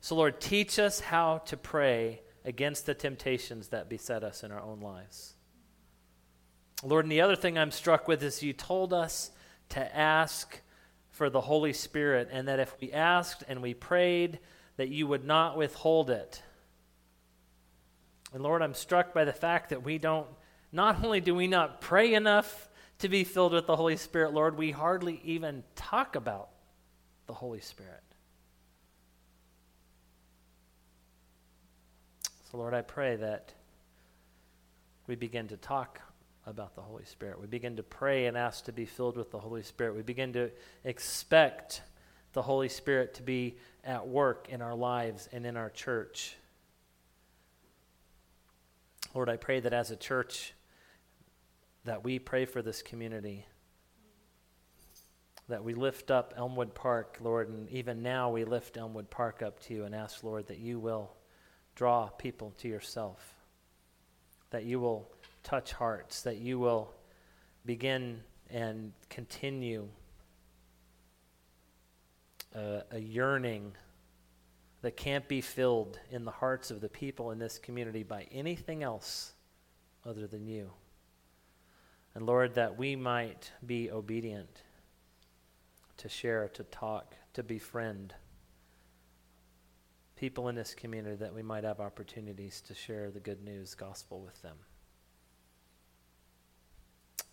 So, 0.00 0.14
Lord, 0.14 0.40
teach 0.40 0.78
us 0.78 1.00
how 1.00 1.38
to 1.46 1.56
pray 1.56 2.20
against 2.44 2.86
the 2.86 2.94
temptations 2.94 3.68
that 3.68 3.88
beset 3.88 4.22
us 4.22 4.44
in 4.44 4.52
our 4.52 4.60
own 4.60 4.80
lives. 4.80 5.35
Lord, 6.82 7.04
and 7.04 7.12
the 7.12 7.20
other 7.22 7.36
thing 7.36 7.58
I'm 7.58 7.70
struck 7.70 8.06
with 8.06 8.22
is 8.22 8.42
you 8.42 8.52
told 8.52 8.92
us 8.92 9.30
to 9.70 9.96
ask 9.96 10.60
for 11.10 11.30
the 11.30 11.40
Holy 11.40 11.72
Spirit, 11.72 12.28
and 12.30 12.46
that 12.46 12.60
if 12.60 12.74
we 12.80 12.92
asked 12.92 13.42
and 13.48 13.62
we 13.62 13.72
prayed, 13.72 14.38
that 14.76 14.90
you 14.90 15.06
would 15.06 15.24
not 15.24 15.56
withhold 15.56 16.10
it. 16.10 16.42
And 18.34 18.42
Lord, 18.42 18.60
I'm 18.60 18.74
struck 18.74 19.14
by 19.14 19.24
the 19.24 19.32
fact 19.32 19.70
that 19.70 19.82
we 19.82 19.96
don't, 19.96 20.26
not 20.72 21.02
only 21.02 21.22
do 21.22 21.34
we 21.34 21.46
not 21.46 21.80
pray 21.80 22.12
enough 22.12 22.68
to 22.98 23.08
be 23.08 23.24
filled 23.24 23.52
with 23.52 23.66
the 23.66 23.76
Holy 23.76 23.96
Spirit, 23.96 24.34
Lord, 24.34 24.58
we 24.58 24.70
hardly 24.70 25.22
even 25.24 25.64
talk 25.74 26.16
about 26.16 26.50
the 27.26 27.32
Holy 27.32 27.60
Spirit. 27.60 28.02
So, 32.50 32.58
Lord, 32.58 32.74
I 32.74 32.82
pray 32.82 33.16
that 33.16 33.54
we 35.06 35.14
begin 35.14 35.48
to 35.48 35.56
talk 35.56 36.00
about 36.46 36.76
the 36.76 36.80
Holy 36.80 37.04
Spirit. 37.04 37.40
We 37.40 37.48
begin 37.48 37.76
to 37.76 37.82
pray 37.82 38.26
and 38.26 38.36
ask 38.36 38.64
to 38.66 38.72
be 38.72 38.86
filled 38.86 39.16
with 39.16 39.32
the 39.32 39.38
Holy 39.38 39.62
Spirit. 39.62 39.96
We 39.96 40.02
begin 40.02 40.32
to 40.34 40.50
expect 40.84 41.82
the 42.32 42.42
Holy 42.42 42.68
Spirit 42.68 43.14
to 43.14 43.22
be 43.22 43.56
at 43.82 44.06
work 44.06 44.48
in 44.48 44.62
our 44.62 44.74
lives 44.74 45.28
and 45.32 45.44
in 45.44 45.56
our 45.56 45.70
church. 45.70 46.36
Lord, 49.12 49.28
I 49.28 49.36
pray 49.36 49.60
that 49.60 49.72
as 49.72 49.90
a 49.90 49.96
church 49.96 50.54
that 51.84 52.04
we 52.04 52.18
pray 52.18 52.44
for 52.44 52.62
this 52.62 52.82
community. 52.82 53.46
That 55.48 55.64
we 55.64 55.74
lift 55.74 56.10
up 56.10 56.34
Elmwood 56.36 56.74
Park, 56.74 57.18
Lord, 57.20 57.48
and 57.48 57.68
even 57.70 58.02
now 58.02 58.30
we 58.30 58.44
lift 58.44 58.76
Elmwood 58.76 59.10
Park 59.10 59.42
up 59.42 59.60
to 59.60 59.74
you 59.74 59.84
and 59.84 59.94
ask, 59.94 60.22
Lord, 60.22 60.48
that 60.48 60.58
you 60.58 60.78
will 60.78 61.16
draw 61.74 62.08
people 62.08 62.52
to 62.58 62.68
yourself, 62.68 63.34
that 64.50 64.64
you 64.64 64.80
will 64.80 65.10
touch 65.46 65.72
hearts, 65.72 66.22
that 66.22 66.38
you 66.38 66.58
will 66.58 66.92
begin 67.64 68.20
and 68.50 68.92
continue 69.08 69.88
a, 72.52 72.82
a 72.90 72.98
yearning 72.98 73.72
that 74.82 74.96
can't 74.96 75.28
be 75.28 75.40
filled 75.40 76.00
in 76.10 76.24
the 76.24 76.32
hearts 76.32 76.72
of 76.72 76.80
the 76.80 76.88
people 76.88 77.30
in 77.30 77.38
this 77.38 77.60
community 77.60 78.02
by 78.02 78.26
anything 78.32 78.82
else 78.82 79.34
other 80.04 80.26
than 80.26 80.48
you. 80.48 80.68
And 82.16 82.26
Lord, 82.26 82.56
that 82.56 82.76
we 82.76 82.96
might 82.96 83.52
be 83.64 83.88
obedient 83.88 84.62
to 85.98 86.08
share, 86.08 86.48
to 86.54 86.64
talk, 86.64 87.14
to 87.34 87.44
befriend 87.44 88.14
people 90.16 90.48
in 90.48 90.56
this 90.56 90.74
community 90.74 91.14
that 91.14 91.32
we 91.32 91.42
might 91.42 91.62
have 91.62 91.78
opportunities 91.78 92.60
to 92.62 92.74
share 92.74 93.12
the 93.12 93.20
good 93.20 93.44
news 93.44 93.76
gospel 93.76 94.20
with 94.20 94.42
them. 94.42 94.56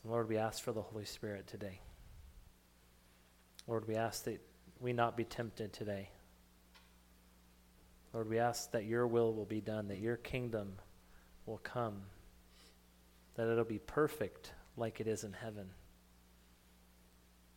Lord, 0.06 0.28
we 0.28 0.38
ask 0.38 0.62
for 0.62 0.74
the 0.74 0.82
Holy 0.82 1.06
Spirit 1.06 1.48
today. 1.48 1.80
Lord, 3.68 3.88
we 3.88 3.96
ask 3.96 4.26
that 4.26 4.42
we 4.80 4.92
not 4.92 5.16
be 5.16 5.24
tempted 5.24 5.72
today. 5.72 6.10
Lord, 8.14 8.30
we 8.30 8.38
ask 8.38 8.72
that 8.72 8.86
your 8.86 9.08
will 9.08 9.34
will 9.34 9.46
be 9.46 9.62
done, 9.62 9.88
that 9.88 10.00
your 10.00 10.18
kingdom 10.18 10.74
will 11.46 11.60
come, 11.60 12.02
that 13.36 13.48
it'll 13.48 13.64
be 13.64 13.80
perfect 13.80 14.52
like 14.76 15.00
it 15.00 15.08
is 15.08 15.24
in 15.24 15.34
heaven. 15.34 15.70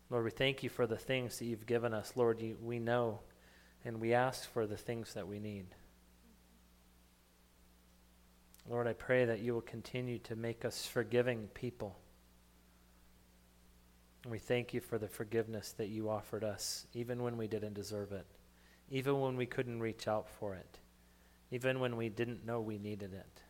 Lord, 0.09 0.25
we 0.25 0.31
thank 0.31 0.63
you 0.63 0.71
for 0.71 0.87
the 0.87 0.97
things 0.97 1.39
that 1.39 1.47
you've 1.47 1.67
given 1.67 1.93
us. 1.93 2.13
Lord, 2.15 2.41
you, 2.41 2.57
we 2.63 2.79
know 2.79 3.21
and 3.85 4.01
we 4.01 4.15
ask 4.15 4.51
for 4.53 4.67
the 4.67 4.77
things 4.77 5.15
that 5.15 5.27
we 5.27 5.41
need. 5.41 5.67
Lord, 8.69 8.87
I 8.87 8.93
pray 8.93 9.25
that 9.25 9.41
you 9.41 9.53
will 9.53 9.61
continue 9.61 10.19
to 10.21 10.37
make 10.37 10.65
us 10.65 10.87
forgiving 10.87 11.49
people. 11.55 11.99
And 14.27 14.33
we 14.33 14.41
thank 14.41 14.75
you 14.75 14.81
for 14.81 14.99
the 14.99 15.07
forgiveness 15.07 15.73
that 15.79 15.87
you 15.87 16.11
offered 16.11 16.43
us, 16.43 16.89
even 16.95 17.23
when 17.23 17.37
we 17.37 17.47
didn't 17.47 17.75
deserve 17.75 18.11
it, 18.11 18.27
even 18.91 19.21
when 19.21 19.37
we 19.37 19.47
couldn't 19.47 19.79
reach 19.79 20.09
out 20.09 20.29
for 20.29 20.57
it, 20.57 20.81
even 21.53 21.79
when 21.79 21.97
we 21.97 22.09
didn't 22.09 22.45
know 22.45 22.61
we 22.61 22.77
needed 22.77 23.15
it. 23.15 23.43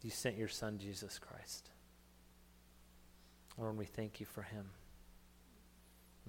You 0.00 0.10
sent 0.10 0.36
your 0.36 0.46
Son, 0.46 0.78
Jesus 0.78 1.18
Christ. 1.18 1.70
Lord, 3.58 3.76
we 3.76 3.84
thank 3.84 4.20
you 4.20 4.26
for 4.26 4.42
him. 4.42 4.66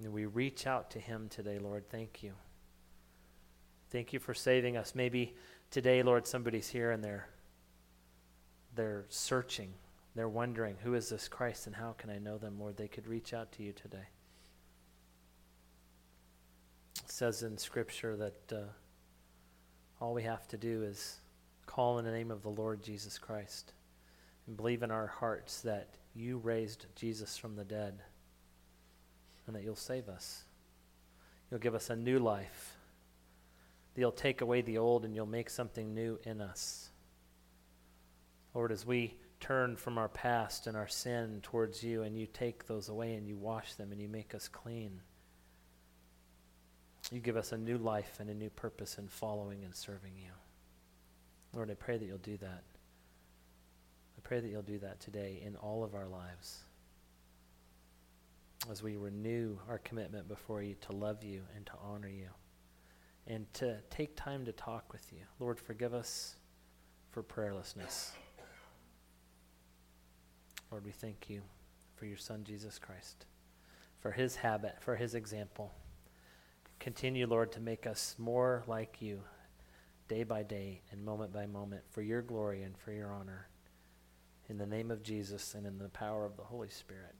And 0.02 0.12
we 0.12 0.26
reach 0.26 0.66
out 0.66 0.90
to 0.90 0.98
him 0.98 1.28
today, 1.28 1.60
Lord. 1.60 1.88
Thank 1.88 2.24
you. 2.24 2.32
Thank 3.90 4.12
you 4.12 4.18
for 4.18 4.34
saving 4.34 4.76
us. 4.76 4.96
Maybe 4.96 5.36
today, 5.70 6.02
Lord, 6.02 6.26
somebody's 6.26 6.68
here 6.68 6.90
and 6.90 7.04
they're 7.04 7.28
they're 8.74 9.04
searching 9.08 9.74
they're 10.14 10.28
wondering, 10.28 10.76
who 10.82 10.94
is 10.94 11.08
this 11.08 11.28
Christ 11.28 11.66
and 11.66 11.76
how 11.76 11.92
can 11.92 12.10
I 12.10 12.18
know 12.18 12.38
them, 12.38 12.58
Lord? 12.58 12.76
They 12.76 12.88
could 12.88 13.06
reach 13.06 13.32
out 13.32 13.52
to 13.52 13.62
you 13.62 13.72
today. 13.72 14.08
It 17.04 17.10
says 17.10 17.42
in 17.42 17.56
Scripture 17.56 18.16
that 18.16 18.52
uh, 18.52 18.62
all 20.00 20.14
we 20.14 20.22
have 20.24 20.48
to 20.48 20.56
do 20.56 20.82
is 20.82 21.20
call 21.66 21.98
in 21.98 22.04
the 22.04 22.10
name 22.10 22.30
of 22.30 22.42
the 22.42 22.50
Lord 22.50 22.82
Jesus 22.82 23.18
Christ 23.18 23.72
and 24.46 24.56
believe 24.56 24.82
in 24.82 24.90
our 24.90 25.06
hearts 25.06 25.60
that 25.62 25.90
you 26.14 26.38
raised 26.38 26.86
Jesus 26.96 27.36
from 27.36 27.54
the 27.54 27.64
dead 27.64 28.00
and 29.46 29.54
that 29.54 29.62
you'll 29.62 29.76
save 29.76 30.08
us. 30.08 30.44
You'll 31.50 31.60
give 31.60 31.74
us 31.74 31.90
a 31.90 31.96
new 31.96 32.18
life. 32.18 32.76
You'll 33.96 34.12
take 34.12 34.40
away 34.40 34.62
the 34.62 34.78
old 34.78 35.04
and 35.04 35.14
you'll 35.14 35.26
make 35.26 35.50
something 35.50 35.94
new 35.94 36.18
in 36.24 36.40
us. 36.40 36.90
Lord, 38.54 38.72
as 38.72 38.86
we 38.86 39.14
turn 39.40 39.74
from 39.74 39.98
our 39.98 40.08
past 40.08 40.66
and 40.66 40.76
our 40.76 40.88
sin 40.88 41.40
towards 41.42 41.82
you, 41.82 42.02
and 42.02 42.16
you 42.16 42.26
take 42.26 42.66
those 42.66 42.88
away 42.88 43.14
and 43.14 43.26
you 43.26 43.36
wash 43.36 43.74
them 43.74 43.90
and 43.92 44.00
you 44.00 44.08
make 44.08 44.34
us 44.34 44.46
clean, 44.48 45.00
you 47.10 47.18
give 47.20 47.36
us 47.36 47.52
a 47.52 47.58
new 47.58 47.78
life 47.78 48.18
and 48.20 48.30
a 48.30 48.34
new 48.34 48.50
purpose 48.50 48.98
in 48.98 49.08
following 49.08 49.64
and 49.64 49.74
serving 49.74 50.12
you. 50.16 50.30
Lord, 51.52 51.70
I 51.70 51.74
pray 51.74 51.98
that 51.98 52.04
you'll 52.04 52.18
do 52.18 52.36
that. 52.36 52.62
I 54.16 54.20
pray 54.22 54.40
that 54.40 54.48
you'll 54.48 54.62
do 54.62 54.78
that 54.78 55.00
today 55.00 55.42
in 55.44 55.56
all 55.56 55.82
of 55.82 55.94
our 55.94 56.06
lives 56.06 56.60
as 58.70 58.82
we 58.82 58.96
renew 58.96 59.56
our 59.68 59.78
commitment 59.78 60.28
before 60.28 60.62
you 60.62 60.74
to 60.82 60.92
love 60.92 61.24
you 61.24 61.42
and 61.56 61.64
to 61.66 61.72
honor 61.82 62.08
you 62.08 62.28
and 63.26 63.52
to 63.54 63.78
take 63.90 64.16
time 64.16 64.44
to 64.44 64.52
talk 64.52 64.92
with 64.92 65.12
you. 65.12 65.20
Lord, 65.38 65.58
forgive 65.58 65.94
us 65.94 66.36
for 67.10 67.22
prayerlessness. 67.22 68.10
Lord, 70.70 70.84
we 70.84 70.92
thank 70.92 71.28
you 71.28 71.42
for 71.96 72.06
your 72.06 72.16
Son, 72.16 72.44
Jesus 72.44 72.78
Christ, 72.78 73.26
for 73.98 74.12
his 74.12 74.36
habit, 74.36 74.76
for 74.80 74.96
his 74.96 75.14
example. 75.14 75.72
Continue, 76.78 77.26
Lord, 77.26 77.52
to 77.52 77.60
make 77.60 77.86
us 77.86 78.14
more 78.18 78.62
like 78.66 79.02
you 79.02 79.20
day 80.08 80.22
by 80.22 80.42
day 80.42 80.82
and 80.90 81.04
moment 81.04 81.32
by 81.32 81.46
moment 81.46 81.82
for 81.90 82.02
your 82.02 82.22
glory 82.22 82.62
and 82.62 82.78
for 82.78 82.92
your 82.92 83.12
honor. 83.12 83.48
In 84.48 84.58
the 84.58 84.66
name 84.66 84.90
of 84.90 85.02
Jesus 85.02 85.54
and 85.54 85.66
in 85.66 85.78
the 85.78 85.88
power 85.88 86.24
of 86.24 86.36
the 86.36 86.44
Holy 86.44 86.70
Spirit. 86.70 87.14